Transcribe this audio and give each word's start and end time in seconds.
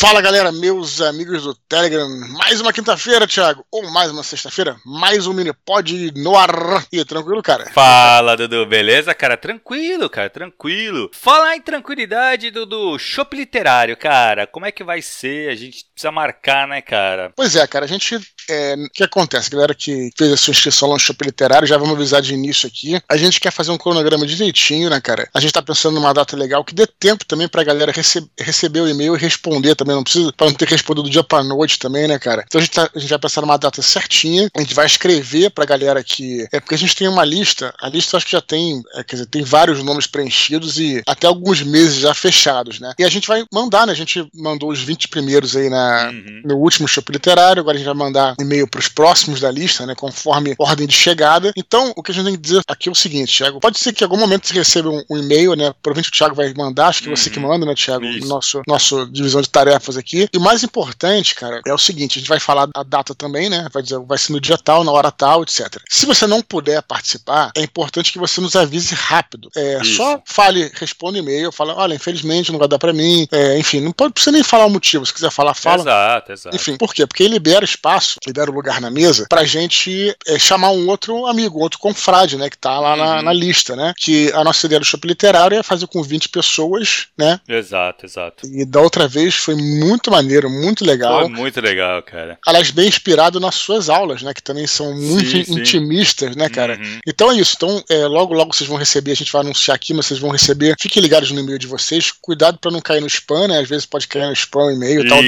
Fala 0.00 0.22
galera, 0.22 0.50
meus 0.50 1.02
amigos 1.02 1.42
do 1.42 1.54
Telegram. 1.54 2.08
Mais 2.30 2.58
uma 2.58 2.72
quinta-feira, 2.72 3.26
Thiago. 3.26 3.66
Ou 3.70 3.90
mais 3.90 4.10
uma 4.10 4.22
sexta-feira. 4.22 4.74
Mais 4.82 5.26
um 5.26 5.34
mini 5.34 5.52
pod 5.52 6.10
no 6.16 6.38
ar. 6.38 6.86
E 6.90 7.04
tranquilo, 7.04 7.42
cara? 7.42 7.70
Fala, 7.70 8.34
Dudu. 8.34 8.64
Beleza, 8.64 9.14
cara? 9.14 9.36
Tranquilo, 9.36 10.08
cara. 10.08 10.30
Tranquilo. 10.30 11.10
Falar 11.12 11.54
em 11.54 11.60
tranquilidade, 11.60 12.50
Dudu. 12.50 12.98
Shop 12.98 13.36
literário, 13.36 13.94
cara. 13.94 14.46
Como 14.46 14.64
é 14.64 14.72
que 14.72 14.82
vai 14.82 15.02
ser? 15.02 15.50
A 15.50 15.54
gente 15.54 15.84
precisa 15.92 16.10
marcar, 16.10 16.66
né, 16.66 16.80
cara? 16.80 17.30
Pois 17.36 17.54
é, 17.54 17.66
cara. 17.66 17.84
A 17.84 17.88
gente. 17.88 18.18
É, 18.48 18.74
o 18.74 18.88
que 18.88 19.04
acontece? 19.04 19.50
Galera 19.50 19.74
que 19.74 20.10
fez 20.16 20.32
a 20.32 20.36
sua 20.38 20.52
inscrição 20.52 20.88
lá 20.88 20.94
no 20.94 21.00
Shop 21.00 21.22
literário, 21.22 21.68
já 21.68 21.76
vamos 21.76 21.94
avisar 21.94 22.22
de 22.22 22.32
início 22.32 22.66
aqui. 22.66 22.98
A 23.06 23.18
gente 23.18 23.38
quer 23.38 23.52
fazer 23.52 23.70
um 23.70 23.76
cronograma 23.76 24.26
direitinho, 24.26 24.88
né, 24.88 24.98
cara? 24.98 25.28
A 25.34 25.40
gente 25.40 25.52
tá 25.52 25.60
pensando 25.60 25.94
numa 25.94 26.14
data 26.14 26.34
legal 26.36 26.64
que 26.64 26.74
dê 26.74 26.86
tempo 26.86 27.24
também 27.26 27.46
pra 27.46 27.62
galera 27.62 27.92
rece 27.92 28.26
receber 28.38 28.80
o 28.80 28.88
e-mail 28.88 29.14
e 29.14 29.18
responder 29.18 29.74
também, 29.74 29.89
não 29.94 30.02
precisa, 30.02 30.32
pra 30.32 30.46
não 30.46 30.54
ter 30.54 30.66
que 30.66 30.72
responder 30.72 31.02
do 31.02 31.10
dia 31.10 31.22
pra 31.22 31.42
noite 31.42 31.78
também, 31.78 32.06
né, 32.06 32.18
cara? 32.18 32.44
Então 32.46 32.60
a 32.60 32.64
gente, 32.64 32.74
tá, 32.74 32.90
a 32.94 32.98
gente 32.98 33.10
vai 33.10 33.18
pensar 33.18 33.40
numa 33.40 33.56
data 33.56 33.82
certinha, 33.82 34.50
a 34.54 34.60
gente 34.60 34.74
vai 34.74 34.86
escrever 34.86 35.50
pra 35.50 35.64
galera 35.64 36.02
que. 36.02 36.46
É 36.52 36.60
porque 36.60 36.74
a 36.74 36.78
gente 36.78 36.96
tem 36.96 37.08
uma 37.08 37.24
lista, 37.24 37.74
a 37.80 37.88
lista 37.88 38.14
eu 38.14 38.18
acho 38.18 38.26
que 38.26 38.32
já 38.32 38.40
tem, 38.40 38.82
é, 38.94 39.04
quer 39.04 39.16
dizer, 39.16 39.26
tem 39.26 39.42
vários 39.42 39.82
nomes 39.82 40.06
preenchidos 40.06 40.78
e 40.78 41.02
até 41.06 41.26
alguns 41.26 41.62
meses 41.62 41.96
já 41.96 42.14
fechados, 42.14 42.80
né? 42.80 42.92
E 42.98 43.04
a 43.04 43.08
gente 43.08 43.28
vai 43.28 43.44
mandar, 43.52 43.86
né? 43.86 43.92
A 43.92 43.96
gente 43.96 44.26
mandou 44.34 44.70
os 44.70 44.80
20 44.80 45.08
primeiros 45.08 45.56
aí 45.56 45.68
na, 45.68 46.10
uhum. 46.10 46.42
no 46.44 46.56
último 46.56 46.88
show 46.88 47.02
literário, 47.08 47.60
agora 47.60 47.76
a 47.76 47.78
gente 47.78 47.86
vai 47.86 47.94
mandar 47.94 48.34
e-mail 48.40 48.68
pros 48.68 48.88
próximos 48.88 49.40
da 49.40 49.50
lista, 49.50 49.86
né? 49.86 49.94
Conforme 49.94 50.54
ordem 50.58 50.86
de 50.86 50.94
chegada. 50.94 51.52
Então, 51.56 51.92
o 51.96 52.02
que 52.02 52.12
a 52.12 52.14
gente 52.14 52.24
tem 52.24 52.34
que 52.34 52.40
dizer 52.40 52.62
aqui 52.68 52.88
é 52.88 52.92
o 52.92 52.94
seguinte, 52.94 53.36
Thiago. 53.36 53.60
Pode 53.60 53.78
ser 53.78 53.92
que 53.92 54.04
em 54.04 54.06
algum 54.06 54.16
momento 54.16 54.46
você 54.46 54.54
receba 54.54 54.90
um, 54.90 55.02
um 55.10 55.18
e-mail, 55.18 55.54
né? 55.54 55.72
Provavelmente 55.82 56.10
o 56.10 56.12
Thiago 56.12 56.34
vai 56.34 56.52
mandar, 56.54 56.88
acho 56.88 57.02
que 57.02 57.08
uhum. 57.08 57.16
você 57.16 57.30
que 57.30 57.40
manda, 57.40 57.64
né, 57.64 57.74
Thiago? 57.74 58.04
Nosso, 58.26 58.62
nosso 58.66 59.06
divisão 59.06 59.40
de 59.40 59.48
tarefas 59.48 59.79
aqui. 59.98 60.28
E 60.32 60.38
o 60.38 60.40
mais 60.40 60.62
importante, 60.62 61.34
cara, 61.34 61.60
é 61.66 61.72
o 61.72 61.78
seguinte: 61.78 62.18
a 62.18 62.20
gente 62.20 62.28
vai 62.28 62.40
falar 62.40 62.68
a 62.74 62.82
data 62.82 63.14
também, 63.14 63.48
né? 63.48 63.66
Vai 63.72 63.82
dizer, 63.82 63.98
vai 64.00 64.18
ser 64.18 64.32
no 64.32 64.40
dia 64.40 64.56
tal, 64.56 64.84
na 64.84 64.92
hora 64.92 65.10
tal, 65.10 65.42
etc. 65.42 65.80
Se 65.88 66.06
você 66.06 66.26
não 66.26 66.42
puder 66.42 66.82
participar, 66.82 67.50
é 67.56 67.62
importante 67.62 68.12
que 68.12 68.18
você 68.18 68.40
nos 68.40 68.56
avise 68.56 68.94
rápido. 68.94 69.50
É, 69.56 69.82
só 69.84 70.22
fale, 70.24 70.70
responda 70.74 71.18
e-mail, 71.18 71.52
fala, 71.52 71.74
olha, 71.74 71.94
infelizmente 71.94 72.52
não 72.52 72.58
vai 72.58 72.68
dar 72.68 72.78
para 72.78 72.92
mim. 72.92 73.26
É, 73.32 73.58
enfim, 73.58 73.80
não 73.80 73.92
pode, 73.92 74.12
precisa 74.12 74.32
nem 74.32 74.42
falar 74.42 74.66
o 74.66 74.70
motivo. 74.70 75.04
Se 75.04 75.12
quiser 75.12 75.30
falar, 75.30 75.54
fala. 75.54 75.82
Exato, 75.82 76.32
exato. 76.32 76.56
Enfim, 76.56 76.76
por 76.76 76.94
quê? 76.94 77.06
Porque 77.06 77.22
ele 77.22 77.40
libera 77.40 77.64
espaço, 77.64 78.18
libera 78.26 78.50
o 78.50 78.54
lugar 78.54 78.80
na 78.80 78.90
mesa 78.90 79.26
pra 79.28 79.44
gente 79.44 80.14
é, 80.26 80.38
chamar 80.38 80.70
um 80.70 80.86
outro 80.88 81.26
amigo, 81.26 81.58
outro 81.58 81.78
confrade, 81.78 82.36
né? 82.36 82.50
Que 82.50 82.58
tá 82.58 82.78
lá 82.78 82.92
uhum. 82.92 82.96
na, 82.98 83.22
na, 83.22 83.32
lista, 83.32 83.74
né? 83.74 83.94
Que 83.96 84.30
a 84.32 84.44
nossa 84.44 84.66
ideia 84.66 84.78
do 84.78 84.84
shopping 84.84 85.08
literário 85.08 85.58
é 85.58 85.62
fazer 85.62 85.86
com 85.86 86.02
20 86.02 86.28
pessoas, 86.28 87.06
né? 87.16 87.40
Exato, 87.48 88.04
exato. 88.04 88.46
E 88.46 88.64
da 88.66 88.80
outra 88.80 89.08
vez 89.08 89.34
foi 89.34 89.54
muito 89.78 90.10
maneiro, 90.10 90.50
muito 90.50 90.84
legal. 90.84 91.20
Foi 91.20 91.28
muito 91.28 91.60
legal, 91.60 92.02
cara. 92.02 92.38
Aliás, 92.46 92.70
bem 92.70 92.88
inspirado 92.88 93.38
nas 93.38 93.54
suas 93.54 93.88
aulas, 93.88 94.22
né? 94.22 94.34
Que 94.34 94.42
também 94.42 94.66
são 94.66 94.94
muito 94.94 95.30
sim, 95.30 95.44
intimistas, 95.48 96.32
sim. 96.32 96.38
né, 96.38 96.48
cara? 96.48 96.78
Uhum. 96.80 96.98
Então 97.06 97.30
é 97.30 97.36
isso. 97.36 97.54
Então, 97.56 97.82
é, 97.88 98.06
logo, 98.06 98.34
logo 98.34 98.54
vocês 98.54 98.68
vão 98.68 98.78
receber, 98.78 99.12
a 99.12 99.16
gente 99.16 99.32
vai 99.32 99.42
anunciar 99.42 99.74
aqui, 99.74 99.94
mas 99.94 100.06
vocês 100.06 100.20
vão 100.20 100.30
receber. 100.30 100.74
Fiquem 100.78 101.02
ligados 101.02 101.30
no 101.30 101.40
e-mail 101.40 101.58
de 101.58 101.66
vocês. 101.66 102.12
Cuidado 102.20 102.58
para 102.58 102.70
não 102.70 102.80
cair 102.80 103.00
no 103.00 103.06
spam, 103.06 103.48
né? 103.48 103.60
Às 103.60 103.68
vezes 103.68 103.86
pode 103.86 104.08
cair 104.08 104.26
no 104.26 104.32
spam 104.32 104.72
e-mail 104.72 105.06
e 105.06 105.08
tal. 105.08 105.20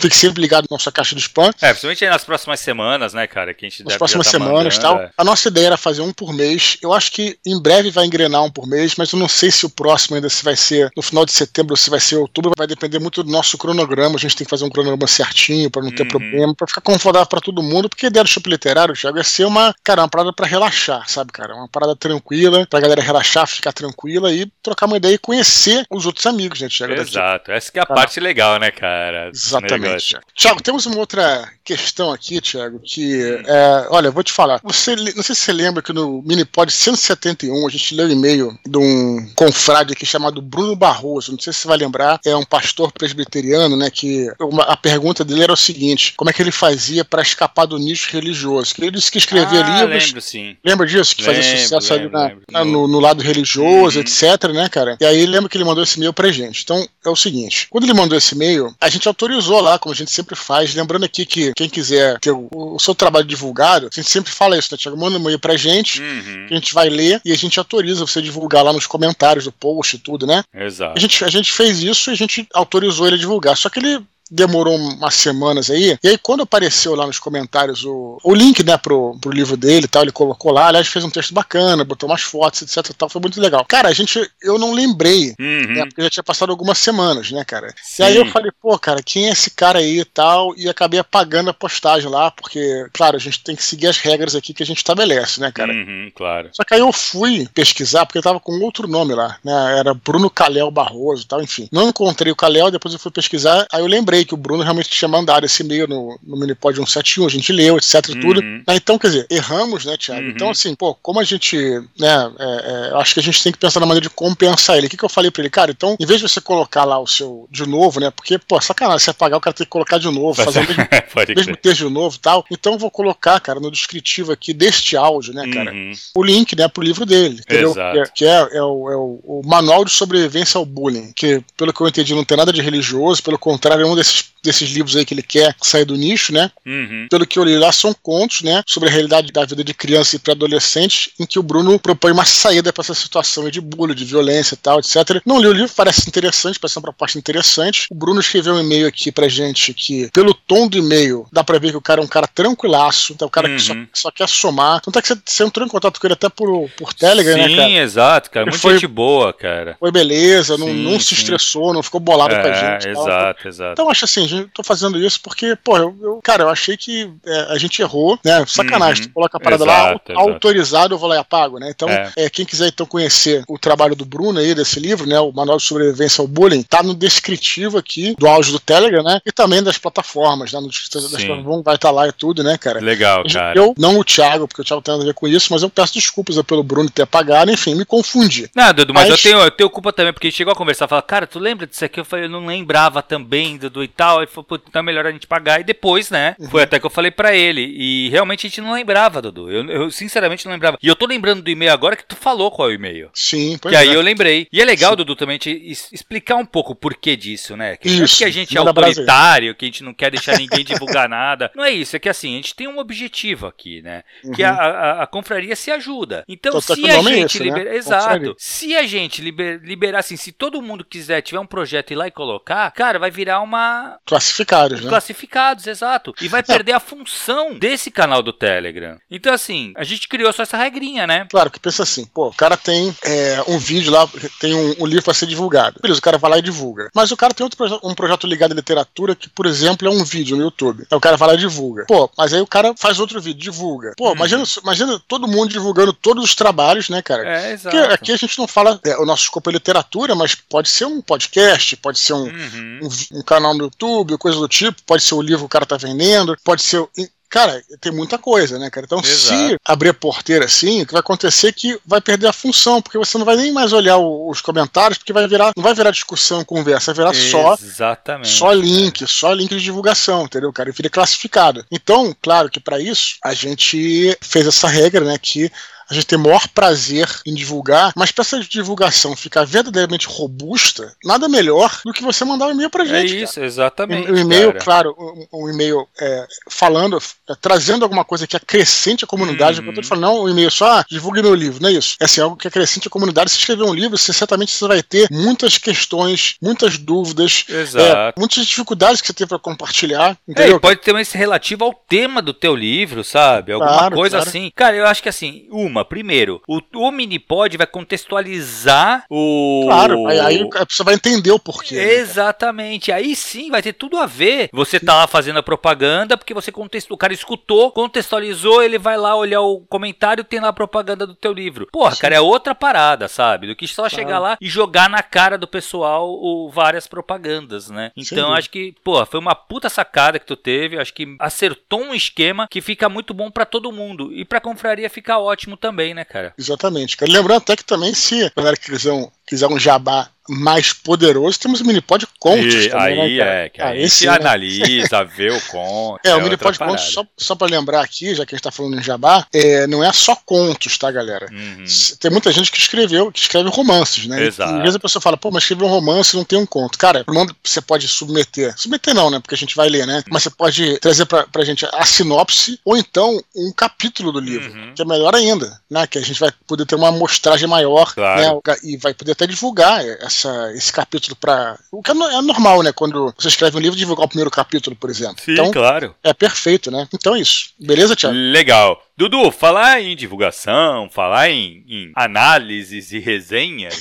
Fique 0.00 0.16
sempre 0.16 0.40
ligado 0.40 0.66
na 0.70 0.74
nossa 0.74 0.90
caixa 0.90 1.14
do 1.14 1.20
spam. 1.20 1.50
É, 1.60 1.68
principalmente 1.68 2.06
nas 2.06 2.24
próximas 2.24 2.60
semanas, 2.60 3.12
né, 3.12 3.26
cara? 3.26 3.54
Que 3.54 3.66
a 3.66 3.68
gente 3.68 3.84
nas 3.84 3.96
próximas 3.96 4.26
tá 4.26 4.32
semanas 4.32 4.76
e 4.76 4.80
tal. 4.80 5.00
É. 5.00 5.10
A 5.16 5.24
nossa 5.24 5.48
ideia 5.48 5.66
era 5.68 5.76
fazer 5.76 6.02
um 6.02 6.12
por 6.12 6.32
mês. 6.32 6.78
Eu 6.82 6.92
acho 6.92 7.12
que 7.12 7.38
em 7.46 7.60
breve 7.60 7.90
vai 7.90 8.06
engrenar 8.06 8.44
um 8.44 8.50
por 8.50 8.66
mês, 8.66 8.94
mas 8.96 9.12
eu 9.12 9.18
não 9.18 9.28
sei 9.28 9.50
se 9.50 9.66
o 9.66 9.70
próximo 9.70 10.16
ainda 10.16 10.28
se 10.28 10.44
vai 10.44 10.56
ser 10.56 10.90
no 10.96 11.02
final 11.02 11.24
de 11.24 11.32
setembro 11.32 11.72
ou 11.72 11.76
se 11.76 11.90
vai 11.90 12.00
ser 12.00 12.16
outubro. 12.16 12.52
Vai 12.56 12.66
depender 12.66 12.98
muito 12.98 13.22
do 13.22 13.30
nosso 13.30 13.56
cronograma. 13.68 14.16
A 14.16 14.18
gente 14.18 14.36
tem 14.36 14.44
que 14.44 14.50
fazer 14.50 14.64
um 14.64 14.70
cronograma 14.70 15.06
certinho 15.06 15.70
para 15.70 15.82
não 15.82 15.90
ter 15.90 16.02
uhum. 16.02 16.08
problema, 16.08 16.54
para 16.54 16.66
ficar 16.66 16.80
confortável 16.80 17.26
para 17.26 17.40
todo 17.40 17.62
mundo, 17.62 17.88
porque 17.88 18.06
a 18.06 18.08
ideia 18.08 18.24
do 18.24 18.28
shopping 18.28 18.50
literário, 18.50 18.94
Thiago, 18.94 19.18
é 19.18 19.22
ser 19.22 19.44
uma, 19.44 19.74
cara, 19.84 20.02
uma 20.02 20.08
parada 20.08 20.32
para 20.32 20.46
relaxar, 20.46 21.08
sabe, 21.08 21.32
cara? 21.32 21.54
Uma 21.54 21.68
parada 21.68 21.94
tranquila, 21.94 22.66
pra 22.66 22.80
galera 22.80 23.02
relaxar, 23.02 23.46
ficar 23.46 23.72
tranquila 23.72 24.32
e 24.32 24.46
trocar 24.62 24.86
uma 24.86 24.96
ideia 24.96 25.14
e 25.14 25.18
conhecer 25.18 25.84
os 25.90 26.06
outros 26.06 26.24
amigos, 26.26 26.60
né, 26.60 26.68
Thiago? 26.68 26.94
Exato, 26.94 27.52
essa 27.52 27.70
que 27.70 27.78
é 27.78 27.82
a 27.82 27.86
cara. 27.86 28.00
parte 28.00 28.20
legal, 28.20 28.58
né, 28.58 28.70
cara? 28.70 29.28
Exatamente. 29.28 30.16
Thiago, 30.34 30.62
temos 30.62 30.86
uma 30.86 30.98
outra 30.98 31.48
questão 31.64 32.12
aqui, 32.12 32.40
Thiago, 32.40 32.80
que, 32.82 33.24
hum. 33.24 33.42
é, 33.46 33.86
olha, 33.90 34.10
vou 34.10 34.22
te 34.22 34.32
falar. 34.32 34.60
Você, 34.64 34.96
não 34.96 35.22
sei 35.22 35.34
se 35.34 35.36
você 35.36 35.52
lembra 35.52 35.82
que 35.82 35.92
no 35.92 36.22
Minipod 36.22 36.70
171 36.70 37.66
a 37.66 37.70
gente 37.70 37.94
leu 37.94 38.06
um 38.06 38.10
e-mail 38.10 38.58
de 38.66 38.78
um 38.78 39.30
confrade 39.36 39.92
aqui 39.92 40.06
chamado 40.06 40.40
Bruno 40.40 40.74
Barroso, 40.74 41.32
não 41.32 41.38
sei 41.38 41.52
se 41.52 41.60
você 41.60 41.68
vai 41.68 41.76
lembrar, 41.76 42.20
é 42.24 42.34
um 42.34 42.44
pastor 42.44 42.92
presbiteriano, 42.92 43.47
né, 43.76 43.90
que 43.90 44.28
uma, 44.40 44.62
a 44.64 44.76
pergunta 44.76 45.24
dele 45.24 45.42
era 45.42 45.52
o 45.52 45.56
seguinte, 45.56 46.14
como 46.16 46.30
é 46.30 46.32
que 46.32 46.42
ele 46.42 46.50
fazia 46.50 47.04
para 47.04 47.22
escapar 47.22 47.66
do 47.66 47.78
nicho 47.78 48.10
religioso? 48.12 48.74
Que 48.74 48.82
ele 48.82 48.90
disse 48.90 49.10
que 49.10 49.18
escrevia 49.18 49.64
ah, 49.64 49.80
livros... 49.80 50.06
lembro 50.06 50.20
sim. 50.20 50.56
Lembra 50.64 50.86
disso? 50.86 51.14
Que 51.14 51.22
lembro, 51.22 51.42
fazia 51.42 51.58
sucesso 51.58 51.94
lembro, 51.94 52.18
ali 52.18 52.36
na, 52.50 52.64
no, 52.64 52.88
no, 52.88 53.00
lado 53.00 53.22
religioso, 53.22 53.98
uhum. 53.98 54.02
etc, 54.02 54.50
né, 54.52 54.68
cara? 54.68 54.96
E 55.00 55.04
aí 55.04 55.26
lembra 55.26 55.48
que 55.48 55.56
ele 55.56 55.64
mandou 55.64 55.82
esse 55.82 55.96
e-mail 55.96 56.12
pra 56.12 56.30
gente. 56.30 56.62
Então, 56.62 56.86
é 57.04 57.08
o 57.08 57.16
seguinte, 57.16 57.66
quando 57.70 57.84
ele 57.84 57.94
mandou 57.94 58.16
esse 58.16 58.34
e-mail, 58.34 58.74
a 58.80 58.88
gente 58.88 59.08
autorizou 59.08 59.60
lá, 59.60 59.78
como 59.78 59.92
a 59.92 59.96
gente 59.96 60.10
sempre 60.10 60.36
faz, 60.36 60.74
lembrando 60.74 61.04
aqui 61.04 61.24
que 61.24 61.52
quem 61.54 61.68
quiser 61.68 62.18
ter 62.18 62.32
o, 62.32 62.48
o 62.50 62.78
seu 62.78 62.94
trabalho 62.94 63.26
divulgado, 63.26 63.88
a 63.92 63.94
gente 63.94 64.10
sempre 64.10 64.32
fala 64.32 64.58
isso, 64.58 64.68
né, 64.72 64.78
Tiago? 64.78 64.98
Manda 64.98 65.16
um 65.16 65.20
e-mail 65.20 65.38
pra 65.38 65.56
gente, 65.56 66.00
uhum. 66.00 66.46
que 66.48 66.54
a 66.54 66.56
gente 66.56 66.74
vai 66.74 66.88
ler 66.88 67.20
e 67.24 67.32
a 67.32 67.36
gente 67.36 67.58
autoriza 67.58 68.06
você 68.06 68.20
divulgar 68.20 68.64
lá 68.64 68.72
nos 68.72 68.86
comentários 68.86 69.44
do 69.44 69.52
post 69.52 69.96
e 69.96 69.98
tudo, 69.98 70.26
né? 70.26 70.42
Exato. 70.54 70.94
A 70.96 71.00
gente, 71.00 71.24
a 71.24 71.28
gente 71.28 71.52
fez 71.52 71.82
isso 71.82 72.10
e 72.10 72.12
a 72.12 72.16
gente 72.16 72.46
autorizou 72.54 73.06
ele 73.06 73.16
a 73.16 73.18
divulgar. 73.18 73.37
Só 73.56 73.68
que 73.68 73.78
ele 73.78 74.06
demorou 74.30 74.76
umas 74.76 75.14
semanas 75.14 75.70
aí. 75.70 75.98
E 76.02 76.08
aí, 76.08 76.18
quando 76.18 76.42
apareceu 76.42 76.94
lá 76.94 77.06
nos 77.06 77.18
comentários 77.18 77.84
o, 77.84 78.18
o 78.22 78.34
link, 78.34 78.62
né, 78.62 78.76
pro, 78.76 79.16
pro 79.20 79.32
livro 79.32 79.56
dele 79.56 79.86
e 79.86 79.88
tal, 79.88 80.02
ele 80.02 80.12
colocou 80.12 80.52
lá, 80.52 80.68
aliás, 80.68 80.88
fez 80.88 81.04
um 81.04 81.10
texto 81.10 81.34
bacana, 81.34 81.84
botou 81.84 82.08
umas 82.08 82.22
fotos, 82.22 82.62
etc 82.62 82.88
tal, 82.96 83.08
foi 83.08 83.20
muito 83.20 83.40
legal. 83.40 83.64
Cara, 83.66 83.88
a 83.88 83.92
gente, 83.92 84.18
eu 84.42 84.58
não 84.58 84.72
lembrei, 84.72 85.34
uhum. 85.38 85.74
né, 85.74 85.86
porque 85.86 86.02
já 86.02 86.10
tinha 86.10 86.22
passado 86.22 86.50
algumas 86.50 86.78
semanas, 86.78 87.30
né, 87.30 87.44
cara. 87.44 87.74
Sim. 87.82 88.02
E 88.02 88.06
aí 88.06 88.16
eu 88.16 88.26
falei, 88.26 88.50
pô, 88.60 88.78
cara, 88.78 89.02
quem 89.02 89.28
é 89.28 89.32
esse 89.32 89.50
cara 89.50 89.78
aí 89.78 90.00
e 90.00 90.04
tal, 90.04 90.54
e 90.56 90.68
acabei 90.68 90.98
apagando 90.98 91.50
a 91.50 91.54
postagem 91.54 92.10
lá, 92.10 92.30
porque, 92.30 92.86
claro, 92.92 93.16
a 93.16 93.20
gente 93.20 93.42
tem 93.42 93.54
que 93.54 93.62
seguir 93.62 93.86
as 93.86 93.98
regras 93.98 94.34
aqui 94.34 94.52
que 94.52 94.62
a 94.62 94.66
gente 94.66 94.78
estabelece, 94.78 95.40
né, 95.40 95.52
cara. 95.52 95.72
Uhum, 95.72 96.10
claro. 96.14 96.50
Só 96.52 96.64
que 96.64 96.74
aí 96.74 96.80
eu 96.80 96.92
fui 96.92 97.48
pesquisar, 97.54 98.04
porque 98.04 98.18
eu 98.18 98.22
tava 98.22 98.40
com 98.40 98.52
outro 98.60 98.88
nome 98.88 99.14
lá, 99.14 99.36
né, 99.44 99.78
era 99.78 99.94
Bruno 99.94 100.28
Calel 100.28 100.70
Barroso 100.70 101.22
e 101.22 101.26
tal, 101.26 101.42
enfim. 101.42 101.68
Não 101.70 101.88
encontrei 101.88 102.32
o 102.32 102.36
Calel, 102.36 102.70
depois 102.70 102.92
eu 102.92 103.00
fui 103.00 103.10
pesquisar, 103.10 103.66
aí 103.72 103.80
eu 103.80 103.86
lembrei 103.86 104.17
que 104.24 104.34
o 104.34 104.36
Bruno 104.36 104.62
realmente 104.62 104.88
tinha 104.88 105.08
mandado 105.08 105.44
esse 105.44 105.62
e-mail 105.62 105.86
no, 105.86 106.18
no 106.22 106.38
Minipod 106.38 106.76
171, 106.76 107.26
a 107.26 107.28
gente 107.28 107.52
leu, 107.52 107.76
etc 107.76 108.08
uhum. 108.08 108.20
tudo. 108.20 108.42
Né? 108.42 108.62
Então, 108.70 108.98
quer 108.98 109.08
dizer, 109.08 109.26
erramos, 109.30 109.84
né, 109.84 109.96
Thiago? 109.96 110.22
Uhum. 110.22 110.30
Então, 110.30 110.50
assim, 110.50 110.74
pô, 110.74 110.94
como 110.94 111.20
a 111.20 111.24
gente, 111.24 111.56
né, 111.98 112.32
é, 112.38 112.90
é, 112.92 113.00
acho 113.00 113.14
que 113.14 113.20
a 113.20 113.22
gente 113.22 113.42
tem 113.42 113.52
que 113.52 113.58
pensar 113.58 113.80
na 113.80 113.86
maneira 113.86 114.08
de 114.08 114.14
compensar 114.14 114.76
ele. 114.76 114.86
O 114.86 114.90
que, 114.90 114.96
que 114.96 115.04
eu 115.04 115.08
falei 115.08 115.30
pra 115.30 115.42
ele? 115.42 115.50
Cara, 115.50 115.70
então, 115.70 115.96
em 115.98 116.06
vez 116.06 116.20
de 116.20 116.28
você 116.28 116.40
colocar 116.40 116.84
lá 116.84 116.98
o 116.98 117.06
seu 117.06 117.48
de 117.50 117.66
novo, 117.66 118.00
né, 118.00 118.10
porque, 118.10 118.38
pô, 118.38 118.60
sacanagem, 118.60 119.04
você 119.04 119.10
apagar, 119.10 119.38
o 119.38 119.40
cara 119.40 119.54
tem 119.54 119.64
que 119.64 119.70
colocar 119.70 119.98
de 119.98 120.10
novo, 120.10 120.42
fazer 120.42 120.60
o 120.60 120.66
mesmo, 120.66 120.88
mesmo 121.36 121.56
texto 121.56 121.88
de 121.88 121.92
novo 121.92 122.16
e 122.16 122.20
tal. 122.20 122.44
Então, 122.50 122.74
eu 122.74 122.78
vou 122.78 122.90
colocar, 122.90 123.38
cara, 123.40 123.60
no 123.60 123.70
descritivo 123.70 124.32
aqui 124.32 124.52
deste 124.52 124.96
áudio, 124.96 125.34
né, 125.34 125.48
cara, 125.52 125.72
uhum. 125.72 125.92
o 126.14 126.22
link, 126.22 126.56
né, 126.56 126.68
pro 126.68 126.82
livro 126.82 127.04
dele, 127.04 127.40
entendeu? 127.40 127.70
Exato. 127.70 128.12
Que, 128.14 128.24
é, 128.24 128.48
é, 128.52 128.62
o, 128.62 128.90
é 128.90 128.96
o, 128.96 129.20
o 129.24 129.42
Manual 129.44 129.84
de 129.84 129.90
Sobrevivência 129.90 130.58
ao 130.58 130.66
Bullying, 130.66 131.12
que, 131.14 131.42
pelo 131.56 131.72
que 131.72 131.80
eu 131.80 131.88
entendi, 131.88 132.14
não 132.14 132.24
tem 132.24 132.36
nada 132.36 132.52
de 132.52 132.60
religioso, 132.60 133.22
pelo 133.22 133.38
contrário, 133.38 133.84
é 133.84 133.86
um 133.86 133.96
desses 133.96 134.07
this 134.08 134.37
desses 134.42 134.70
livros 134.70 134.96
aí 134.96 135.04
que 135.04 135.14
ele 135.14 135.22
quer 135.22 135.54
sair 135.62 135.84
do 135.84 135.96
nicho, 135.96 136.32
né? 136.32 136.50
Uhum. 136.66 137.06
Pelo 137.10 137.26
que 137.26 137.38
eu 137.38 137.44
li 137.44 137.56
lá, 137.56 137.72
são 137.72 137.94
contos, 137.94 138.42
né? 138.42 138.62
Sobre 138.66 138.88
a 138.88 138.92
realidade 138.92 139.32
da 139.32 139.44
vida 139.44 139.64
de 139.64 139.74
criança 139.74 140.16
e 140.16 140.18
pré-adolescente, 140.18 141.12
em 141.18 141.26
que 141.26 141.38
o 141.38 141.42
Bruno 141.42 141.78
propõe 141.78 142.12
uma 142.12 142.24
saída 142.24 142.72
para 142.72 142.82
essa 142.82 142.94
situação 142.94 143.48
de 143.50 143.60
bullying, 143.60 143.94
de 143.94 144.04
violência 144.04 144.54
e 144.54 144.58
tal, 144.58 144.78
etc. 144.78 145.20
Não 145.24 145.40
li 145.40 145.46
o 145.46 145.52
livro, 145.52 145.72
parece 145.74 146.08
interessante, 146.08 146.58
parece 146.58 146.78
uma 146.78 146.82
proposta 146.82 147.18
interessante. 147.18 147.86
O 147.90 147.94
Bruno 147.94 148.20
escreveu 148.20 148.54
um 148.54 148.60
e-mail 148.60 148.86
aqui 148.86 149.10
pra 149.10 149.28
gente 149.28 149.74
que, 149.74 150.10
pelo 150.12 150.34
tom 150.34 150.68
do 150.68 150.78
e-mail, 150.78 151.26
dá 151.32 151.42
pra 151.42 151.58
ver 151.58 151.70
que 151.70 151.76
o 151.76 151.82
cara 151.82 152.00
é 152.00 152.04
um 152.04 152.08
cara 152.08 152.26
tranquilaço, 152.26 153.12
então 153.12 153.26
é 153.26 153.28
um 153.28 153.30
cara 153.30 153.48
uhum. 153.48 153.56
que 153.56 153.62
só, 153.62 153.72
uhum. 153.72 153.86
só, 153.92 154.10
quer 154.10 154.28
somar. 154.28 154.80
Tanto 154.80 154.98
é 154.98 155.02
que 155.02 155.08
você, 155.08 155.18
você, 155.24 155.44
entrou 155.44 155.66
em 155.66 155.70
contato 155.70 156.00
com 156.00 156.06
ele 156.06 156.14
até 156.14 156.28
por, 156.28 156.68
por 156.76 156.92
Telegram, 156.92 157.34
sim, 157.34 157.40
né, 157.40 157.56
cara? 157.56 157.68
Sim, 157.68 157.78
exato, 157.78 158.30
cara. 158.30 158.46
Muita 158.46 158.70
gente 158.70 158.86
boa, 158.86 159.32
cara. 159.32 159.76
Foi 159.78 159.90
beleza, 159.90 160.56
sim, 160.56 160.60
não, 160.60 160.72
não 160.72 161.00
se 161.00 161.14
estressou, 161.14 161.72
não 161.72 161.82
ficou 161.82 162.00
bolado 162.00 162.34
é, 162.34 162.42
com 162.42 162.48
a 162.48 162.52
gente. 162.52 162.88
Exato, 162.88 163.42
tal. 163.42 163.48
exato. 163.50 163.72
Então 163.72 163.90
acho 163.90 164.04
assim, 164.04 164.27
gente, 164.28 164.50
tô 164.54 164.62
fazendo 164.62 164.98
isso 164.98 165.20
porque, 165.20 165.56
pô, 165.56 165.76
eu, 165.76 165.96
eu 166.00 166.20
cara, 166.22 166.44
eu 166.44 166.48
achei 166.48 166.76
que 166.76 167.10
é, 167.26 167.40
a 167.50 167.58
gente 167.58 167.82
errou, 167.82 168.18
né? 168.24 168.44
Sacanagem, 168.46 169.04
uhum. 169.04 169.08
tu 169.10 169.14
coloca 169.14 169.36
a 169.36 169.40
parada 169.40 169.64
exato, 169.64 169.82
lá, 169.82 169.90
exato. 169.90 170.18
autorizado, 170.18 170.94
eu 170.94 170.98
vou 170.98 171.08
lá 171.08 171.16
e 171.16 171.18
apago, 171.18 171.58
né? 171.58 171.70
Então, 171.70 171.88
é. 171.88 172.12
é. 172.16 172.30
quem 172.30 172.44
quiser 172.44 172.68
então 172.68 172.86
conhecer 172.86 173.42
o 173.48 173.58
trabalho 173.58 173.96
do 173.96 174.04
Bruno 174.04 174.38
aí, 174.38 174.54
desse 174.54 174.78
livro, 174.78 175.08
né? 175.08 175.18
O 175.18 175.32
Manual 175.32 175.58
de 175.58 175.64
Sobrevivência 175.64 176.22
ao 176.22 176.28
Bullying, 176.28 176.62
tá 176.62 176.82
no 176.82 176.94
descritivo 176.94 177.78
aqui 177.78 178.14
do 178.18 178.28
áudio 178.28 178.52
do 178.52 178.60
Telegram, 178.60 179.02
né? 179.02 179.20
E 179.24 179.32
também 179.32 179.62
das 179.62 179.78
plataformas, 179.78 180.52
né? 180.52 180.60
No 180.60 180.68
descritivo 180.68 181.08
das 181.10 181.24
plataformas 181.24 181.64
vai 181.64 181.74
estar 181.74 181.88
tá 181.88 181.92
lá 181.92 182.08
e 182.08 182.12
tudo, 182.12 182.44
né, 182.44 182.56
cara? 182.58 182.80
Legal, 182.80 183.24
cara. 183.24 183.58
Eu, 183.58 183.74
não 183.78 183.98
o 183.98 184.04
Thiago, 184.04 184.46
porque 184.46 184.62
o 184.62 184.64
Thiago 184.64 184.82
tem 184.82 184.92
nada 184.92 185.04
a 185.04 185.06
ver 185.06 185.14
com 185.14 185.26
isso, 185.26 185.48
mas 185.50 185.62
eu 185.62 185.70
peço 185.70 185.94
desculpas 185.94 186.40
pelo 186.42 186.62
Bruno 186.62 186.90
ter 186.90 187.02
apagado, 187.02 187.50
enfim, 187.50 187.74
me 187.74 187.84
confundi. 187.84 188.50
Não, 188.54 188.72
Dudu, 188.72 188.92
mas, 188.94 189.08
mas, 189.08 189.18
eu, 189.18 189.30
tenho, 189.30 189.42
eu 189.44 189.50
tenho 189.50 189.70
culpa 189.70 189.92
também, 189.92 190.12
porque 190.12 190.26
a 190.26 190.30
gente 190.30 190.36
chegou 190.36 190.52
a 190.52 190.56
conversar, 190.56 190.88
falar, 190.88 191.02
cara, 191.02 191.26
tu 191.26 191.38
lembra 191.38 191.66
disso 191.66 191.84
aqui? 191.84 192.00
Eu 192.00 192.04
falei, 192.04 192.26
eu 192.26 192.30
não 192.30 192.46
lembrava 192.46 193.02
também, 193.02 193.56
Dudu 193.56 193.82
e 193.82 193.88
tal. 193.88 194.17
Aí 194.18 194.26
falou, 194.26 194.44
pô, 194.44 194.56
então 194.56 194.80
é 194.80 194.82
melhor 194.82 195.06
a 195.06 195.12
gente 195.12 195.26
pagar. 195.26 195.60
E 195.60 195.64
depois, 195.64 196.10
né? 196.10 196.34
Uhum. 196.38 196.50
Foi 196.50 196.62
até 196.62 196.78
que 196.78 196.86
eu 196.86 196.90
falei 196.90 197.10
para 197.10 197.34
ele. 197.34 197.62
E 197.76 198.08
realmente 198.10 198.46
a 198.46 198.50
gente 198.50 198.60
não 198.60 198.72
lembrava, 198.72 199.22
Dudu. 199.22 199.50
Eu, 199.50 199.64
eu, 199.68 199.90
sinceramente 199.90 200.44
não 200.46 200.52
lembrava. 200.52 200.78
E 200.82 200.88
eu 200.88 200.96
tô 200.96 201.06
lembrando 201.06 201.42
do 201.42 201.50
e-mail 201.50 201.72
agora 201.72 201.96
que 201.96 202.04
tu 202.04 202.16
falou 202.16 202.50
qual 202.50 202.68
é 202.68 202.72
o 202.72 202.74
e-mail. 202.74 203.10
Sim, 203.14 203.58
pois 203.60 203.72
Que 203.72 203.76
é. 203.76 203.80
aí 203.80 203.92
eu 203.92 204.00
lembrei. 204.00 204.48
E 204.52 204.60
é 204.60 204.64
legal, 204.64 204.92
Sim. 204.92 204.96
Dudu, 204.96 205.16
também 205.16 205.38
te 205.38 205.50
explicar 205.92 206.36
um 206.36 206.46
pouco 206.46 206.72
o 206.72 206.76
porquê 206.76 207.16
disso, 207.16 207.56
né? 207.56 207.76
Que 207.76 207.88
isso, 207.88 208.14
é 208.16 208.18
que 208.18 208.24
a 208.24 208.30
gente 208.30 208.56
é 208.56 208.60
autoritário, 208.60 209.54
que 209.54 209.64
a 209.64 209.68
gente 209.68 209.82
não 209.82 209.94
quer 209.94 210.10
deixar 210.10 210.38
ninguém 210.38 210.64
divulgar 210.64 211.08
nada. 211.08 211.50
Não 211.54 211.64
é 211.64 211.70
isso, 211.70 211.96
é 211.96 211.98
que 211.98 212.08
assim, 212.08 212.34
a 212.34 212.36
gente 212.36 212.54
tem 212.54 212.68
um 212.68 212.78
objetivo 212.78 213.46
aqui, 213.46 213.82
né? 213.82 214.02
Uhum. 214.24 214.32
Que 214.32 214.42
a, 214.42 214.52
a, 214.52 215.02
a, 215.02 215.06
confraria 215.06 215.54
se 215.56 215.70
ajuda. 215.70 216.24
Então, 216.28 216.60
se 216.60 216.72
a 216.72 217.02
gente 217.02 217.36
esse, 217.36 217.42
libera... 217.42 217.70
né? 217.70 217.76
Exato. 217.76 218.34
Se 218.38 218.76
a 218.76 218.86
gente 218.86 219.22
liber... 219.22 219.60
liberar 219.62 220.00
assim, 220.00 220.16
se 220.16 220.32
todo 220.32 220.62
mundo 220.62 220.84
quiser, 220.84 221.22
tiver 221.22 221.40
um 221.40 221.46
projeto 221.46 221.92
ir 221.92 221.96
lá 221.96 222.06
e 222.06 222.10
colocar, 222.10 222.70
cara, 222.72 222.98
vai 222.98 223.10
virar 223.10 223.40
uma. 223.40 223.98
Classificados, 224.08 224.80
né? 224.80 224.88
Classificados, 224.88 225.66
exato. 225.66 226.14
E 226.20 226.28
vai 226.28 226.42
perder 226.42 226.72
a 226.72 226.80
função 226.80 227.58
desse 227.58 227.90
canal 227.90 228.22
do 228.22 228.32
Telegram. 228.32 228.96
Então, 229.10 229.34
assim, 229.34 229.74
a 229.76 229.84
gente 229.84 230.08
criou 230.08 230.32
só 230.32 230.42
essa 230.42 230.56
regrinha, 230.56 231.06
né? 231.06 231.26
Claro, 231.30 231.50
que 231.50 231.60
pensa 231.60 231.82
assim, 231.82 232.06
pô, 232.06 232.28
o 232.28 232.34
cara 232.34 232.56
tem 232.56 232.96
é, 233.04 233.44
um 233.46 233.58
vídeo 233.58 233.92
lá, 233.92 234.08
tem 234.40 234.54
um, 234.54 234.76
um 234.80 234.86
livro 234.86 235.04
para 235.04 235.12
ser 235.12 235.26
divulgado. 235.26 235.78
Beleza, 235.82 235.98
o 235.98 236.02
cara 236.02 236.16
vai 236.16 236.30
lá 236.30 236.38
e 236.38 236.42
divulga. 236.42 236.88
Mas 236.94 237.10
o 237.10 237.16
cara 237.16 237.34
tem 237.34 237.44
outro 237.44 237.58
projeto, 237.58 237.80
um 237.86 237.94
projeto 237.94 238.26
ligado 238.26 238.52
à 238.52 238.54
literatura 238.54 239.14
que, 239.14 239.28
por 239.28 239.44
exemplo, 239.44 239.86
é 239.86 239.90
um 239.90 240.04
vídeo 240.04 240.36
no 240.36 240.44
YouTube. 240.44 240.86
Aí 240.90 240.96
o 240.96 241.00
cara 241.00 241.18
vai 241.18 241.28
lá 241.28 241.34
e 241.34 241.38
divulga. 241.38 241.84
Pô, 241.86 242.10
mas 242.16 242.32
aí 242.32 242.40
o 242.40 242.46
cara 242.46 242.74
faz 242.78 242.98
outro 242.98 243.20
vídeo, 243.20 243.40
divulga. 243.40 243.92
Pô, 243.96 244.10
hum. 244.10 244.14
imagina, 244.14 244.44
imagina 244.62 245.02
todo 245.06 245.28
mundo 245.28 245.50
divulgando 245.50 245.92
todos 245.92 246.24
os 246.24 246.34
trabalhos, 246.34 246.88
né, 246.88 247.02
cara? 247.02 247.28
É, 247.28 247.52
exato. 247.52 247.76
Porque 247.76 247.92
aqui 247.92 248.12
a 248.12 248.16
gente 248.16 248.38
não 248.38 248.48
fala, 248.48 248.80
é, 248.86 248.96
o 248.96 249.04
nosso 249.04 249.24
escopo 249.24 249.50
é 249.50 249.52
literatura, 249.52 250.14
mas 250.14 250.34
pode 250.34 250.68
ser 250.68 250.86
um 250.86 251.02
podcast, 251.02 251.76
pode 251.76 251.98
ser 251.98 252.12
um, 252.14 252.24
uhum. 252.24 252.80
um, 252.82 253.18
um, 253.18 253.22
canal 253.22 253.54
no 253.54 253.64
YouTube, 253.64 253.97
coisa 254.18 254.38
do 254.38 254.48
tipo, 254.48 254.82
pode 254.84 255.02
ser 255.02 255.14
o 255.14 255.22
livro 255.22 255.40
que 255.40 255.46
o 255.46 255.48
cara 255.48 255.66
tá 255.66 255.76
vendendo, 255.76 256.36
pode 256.44 256.62
ser. 256.62 256.86
Cara, 257.30 257.62
tem 257.78 257.92
muita 257.92 258.16
coisa, 258.16 258.58
né, 258.58 258.70
cara? 258.70 258.86
Então, 258.86 259.00
Exato. 259.00 259.50
se 259.50 259.56
abrir 259.62 259.90
a 259.90 259.94
porteira 259.94 260.46
assim, 260.46 260.80
o 260.80 260.86
que 260.86 260.92
vai 260.92 261.00
acontecer 261.00 261.48
é 261.48 261.52
que 261.52 261.78
vai 261.84 262.00
perder 262.00 262.26
a 262.26 262.32
função, 262.32 262.80
porque 262.80 262.96
você 262.96 263.18
não 263.18 263.24
vai 263.26 263.36
nem 263.36 263.52
mais 263.52 263.74
olhar 263.74 263.98
os 263.98 264.40
comentários, 264.40 264.96
porque 264.96 265.12
vai 265.12 265.28
virar, 265.28 265.52
não 265.54 265.62
vai 265.62 265.74
virar 265.74 265.90
discussão, 265.90 266.42
conversa, 266.42 266.94
vai 266.94 267.04
virar 267.04 267.30
só 267.30 267.54
Exatamente, 267.62 268.30
só 268.30 268.50
link, 268.50 269.00
cara. 269.00 269.10
só 269.10 269.32
link 269.34 269.50
de 269.50 269.60
divulgação, 269.60 270.24
entendeu, 270.24 270.50
cara? 270.54 270.70
E 270.70 270.72
vira 270.72 270.88
classificado. 270.88 271.66
Então, 271.70 272.16
claro 272.22 272.48
que 272.48 272.60
para 272.60 272.80
isso 272.80 273.16
a 273.22 273.34
gente 273.34 274.16
fez 274.22 274.46
essa 274.46 274.66
regra, 274.66 275.04
né, 275.04 275.18
que 275.20 275.52
a 275.90 275.94
gente 275.94 276.06
tem 276.06 276.18
maior 276.18 276.46
prazer 276.48 277.08
em 277.24 277.34
divulgar, 277.34 277.92
mas 277.96 278.12
para 278.12 278.22
essa 278.22 278.40
divulgação 278.40 279.16
ficar 279.16 279.44
verdadeiramente 279.44 280.06
robusta, 280.06 280.94
nada 281.04 281.28
melhor 281.28 281.80
do 281.84 281.92
que 281.92 282.02
você 282.02 282.24
mandar 282.24 282.46
um 282.46 282.50
e-mail 282.50 282.70
pra 282.70 282.84
é 282.84 282.86
gente. 282.86 283.16
É 283.16 283.22
isso, 283.22 283.34
cara. 283.34 283.46
exatamente. 283.46 284.10
Um 284.10 284.16
e-mail, 284.16 284.54
claro, 284.54 284.94
um, 284.98 285.44
um 285.44 285.50
e-mail 285.50 285.86
é, 286.00 286.26
falando, 286.50 286.98
é, 287.28 287.34
trazendo 287.40 287.84
alguma 287.84 288.04
coisa 288.04 288.26
que 288.26 288.36
acrescente 288.36 289.04
a 289.04 289.08
comunidade. 289.08 289.60
Uhum. 289.60 289.68
Eu 289.68 289.74
tô 289.74 289.82
falando, 289.82 290.04
não 290.04 290.24
um 290.24 290.28
e-mail 290.28 290.50
só, 290.50 290.78
ah, 290.78 290.84
divulgue 290.88 291.22
meu 291.22 291.34
livro, 291.34 291.62
não 291.62 291.68
é 291.68 291.72
isso. 291.72 291.96
É 292.00 292.04
assim, 292.04 292.20
algo 292.20 292.36
que 292.36 292.48
acrescente 292.48 292.88
a 292.88 292.90
comunidade. 292.90 293.30
Se 293.30 293.38
escrever 293.38 293.64
um 293.64 293.74
livro, 293.74 293.96
você, 293.96 294.12
certamente 294.12 294.52
você 294.52 294.66
vai 294.66 294.82
ter 294.82 295.08
muitas 295.10 295.58
questões, 295.58 296.36
muitas 296.40 296.78
dúvidas, 296.78 297.44
é, 297.48 298.12
muitas 298.18 298.46
dificuldades 298.46 299.00
que 299.00 299.06
você 299.06 299.12
tem 299.12 299.26
para 299.26 299.38
compartilhar. 299.38 300.16
É, 300.28 300.30
entendeu? 300.32 300.56
É, 300.56 300.60
pode 300.60 300.80
ter 300.80 300.92
mais 300.92 301.12
relativo 301.12 301.64
ao 301.64 301.72
tema 301.72 302.20
do 302.20 302.32
teu 302.32 302.54
livro, 302.54 303.02
sabe? 303.02 303.52
Alguma 303.52 303.72
claro, 303.72 303.96
coisa 303.96 304.16
claro. 304.16 304.28
assim. 304.28 304.52
Cara, 304.54 304.76
eu 304.76 304.86
acho 304.86 305.02
que 305.02 305.08
assim, 305.08 305.46
uma 305.50 305.77
Primeiro, 305.84 306.42
o, 306.46 306.60
o 306.74 306.90
Minipod 306.90 307.56
vai 307.56 307.66
contextualizar 307.66 309.04
o. 309.10 309.64
Claro, 309.66 310.06
aí, 310.06 310.20
aí 310.20 310.48
a 310.54 310.66
pessoa 310.66 310.84
vai 310.84 310.94
entender 310.94 311.30
o 311.30 311.38
porquê. 311.38 311.76
Né, 311.76 311.94
Exatamente. 311.94 312.90
Né, 312.90 312.96
aí 312.96 313.16
sim 313.16 313.50
vai 313.50 313.62
ter 313.62 313.72
tudo 313.72 313.96
a 313.96 314.06
ver. 314.06 314.50
Você 314.52 314.78
sim. 314.78 314.86
tá 314.86 314.94
lá 314.94 315.06
fazendo 315.06 315.38
a 315.38 315.42
propaganda 315.42 316.16
porque 316.16 316.34
você 316.34 316.52
contexto, 316.52 316.92
o 316.92 316.96
cara 316.96 317.12
escutou, 317.12 317.70
contextualizou, 317.72 318.62
ele 318.62 318.78
vai 318.78 318.96
lá 318.96 319.14
olhar 319.14 319.40
o 319.40 319.60
comentário, 319.60 320.24
tem 320.24 320.40
lá 320.40 320.48
a 320.48 320.52
propaganda 320.52 321.06
do 321.06 321.14
teu 321.14 321.32
livro. 321.32 321.68
Porra, 321.72 321.94
sim. 321.94 322.00
cara, 322.00 322.16
é 322.16 322.20
outra 322.20 322.54
parada, 322.54 323.08
sabe? 323.08 323.46
Do 323.46 323.56
que 323.56 323.66
só 323.66 323.82
claro. 323.82 323.94
chegar 323.94 324.18
lá 324.18 324.36
e 324.40 324.48
jogar 324.48 324.90
na 324.90 325.02
cara 325.02 325.38
do 325.38 325.46
pessoal 325.46 326.08
o, 326.10 326.50
várias 326.50 326.86
propagandas, 326.86 327.70
né? 327.70 327.92
Então 327.96 328.32
acho 328.32 328.50
que, 328.50 328.74
pô, 328.84 329.04
foi 329.06 329.20
uma 329.20 329.34
puta 329.34 329.68
sacada 329.68 330.18
que 330.18 330.26
tu 330.26 330.36
teve. 330.36 330.78
Acho 330.78 330.92
que 330.92 331.16
acertou 331.18 331.80
um 331.80 331.94
esquema 331.94 332.46
que 332.48 332.60
fica 332.60 332.88
muito 332.88 333.14
bom 333.14 333.30
para 333.30 333.44
todo 333.44 333.72
mundo. 333.72 334.12
E 334.12 334.24
pra 334.24 334.40
confraria 334.40 334.90
fica 334.90 335.18
ótimo 335.18 335.56
também 335.56 335.67
também, 335.68 335.92
né, 335.92 336.04
cara? 336.04 336.32
Exatamente. 336.38 336.96
Lembrando 337.02 337.42
até 337.42 337.54
que 337.54 337.64
também, 337.64 337.92
se 337.92 338.24
a 338.24 338.32
galera 338.34 338.56
quiser 338.56 338.92
um, 338.92 339.10
quiser 339.28 339.46
um 339.46 339.58
jabá 339.58 340.10
mais 340.28 340.72
poderoso, 340.72 341.38
temos 341.38 341.60
o 341.60 341.64
Minipod 341.64 342.06
Contos 342.18 342.54
e, 342.54 342.68
também, 342.68 343.00
Aí 343.00 343.18
né, 343.18 343.46
é, 343.46 343.48
que 343.48 343.62
a 343.62 343.74
gente 343.74 343.90
sim, 343.90 344.06
analisa, 344.06 345.04
vê 345.04 345.30
o 345.30 345.40
conto. 345.40 346.00
É, 346.04 346.10
é 346.10 346.14
o 346.14 346.22
Minipod 346.22 346.58
Contos, 346.58 346.92
só, 346.92 347.06
só 347.16 347.34
pra 347.34 347.48
lembrar 347.48 347.82
aqui, 347.82 348.14
já 348.14 348.26
que 348.26 348.34
a 348.34 348.36
gente 348.36 348.44
tá 348.44 348.50
falando 348.50 348.78
em 348.78 348.82
jabá, 348.82 349.26
é, 349.32 349.66
não 349.66 349.82
é 349.82 349.92
só 349.92 350.14
contos, 350.14 350.76
tá, 350.76 350.90
galera? 350.90 351.26
Uhum. 351.32 351.64
Tem 351.98 352.10
muita 352.10 352.30
gente 352.30 352.52
que 352.52 352.58
escreveu, 352.58 353.10
que 353.10 353.20
escreve 353.20 353.48
romances, 353.48 354.06
né? 354.06 354.24
Exato. 354.24 354.52
E, 354.52 354.56
às 354.56 354.62
vezes 354.62 354.76
a 354.76 354.80
pessoa 354.80 355.00
fala, 355.00 355.16
pô, 355.16 355.30
mas 355.30 355.44
escreveu 355.44 355.66
um 355.66 355.70
romance 355.70 356.16
não 356.16 356.24
tem 356.24 356.38
um 356.38 356.46
conto. 356.46 356.78
Cara, 356.78 357.04
você 357.42 357.60
pode 357.60 357.88
submeter, 357.88 358.54
submeter 358.58 358.94
não, 358.94 359.10
né? 359.10 359.20
Porque 359.20 359.34
a 359.34 359.38
gente 359.38 359.56
vai 359.56 359.68
ler, 359.68 359.86
né? 359.86 359.98
Uhum. 359.98 360.02
Mas 360.10 360.24
você 360.24 360.30
pode 360.30 360.78
trazer 360.78 361.06
pra, 361.06 361.26
pra 361.26 361.44
gente 361.44 361.66
a 361.72 361.86
sinopse 361.86 362.60
ou 362.64 362.76
então 362.76 363.18
um 363.34 363.52
capítulo 363.52 364.12
do 364.12 364.20
livro, 364.20 364.52
uhum. 364.52 364.74
que 364.74 364.82
é 364.82 364.84
melhor 364.84 365.14
ainda, 365.14 365.58
né? 365.70 365.86
Que 365.86 365.98
a 365.98 366.02
gente 366.02 366.20
vai 366.20 366.30
poder 366.46 366.66
ter 366.66 366.74
uma 366.74 366.88
amostragem 366.88 367.48
maior, 367.48 367.94
claro. 367.94 368.42
né? 368.46 368.56
E 368.64 368.76
vai 368.76 368.92
poder 368.92 369.14
até 369.18 369.26
divulgar 369.26 369.84
essa, 369.84 370.52
esse 370.54 370.72
capítulo 370.72 371.16
para 371.16 371.58
O 371.72 371.82
que 371.82 371.90
é, 371.90 371.94
é 371.94 372.22
normal, 372.22 372.62
né? 372.62 372.72
Quando 372.72 373.12
você 373.18 373.26
escreve 373.26 373.56
um 373.56 373.60
livro, 373.60 373.76
divulgar 373.76 374.06
o 374.06 374.08
primeiro 374.08 374.30
capítulo, 374.30 374.76
por 374.76 374.88
exemplo. 374.88 375.22
Sim, 375.24 375.32
então, 375.32 375.50
claro. 375.50 375.94
É 376.04 376.14
perfeito, 376.14 376.70
né? 376.70 376.86
Então 376.94 377.16
é 377.16 377.20
isso. 377.20 377.50
Beleza, 377.58 377.96
Thiago? 377.96 378.16
Legal. 378.16 378.80
Dudu, 378.98 379.30
falar 379.30 379.80
em 379.80 379.94
divulgação, 379.94 380.90
falar 380.90 381.30
em, 381.30 381.64
em 381.68 381.92
análises 381.94 382.90
e 382.90 382.98
resenhas. 382.98 383.78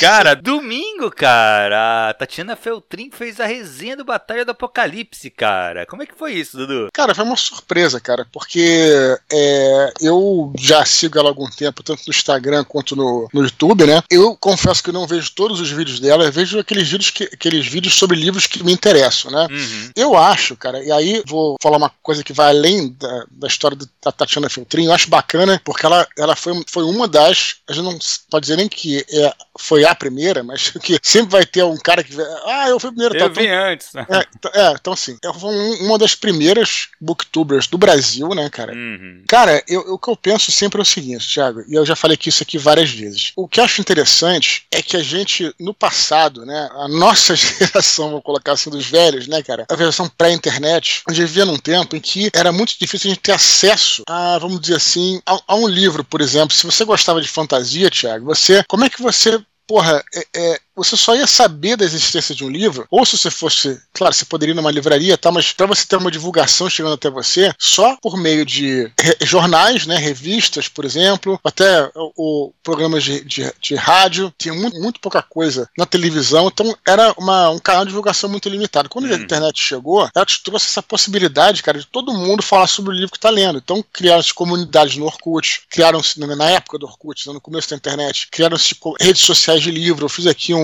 cara, 0.00 0.34
domingo, 0.34 1.08
cara, 1.08 2.08
a 2.10 2.14
Tatiana 2.14 2.56
Feltrin 2.56 3.12
fez 3.12 3.38
a 3.38 3.46
resenha 3.46 3.96
do 3.96 4.04
Batalha 4.04 4.44
do 4.44 4.50
Apocalipse, 4.50 5.30
cara. 5.30 5.86
Como 5.86 6.02
é 6.02 6.06
que 6.06 6.18
foi 6.18 6.32
isso, 6.32 6.56
Dudu? 6.56 6.88
Cara, 6.92 7.14
foi 7.14 7.24
uma 7.24 7.36
surpresa, 7.36 8.00
cara, 8.00 8.26
porque 8.32 9.16
é, 9.32 9.92
eu 10.00 10.52
já 10.58 10.84
sigo 10.84 11.16
ela 11.16 11.28
há 11.28 11.30
algum 11.30 11.48
tempo, 11.48 11.84
tanto 11.84 12.02
no 12.04 12.10
Instagram 12.10 12.64
quanto 12.64 12.96
no, 12.96 13.28
no 13.32 13.44
YouTube, 13.44 13.86
né? 13.86 14.02
Eu 14.10 14.36
confesso 14.36 14.82
que 14.82 14.90
não 14.90 15.06
vejo 15.06 15.30
todos 15.30 15.60
os 15.60 15.70
vídeos 15.70 16.00
dela, 16.00 16.24
eu 16.24 16.32
vejo 16.32 16.58
aqueles 16.58 16.90
vídeos, 16.90 17.10
que, 17.10 17.22
aqueles 17.22 17.68
vídeos 17.68 17.94
sobre 17.94 18.16
livros 18.16 18.48
que 18.48 18.64
me 18.64 18.72
interessam, 18.72 19.30
né? 19.30 19.46
Uhum. 19.48 19.90
Eu 19.94 20.16
acho, 20.16 20.56
cara, 20.56 20.82
e 20.82 20.90
aí 20.90 21.22
vou 21.24 21.54
falar 21.62 21.76
uma 21.76 21.92
coisa 22.02 22.24
que 22.24 22.32
vai 22.32 22.48
além 22.48 22.96
da, 22.98 23.26
da 23.30 23.46
história 23.46 23.78
da 24.02 24.10
Tatiana 24.10 24.23
Tatiana 24.24 24.48
Filtrin, 24.48 24.86
eu 24.86 24.92
acho 24.92 25.08
bacana, 25.08 25.60
porque 25.64 25.84
ela, 25.84 26.06
ela 26.18 26.34
foi, 26.34 26.54
foi 26.66 26.84
uma 26.84 27.06
das. 27.06 27.56
A 27.68 27.72
gente 27.72 27.84
não 27.84 27.98
pode 28.30 28.44
dizer 28.44 28.56
nem 28.56 28.68
que 28.68 29.04
é, 29.10 29.32
foi 29.58 29.84
a 29.84 29.94
primeira, 29.94 30.42
mas 30.42 30.70
que 30.82 30.98
sempre 31.02 31.32
vai 31.32 31.46
ter 31.46 31.62
um 31.64 31.76
cara 31.76 32.02
que. 32.02 32.14
Ah, 32.46 32.68
eu 32.68 32.80
fui 32.80 32.90
primeiro. 32.90 33.16
Eu 33.16 33.28
tá, 33.32 33.40
vim 33.40 33.46
então, 33.46 33.64
antes. 33.64 33.92
Né? 33.92 34.06
É, 34.08 34.24
então, 34.36 34.50
é, 34.54 34.72
então 34.72 34.92
assim, 34.92 35.16
eu 35.22 35.34
fui 35.34 35.54
uma 35.80 35.98
das 35.98 36.14
primeiras 36.14 36.88
booktubers 37.00 37.66
do 37.66 37.78
Brasil, 37.78 38.28
né, 38.30 38.48
cara? 38.50 38.72
Uhum. 38.72 39.22
Cara, 39.28 39.62
eu, 39.68 39.80
o 39.94 39.98
que 39.98 40.08
eu 40.08 40.16
penso 40.16 40.50
sempre 40.50 40.80
é 40.80 40.82
o 40.82 40.86
seguinte, 40.86 41.32
Thiago, 41.32 41.62
e 41.68 41.74
eu 41.74 41.84
já 41.84 41.94
falei 41.94 42.16
que 42.16 42.28
isso 42.28 42.42
aqui 42.42 42.58
várias 42.58 42.90
vezes. 42.90 43.32
O 43.36 43.46
que 43.46 43.60
eu 43.60 43.64
acho 43.64 43.80
interessante 43.80 44.66
é 44.70 44.82
que 44.82 44.96
a 44.96 45.02
gente, 45.02 45.54
no 45.58 45.74
passado, 45.74 46.44
né, 46.44 46.68
a 46.72 46.88
nossa 46.88 47.34
geração, 47.36 48.10
vou 48.10 48.22
colocar 48.22 48.52
assim, 48.52 48.70
dos 48.70 48.86
velhos, 48.86 49.26
né, 49.26 49.42
cara, 49.42 49.66
a 49.70 49.76
geração 49.76 50.08
pré-internet, 50.08 51.02
a 51.08 51.12
gente 51.12 51.26
vivia 51.26 51.44
num 51.44 51.58
tempo 51.58 51.96
em 51.96 52.00
que 52.00 52.30
era 52.34 52.52
muito 52.52 52.74
difícil 52.78 53.10
a 53.10 53.14
gente 53.14 53.22
ter 53.22 53.32
acesso 53.32 54.02
a 54.08 54.13
vamos 54.40 54.60
dizer 54.60 54.76
assim, 54.76 55.20
a, 55.26 55.38
a, 55.46 55.56
um 55.56 55.68
livro, 55.68 56.04
por 56.04 56.20
exemplo. 56.20 56.54
Se 56.54 56.66
você 56.66 56.84
gostava 56.84 57.20
de 57.20 57.28
fantasia, 57.28 57.90
Thiago, 57.90 58.26
você. 58.26 58.62
Como 58.64 58.84
é 58.84 58.90
que 58.90 59.02
você. 59.02 59.40
Porra, 59.66 60.02
é, 60.14 60.26
é 60.34 60.60
você 60.74 60.96
só 60.96 61.14
ia 61.14 61.26
saber 61.26 61.76
da 61.76 61.84
existência 61.84 62.34
de 62.34 62.44
um 62.44 62.48
livro, 62.48 62.86
ou 62.90 63.04
se 63.04 63.16
você 63.16 63.30
fosse, 63.30 63.80
claro, 63.92 64.14
você 64.14 64.24
poderia 64.24 64.52
ir 64.52 64.56
numa 64.56 64.70
livraria, 64.70 65.16
tá, 65.16 65.30
mas 65.30 65.52
para 65.52 65.66
você 65.66 65.86
ter 65.86 65.96
uma 65.96 66.10
divulgação 66.10 66.68
chegando 66.68 66.94
até 66.94 67.10
você, 67.10 67.52
só 67.58 67.96
por 68.02 68.16
meio 68.16 68.44
de 68.44 68.90
jornais, 69.22 69.86
né, 69.86 69.96
revistas, 69.96 70.68
por 70.68 70.84
exemplo, 70.84 71.38
até 71.44 71.90
o, 71.94 72.52
programas 72.62 73.04
de, 73.04 73.24
de, 73.24 73.52
de, 73.60 73.74
rádio, 73.74 74.32
tinha 74.38 74.54
muito, 74.54 74.80
muito 74.80 75.00
pouca 75.00 75.22
coisa 75.22 75.68
na 75.76 75.86
televisão, 75.86 76.48
então 76.48 76.74
era 76.86 77.14
uma, 77.18 77.50
um 77.50 77.58
canal 77.58 77.84
de 77.84 77.90
divulgação 77.90 78.28
muito 78.28 78.48
limitado. 78.48 78.88
Quando 78.88 79.12
a 79.12 79.16
hum. 79.16 79.20
internet 79.20 79.62
chegou, 79.62 80.08
ela 80.14 80.26
te 80.26 80.42
trouxe 80.42 80.66
essa 80.66 80.82
possibilidade, 80.82 81.62
cara, 81.62 81.78
de 81.78 81.86
todo 81.86 82.12
mundo 82.12 82.42
falar 82.42 82.66
sobre 82.66 82.90
o 82.90 82.94
livro 82.94 83.10
que 83.10 83.18
está 83.18 83.30
lendo. 83.30 83.58
Então 83.58 83.84
criaram-se 83.92 84.32
comunidades 84.32 84.96
no 84.96 85.06
Orkut, 85.06 85.62
criaram-se 85.70 86.18
na 86.20 86.50
época 86.50 86.78
do 86.78 86.86
Orkut, 86.86 87.26
no 87.26 87.40
começo 87.40 87.70
da 87.70 87.76
internet, 87.76 88.28
criaram-se 88.30 88.74
redes 89.00 89.22
sociais 89.22 89.62
de 89.62 89.70
livro. 89.70 90.04
Eu 90.04 90.08
fiz 90.08 90.26
aqui 90.26 90.54
um, 90.54 90.63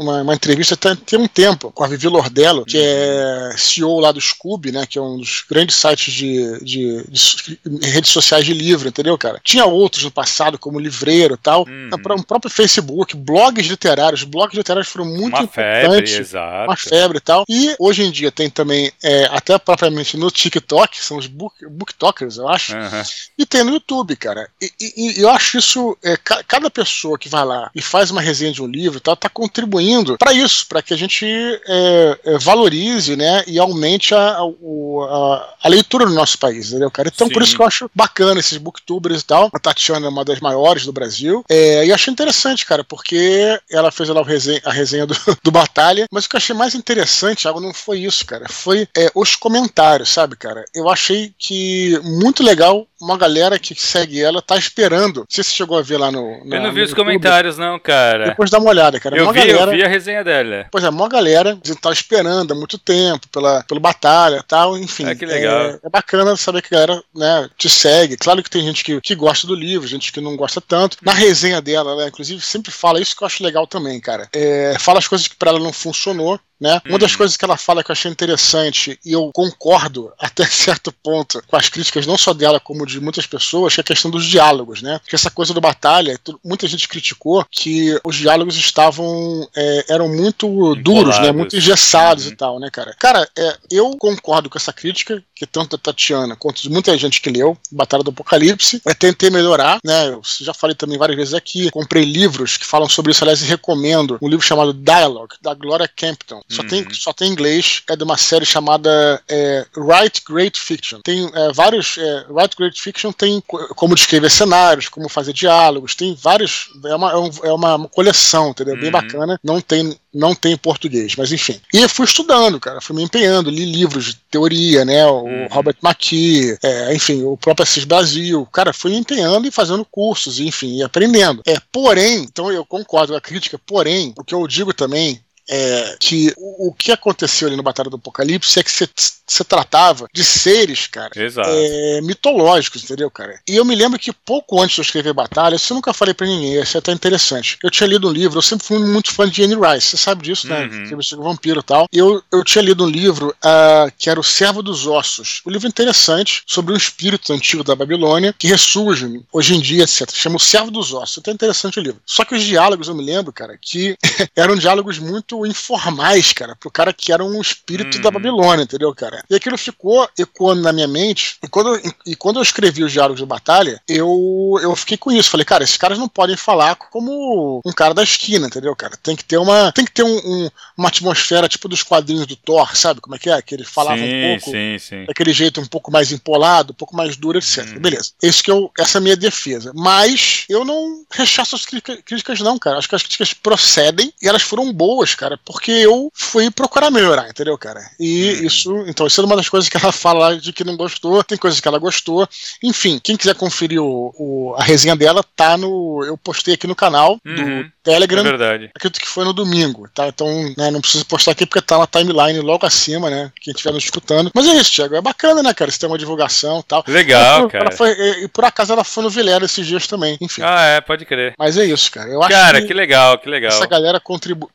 uma, 0.00 0.22
uma 0.22 0.34
entrevista 0.34 0.74
tem, 0.76 0.96
tem 0.96 1.18
um 1.18 1.26
tempo 1.26 1.70
com 1.70 1.84
a 1.84 1.86
Vivi 1.86 2.08
Lordello, 2.08 2.64
que 2.64 2.78
é 2.78 3.54
CEO 3.58 4.00
lá 4.00 4.10
do 4.10 4.20
Scoob, 4.20 4.72
né? 4.72 4.86
Que 4.86 4.98
é 4.98 5.02
um 5.02 5.18
dos 5.18 5.44
grandes 5.48 5.76
sites 5.76 6.14
de, 6.14 6.64
de, 6.64 7.04
de 7.10 7.90
redes 7.90 8.10
sociais 8.10 8.46
de 8.46 8.54
livro, 8.54 8.88
entendeu, 8.88 9.16
cara? 9.18 9.38
Tinha 9.44 9.66
outros 9.66 10.02
no 10.02 10.10
passado, 10.10 10.58
como 10.58 10.80
Livreiro 10.80 11.34
e 11.34 11.36
tal. 11.36 11.66
Uhum. 11.68 11.90
Um 12.18 12.22
próprio 12.22 12.50
Facebook, 12.50 13.14
blogs 13.14 13.66
literários. 13.66 14.24
Blogs 14.24 14.56
literários 14.56 14.88
foram 14.88 15.04
muito 15.04 15.36
uma 15.36 15.42
importantes. 15.42 16.12
Febre, 16.12 16.22
exato. 16.22 16.70
Uma 16.70 16.76
febre 16.76 17.18
e 17.18 17.20
tal. 17.20 17.44
E 17.46 17.76
hoje 17.78 18.02
em 18.02 18.10
dia 18.10 18.32
tem 18.32 18.48
também, 18.48 18.90
é, 19.02 19.26
até 19.26 19.58
propriamente 19.58 20.16
no 20.16 20.30
TikTok, 20.30 20.98
são 20.98 21.18
os 21.18 21.26
book, 21.26 21.66
booktokers, 21.66 22.38
eu 22.38 22.48
acho. 22.48 22.74
Uhum. 22.74 23.02
E 23.36 23.44
tem 23.44 23.64
no 23.64 23.72
YouTube, 23.72 24.16
cara. 24.16 24.48
E, 24.60 24.72
e, 24.80 25.18
e 25.18 25.20
eu 25.20 25.28
acho 25.28 25.58
isso. 25.58 25.98
É, 26.02 26.16
cada 26.16 26.70
pessoa 26.70 27.18
que 27.18 27.28
vai 27.28 27.44
lá 27.44 27.70
e 27.74 27.82
faz 27.82 28.10
uma 28.10 28.22
resenha 28.22 28.52
de 28.52 28.62
um 28.62 28.66
livro 28.66 28.96
e 28.96 29.00
tal, 29.00 29.14
tá 29.14 29.28
contribuindo 29.28 29.89
para 30.18 30.32
isso, 30.32 30.66
para 30.66 30.82
que 30.82 30.94
a 30.94 30.96
gente 30.96 31.26
é, 31.26 32.18
é, 32.24 32.38
valorize 32.38 33.16
né, 33.16 33.42
e 33.46 33.58
aumente 33.58 34.14
a, 34.14 34.38
a, 34.38 35.54
a, 35.62 35.68
leitura 35.68 36.06
no 36.06 36.14
nosso 36.14 36.38
país, 36.38 36.68
entendeu, 36.68 36.90
cara? 36.90 37.10
Então, 37.12 37.26
Sim. 37.26 37.32
por 37.32 37.42
isso 37.42 37.56
que 37.56 37.62
eu 37.62 37.66
acho 37.66 37.90
bacana 37.94 38.40
esses 38.40 38.58
booktubers 38.58 39.22
e 39.22 39.24
tal. 39.24 39.50
A 39.52 39.58
Tatiana 39.58 40.06
é 40.06 40.10
uma 40.10 40.24
das 40.24 40.40
maiores 40.40 40.84
do 40.84 40.92
Brasil. 40.92 41.44
É, 41.48 41.86
e 41.86 41.92
achei 41.92 42.12
interessante, 42.12 42.66
cara, 42.66 42.84
porque 42.84 43.58
ela 43.70 43.90
fez 43.90 44.08
lá 44.08 44.22
resenha, 44.22 44.60
a 44.64 44.72
resenha 44.72 45.06
do, 45.06 45.14
do 45.42 45.50
Batalha, 45.50 46.06
mas 46.10 46.24
o 46.24 46.28
que 46.28 46.36
eu 46.36 46.38
achei 46.38 46.54
mais 46.54 46.74
interessante, 46.74 47.46
algo 47.46 47.60
não 47.60 47.74
foi 47.74 48.00
isso, 48.00 48.24
cara, 48.24 48.46
foi 48.48 48.86
é, 48.96 49.10
os 49.14 49.36
comentários, 49.36 50.10
sabe, 50.10 50.36
cara? 50.36 50.64
Eu 50.74 50.88
achei 50.88 51.32
que 51.38 51.98
muito 52.04 52.42
legal 52.42 52.86
uma 53.00 53.16
galera 53.16 53.58
que 53.58 53.74
segue 53.74 54.20
ela 54.20 54.42
tá 54.42 54.56
esperando. 54.56 55.20
Não 55.20 55.26
sei 55.28 55.42
se 55.42 55.50
você 55.50 55.56
chegou 55.56 55.78
a 55.78 55.82
ver 55.82 55.96
lá 55.96 56.12
no. 56.12 56.42
eu 56.44 56.60
não 56.60 56.72
vi 56.72 56.82
os 56.82 56.90
YouTube. 56.90 56.96
comentários, 56.96 57.56
não, 57.56 57.78
cara. 57.78 58.26
Depois 58.26 58.50
dá 58.50 58.58
uma 58.58 58.68
olhada, 58.68 59.00
cara. 59.00 59.16
Eu 59.16 59.24
uma 59.24 59.32
vi, 59.32 59.40
galera, 59.40 59.69
eu 59.69 59.69
vi 59.70 59.82
a 59.82 59.88
resenha 59.88 60.24
dela. 60.24 60.66
Pois 60.70 60.84
é, 60.84 60.88
uma 60.88 61.08
galera 61.08 61.56
que 61.62 61.74
tá 61.74 61.90
esperando 61.92 62.52
há 62.52 62.54
muito 62.54 62.78
tempo 62.78 63.28
pela, 63.28 63.62
pelo 63.64 63.80
batalha 63.80 64.36
e 64.36 64.42
tal, 64.42 64.76
enfim. 64.78 65.06
É 65.06 65.14
que 65.14 65.26
legal. 65.26 65.60
É, 65.60 65.80
é, 65.82 65.90
bacana 65.90 66.36
saber 66.36 66.62
que 66.62 66.74
a 66.74 66.78
galera 66.78 67.02
né, 67.14 67.48
te 67.56 67.68
segue. 67.68 68.16
Claro 68.16 68.42
que 68.42 68.50
tem 68.50 68.62
gente 68.62 68.84
que, 68.84 69.00
que 69.00 69.14
gosta 69.14 69.46
do 69.46 69.54
livro, 69.54 69.86
gente 69.86 70.12
que 70.12 70.20
não 70.20 70.36
gosta 70.36 70.60
tanto. 70.60 70.96
Na 71.02 71.12
resenha 71.12 71.60
dela, 71.60 71.92
ela, 71.92 72.08
inclusive, 72.08 72.40
sempre 72.40 72.70
fala 72.70 73.00
isso 73.00 73.16
que 73.16 73.22
eu 73.22 73.26
acho 73.26 73.42
legal 73.42 73.66
também, 73.66 74.00
cara. 74.00 74.28
É, 74.32 74.76
fala 74.78 74.98
as 74.98 75.08
coisas 75.08 75.26
que 75.26 75.36
para 75.36 75.50
ela 75.50 75.60
não 75.60 75.72
funcionou 75.72 76.38
né? 76.60 76.80
Uma 76.86 76.98
das 76.98 77.12
uhum. 77.12 77.18
coisas 77.18 77.36
que 77.36 77.44
ela 77.44 77.56
fala 77.56 77.82
que 77.82 77.90
eu 77.90 77.94
achei 77.94 78.10
interessante, 78.10 78.98
e 79.04 79.12
eu 79.12 79.30
concordo 79.32 80.12
até 80.20 80.44
certo 80.46 80.92
ponto 80.92 81.42
com 81.46 81.56
as 81.56 81.68
críticas, 81.68 82.06
não 82.06 82.18
só 82.18 82.34
dela, 82.34 82.60
como 82.60 82.84
de 82.84 83.00
muitas 83.00 83.26
pessoas, 83.26 83.74
que 83.74 83.80
é 83.80 83.82
a 83.82 83.84
questão 83.84 84.10
dos 84.10 84.26
diálogos, 84.26 84.82
né? 84.82 85.00
Que 85.08 85.14
essa 85.14 85.30
coisa 85.30 85.54
do 85.54 85.60
Batalha, 85.60 86.18
muita 86.44 86.66
gente 86.66 86.88
criticou 86.88 87.44
que 87.50 87.98
os 88.04 88.16
diálogos 88.16 88.56
estavam. 88.56 89.48
É, 89.56 89.86
eram 89.88 90.08
muito 90.08 90.74
duros, 90.76 91.18
né? 91.18 91.32
Muito 91.32 91.56
engessados 91.56 92.26
uhum. 92.26 92.32
e 92.32 92.36
tal, 92.36 92.60
né, 92.60 92.68
cara? 92.70 92.94
Cara, 92.98 93.28
é, 93.36 93.56
eu 93.70 93.90
concordo 93.96 94.50
com 94.50 94.58
essa 94.58 94.72
crítica, 94.72 95.22
que 95.34 95.46
tanto 95.46 95.76
da 95.76 95.82
Tatiana 95.82 96.36
quanto 96.36 96.60
de 96.60 96.68
muita 96.68 96.96
gente 96.98 97.20
que 97.20 97.30
leu, 97.30 97.56
Batalha 97.72 98.02
do 98.02 98.10
Apocalipse. 98.10 98.82
Eu 98.84 98.94
tentei 98.94 99.30
melhorar, 99.30 99.78
né? 99.84 100.08
Eu 100.08 100.20
já 100.24 100.52
falei 100.52 100.76
também 100.76 100.98
várias 100.98 101.16
vezes 101.16 101.34
aqui. 101.34 101.70
Comprei 101.70 102.04
livros 102.04 102.56
que 102.56 102.66
falam 102.66 102.88
sobre 102.88 103.12
isso, 103.12 103.24
aliás, 103.24 103.40
e 103.40 103.46
recomendo. 103.46 104.18
Um 104.20 104.28
livro 104.28 104.44
chamado 104.44 104.74
Dialogue, 104.74 105.36
da 105.40 105.54
Gloria 105.54 105.88
Campton 105.88 106.42
só, 106.50 106.62
uhum. 106.62 106.68
tem, 106.68 106.86
só 106.92 107.12
tem 107.12 107.30
inglês, 107.30 107.82
é 107.88 107.94
de 107.94 108.02
uma 108.02 108.16
série 108.16 108.44
chamada 108.44 109.22
é, 109.28 109.64
Write 109.76 110.22
Great 110.28 110.58
Fiction. 110.58 111.00
Tem 111.04 111.30
é, 111.32 111.52
vários. 111.52 111.96
É, 111.96 112.26
Write 112.28 112.56
Great 112.56 112.80
Fiction 112.80 113.12
tem 113.12 113.40
como 113.76 113.94
descrever 113.94 114.30
cenários, 114.30 114.88
como 114.88 115.08
fazer 115.08 115.32
diálogos, 115.32 115.94
tem 115.94 116.12
vários. 116.20 116.68
É 116.84 116.94
uma, 116.96 117.12
é 117.12 117.52
uma, 117.52 117.76
uma 117.76 117.88
coleção, 117.88 118.50
entendeu? 118.50 118.74
Uhum. 118.74 118.80
Bem 118.80 118.90
bacana. 118.90 119.38
Não 119.44 119.60
tem, 119.60 119.96
não 120.12 120.34
tem 120.34 120.54
em 120.54 120.56
português, 120.56 121.14
mas 121.14 121.30
enfim. 121.30 121.60
E 121.72 121.86
fui 121.86 122.04
estudando, 122.04 122.58
cara, 122.58 122.80
fui 122.80 122.96
me 122.96 123.02
empenhando, 123.04 123.48
li 123.48 123.64
livros 123.64 124.06
de 124.06 124.16
teoria, 124.28 124.84
né? 124.84 125.06
O 125.06 125.22
uhum. 125.22 125.46
Robert 125.50 125.76
McKee, 125.82 126.58
é, 126.64 126.94
enfim, 126.94 127.22
o 127.22 127.36
próprio 127.36 127.62
Assis 127.62 127.84
Brasil. 127.84 128.44
Cara, 128.52 128.72
fui 128.72 128.90
me 128.90 128.98
empenhando 128.98 129.46
e 129.46 129.52
fazendo 129.52 129.86
cursos, 129.88 130.40
enfim, 130.40 130.78
e 130.78 130.82
aprendendo. 130.82 131.42
É, 131.46 131.58
porém, 131.70 132.24
então 132.24 132.50
eu 132.50 132.66
concordo 132.66 133.12
com 133.12 133.18
a 133.18 133.20
crítica, 133.20 133.56
porém, 133.64 134.12
o 134.18 134.24
que 134.24 134.34
eu 134.34 134.44
digo 134.48 134.74
também 134.74 135.20
é, 135.48 135.96
que 135.98 136.32
o, 136.36 136.68
o, 136.68 136.72
que 136.72 136.92
aconteceu 136.92 137.48
ali 137.48 137.56
no 137.56 137.62
Batalha 137.62 137.90
do 137.90 137.96
Apocalipse 137.96 138.58
é 138.58 138.62
que 138.62 138.70
você 138.70 139.44
tratava 139.44 140.06
de 140.12 140.24
seres, 140.24 140.86
cara, 140.86 141.10
é, 141.16 142.00
mitológicos, 142.02 142.84
entendeu, 142.84 143.10
cara? 143.10 143.40
E 143.48 143.56
eu 143.56 143.64
me 143.64 143.74
lembro 143.74 143.98
que 143.98 144.12
pouco 144.12 144.60
antes 144.60 144.74
de 144.74 144.80
eu 144.80 144.84
escrever 144.84 145.12
Batalha, 145.12 145.56
isso 145.56 145.72
eu 145.72 145.76
nunca 145.76 145.92
falei 145.92 146.14
pra 146.14 146.26
ninguém, 146.26 146.60
isso 146.60 146.76
é 146.76 146.78
até 146.78 146.92
interessante. 146.92 147.58
Eu 147.62 147.70
tinha 147.70 147.86
lido 147.86 148.08
um 148.08 148.12
livro, 148.12 148.38
eu 148.38 148.42
sempre 148.42 148.66
fui 148.66 148.78
muito 148.78 149.12
fã 149.12 149.28
de 149.28 149.42
Anne 149.42 149.54
Rice, 149.54 149.88
você 149.88 149.96
sabe 149.96 150.22
disso, 150.22 150.48
né? 150.48 150.66
Uhum. 150.66 151.22
Vampiro 151.22 151.60
e 151.60 151.62
tal. 151.62 151.86
Eu, 151.92 152.22
eu 152.32 152.44
tinha 152.44 152.62
lido 152.62 152.84
um 152.84 152.88
livro 152.88 153.28
uh, 153.30 153.92
que 153.98 154.08
era 154.08 154.18
O 154.18 154.24
Servo 154.24 154.62
dos 154.62 154.86
Ossos. 154.86 155.42
Um 155.46 155.50
livro 155.50 155.68
interessante 155.68 156.42
sobre 156.46 156.72
um 156.72 156.76
espírito 156.76 157.32
antigo 157.32 157.62
da 157.62 157.74
Babilônia 157.74 158.34
que 158.38 158.46
ressurge 158.46 159.22
hoje 159.32 159.54
em 159.54 159.60
dia, 159.60 159.84
etc. 159.84 160.10
Chama 160.12 160.36
O 160.36 160.40
Servo 160.40 160.70
dos 160.70 160.92
Ossos. 160.92 161.18
Até 161.18 161.30
interessante 161.30 161.78
o 161.78 161.82
livro. 161.82 162.00
Só 162.06 162.24
que 162.24 162.34
os 162.34 162.42
diálogos, 162.42 162.88
eu 162.88 162.94
me 162.94 163.04
lembro, 163.04 163.32
cara, 163.32 163.58
que 163.60 163.96
eram 164.36 164.56
diálogos 164.56 164.98
muito 164.98 165.29
informais, 165.46 166.32
cara, 166.32 166.56
pro 166.56 166.70
cara 166.70 166.92
que 166.92 167.12
era 167.12 167.24
um 167.24 167.40
espírito 167.40 167.98
da 168.00 168.08
uhum. 168.08 168.14
Babilônia, 168.14 168.64
entendeu, 168.64 168.94
cara? 168.94 169.22
E 169.28 169.34
aquilo 169.34 169.56
ficou 169.56 170.08
ecoando 170.18 170.62
na 170.62 170.72
minha 170.72 170.88
mente, 170.88 171.36
e 171.42 171.48
quando, 171.48 171.80
e 172.06 172.16
quando 172.16 172.38
eu 172.38 172.42
escrevi 172.42 172.84
os 172.84 172.92
diálogos 172.92 173.20
de 173.20 173.26
batalha, 173.26 173.80
eu, 173.88 174.58
eu 174.62 174.74
fiquei 174.76 174.96
com 174.96 175.10
isso. 175.10 175.30
Falei, 175.30 175.44
cara, 175.44 175.64
esses 175.64 175.76
caras 175.76 175.98
não 175.98 176.08
podem 176.08 176.36
falar 176.36 176.74
como 176.76 177.60
um 177.64 177.72
cara 177.72 177.94
da 177.94 178.02
esquina, 178.02 178.46
entendeu, 178.46 178.74
cara? 178.74 178.96
Tem 179.02 179.16
que 179.16 179.24
ter 179.24 179.38
uma, 179.38 179.72
tem 179.72 179.84
que 179.84 179.92
ter 179.92 180.02
um, 180.02 180.16
um, 180.16 180.50
uma 180.76 180.88
atmosfera 180.88 181.48
tipo 181.48 181.68
dos 181.68 181.82
quadrinhos 181.82 182.26
do 182.26 182.36
Thor, 182.36 182.76
sabe 182.76 183.00
como 183.00 183.14
é 183.14 183.18
que 183.18 183.30
é? 183.30 183.40
Que 183.42 183.54
ele 183.54 183.64
falava 183.64 183.98
sim, 183.98 184.04
um 184.04 184.38
pouco, 184.38 184.50
sim, 184.50 184.78
sim. 184.78 185.04
daquele 185.04 185.32
jeito 185.32 185.60
um 185.60 185.66
pouco 185.66 185.90
mais 185.90 186.12
empolado, 186.12 186.72
um 186.72 186.76
pouco 186.76 186.96
mais 186.96 187.16
duro, 187.16 187.38
etc. 187.38 187.66
Hum. 187.76 187.80
Beleza. 187.80 188.12
Esse 188.22 188.42
que 188.42 188.50
eu, 188.50 188.70
essa 188.78 188.98
é 188.98 189.00
a 189.00 189.02
minha 189.02 189.16
defesa. 189.16 189.72
Mas 189.74 190.44
eu 190.48 190.64
não 190.64 191.04
rechaço 191.10 191.56
as 191.56 191.64
críticas, 191.64 192.40
não, 192.40 192.58
cara. 192.58 192.78
Acho 192.78 192.88
que 192.88 192.94
as 192.94 193.02
críticas 193.02 193.32
procedem 193.34 194.12
e 194.20 194.28
elas 194.28 194.42
foram 194.42 194.72
boas, 194.72 195.14
cara 195.20 195.38
porque 195.44 195.70
eu 195.70 196.10
fui 196.14 196.50
procurar 196.50 196.90
melhorar, 196.90 197.28
entendeu, 197.28 197.58
cara? 197.58 197.80
E 198.00 198.32
uhum. 198.32 198.46
isso, 198.46 198.84
então, 198.88 199.06
isso 199.06 199.20
é 199.20 199.24
uma 199.24 199.36
das 199.36 199.50
coisas 199.50 199.68
que 199.68 199.76
ela 199.76 199.92
fala 199.92 200.34
de 200.38 200.50
que 200.50 200.64
não 200.64 200.78
gostou, 200.78 201.22
tem 201.22 201.36
coisas 201.36 201.60
que 201.60 201.68
ela 201.68 201.78
gostou. 201.78 202.26
Enfim, 202.62 202.98
quem 203.02 203.16
quiser 203.16 203.34
conferir 203.34 203.82
o, 203.82 204.14
o 204.18 204.54
a 204.56 204.64
resenha 204.64 204.96
dela, 204.96 205.22
tá 205.36 205.58
no. 205.58 206.02
Eu 206.06 206.16
postei 206.16 206.54
aqui 206.54 206.66
no 206.66 206.74
canal 206.74 207.20
uhum. 207.26 207.62
do 207.62 207.72
Telegram. 207.82 208.20
É 208.20 208.24
verdade. 208.24 208.70
Acredito 208.74 209.00
que 209.00 209.08
foi 209.08 209.24
no 209.24 209.34
domingo, 209.34 209.88
tá? 209.94 210.08
Então, 210.08 210.26
né, 210.56 210.70
não 210.70 210.80
preciso 210.80 211.04
postar 211.04 211.32
aqui 211.32 211.44
porque 211.44 211.60
tá 211.60 211.76
na 211.76 211.86
timeline 211.86 212.40
logo 212.40 212.64
acima, 212.64 213.10
né? 213.10 213.30
Quem 213.40 213.52
estiver 213.52 213.72
nos 213.72 213.84
escutando. 213.84 214.30
Mas 214.34 214.48
é 214.48 214.54
isso, 214.54 214.72
Thiago. 214.72 214.96
É 214.96 215.02
bacana, 215.02 215.42
né, 215.42 215.52
cara? 215.52 215.70
Você 215.70 215.78
tem 215.78 215.88
uma 215.88 215.98
divulgação 215.98 216.60
e 216.60 216.62
tal. 216.62 216.84
Legal, 216.86 217.48
cara. 217.48 217.70
Foi, 217.72 217.90
e 218.22 218.28
por 218.28 218.44
acaso 218.44 218.72
ela 218.72 218.84
foi 218.84 219.04
no 219.04 219.10
Vilera 219.10 219.44
esses 219.44 219.66
dias 219.66 219.86
também. 219.86 220.16
Enfim. 220.20 220.42
Ah, 220.42 220.64
é, 220.64 220.80
pode 220.80 221.04
crer. 221.04 221.34
Mas 221.38 221.58
é 221.58 221.66
isso, 221.66 221.90
cara. 221.90 222.08
Eu 222.08 222.22
acho 222.22 222.30
cara, 222.30 222.60
que, 222.60 222.68
que 222.68 222.74
legal, 222.74 223.18
que 223.18 223.28
legal. 223.28 223.50
Essa 223.50 223.66
galera 223.66 224.00
contribui, 224.00 224.48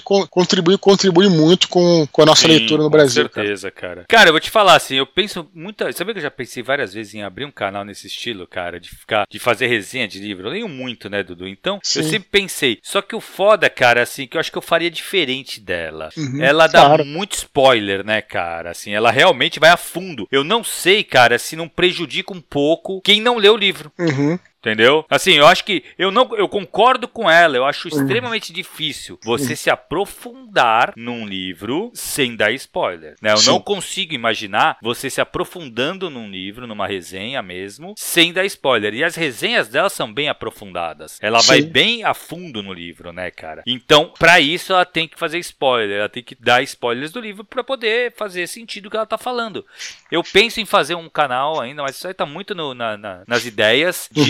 contribui, 0.00 0.28
contribui, 0.28 0.78
contribui 0.78 1.28
muito 1.28 1.68
com, 1.68 2.06
com 2.10 2.22
a 2.22 2.26
nossa 2.26 2.42
Sim, 2.42 2.48
leitura 2.48 2.82
no 2.82 2.90
Brasil. 2.90 3.28
Com 3.28 3.34
certeza, 3.34 3.70
cara. 3.70 3.86
cara. 3.86 4.06
Cara, 4.08 4.28
eu 4.28 4.32
vou 4.32 4.40
te 4.40 4.50
falar 4.50 4.74
assim, 4.74 4.96
eu 4.96 5.06
penso 5.06 5.48
muita. 5.54 5.92
Sabe 5.92 6.12
que 6.12 6.18
eu 6.18 6.22
já 6.22 6.30
pensei 6.30 6.62
várias 6.62 6.92
vezes 6.92 7.14
em 7.14 7.22
abrir 7.22 7.44
um 7.44 7.50
canal 7.50 7.84
nesse 7.84 8.06
estilo, 8.06 8.46
cara? 8.46 8.80
De 8.80 8.90
ficar, 8.90 9.24
de 9.30 9.38
fazer 9.38 9.66
resenha 9.66 10.08
de 10.08 10.18
livro. 10.18 10.48
Eu 10.48 10.52
leio 10.52 10.68
muito, 10.68 11.08
né, 11.08 11.22
Dudu? 11.22 11.46
Então, 11.46 11.78
Sim. 11.82 12.00
eu 12.00 12.04
sempre 12.04 12.28
pensei. 12.30 12.78
Só 12.82 13.00
que 13.02 13.14
o 13.14 13.20
foda, 13.20 13.68
cara, 13.68 14.02
assim, 14.02 14.26
que 14.26 14.36
eu 14.36 14.40
acho 14.40 14.50
que 14.50 14.58
eu 14.58 14.62
faria 14.62 14.90
diferente 14.90 15.60
dela. 15.60 16.08
Uhum, 16.16 16.42
ela 16.42 16.66
dá 16.66 16.86
claro. 16.86 17.04
muito 17.04 17.34
spoiler, 17.34 18.04
né, 18.04 18.20
cara? 18.22 18.70
Assim, 18.70 18.92
ela 18.92 19.10
realmente 19.10 19.60
vai 19.60 19.70
a 19.70 19.76
fundo. 19.76 20.26
Eu 20.30 20.42
não 20.42 20.64
sei, 20.64 21.04
cara, 21.04 21.38
se 21.38 21.56
não 21.56 21.68
prejudica 21.68 22.32
um 22.32 22.40
pouco 22.40 23.00
quem 23.02 23.20
não 23.20 23.36
lê 23.36 23.48
o 23.48 23.56
livro. 23.56 23.92
Uhum. 23.98 24.38
Entendeu? 24.58 25.04
Assim, 25.08 25.34
eu 25.34 25.46
acho 25.46 25.64
que 25.64 25.84
eu 25.96 26.10
não 26.10 26.28
eu 26.36 26.48
concordo 26.48 27.06
com 27.06 27.30
ela, 27.30 27.56
eu 27.56 27.64
acho 27.64 27.86
extremamente 27.88 28.52
difícil 28.52 29.18
você 29.22 29.54
se 29.54 29.70
aprofundar 29.70 30.92
num 30.96 31.26
livro 31.26 31.90
sem 31.94 32.34
dar 32.34 32.50
spoiler, 32.52 33.14
né? 33.22 33.32
Eu 33.32 33.36
Sim. 33.36 33.50
não 33.50 33.60
consigo 33.60 34.14
imaginar 34.14 34.76
você 34.82 35.08
se 35.08 35.20
aprofundando 35.20 36.10
num 36.10 36.28
livro, 36.30 36.66
numa 36.66 36.86
resenha 36.86 37.42
mesmo, 37.42 37.94
sem 37.96 38.32
dar 38.32 38.44
spoiler. 38.46 38.94
E 38.94 39.04
as 39.04 39.14
resenhas 39.14 39.68
dela 39.68 39.88
são 39.88 40.12
bem 40.12 40.28
aprofundadas. 40.28 41.18
Ela 41.20 41.40
vai 41.42 41.62
Sim. 41.62 41.68
bem 41.68 42.04
a 42.04 42.14
fundo 42.14 42.62
no 42.62 42.72
livro, 42.72 43.12
né, 43.12 43.30
cara? 43.30 43.62
Então, 43.66 44.12
pra 44.18 44.40
isso 44.40 44.72
ela 44.72 44.84
tem 44.84 45.06
que 45.06 45.18
fazer 45.18 45.38
spoiler, 45.38 45.98
ela 46.00 46.08
tem 46.08 46.22
que 46.22 46.34
dar 46.34 46.62
spoilers 46.62 47.12
do 47.12 47.20
livro 47.20 47.44
pra 47.44 47.62
poder 47.62 48.12
fazer 48.16 48.46
sentido 48.46 48.86
o 48.86 48.90
que 48.90 48.96
ela 48.96 49.06
tá 49.06 49.18
falando. 49.18 49.64
Eu 50.10 50.22
penso 50.24 50.60
em 50.60 50.64
fazer 50.66 50.94
um 50.94 51.08
canal 51.08 51.60
ainda, 51.60 51.82
mas 51.82 51.96
isso 51.96 52.08
aí 52.08 52.14
tá 52.14 52.26
muito 52.26 52.54
no- 52.54 52.74
na- 52.74 52.96
na- 52.96 53.22
nas 53.26 53.44
ideias 53.44 54.08
de, 54.10 54.22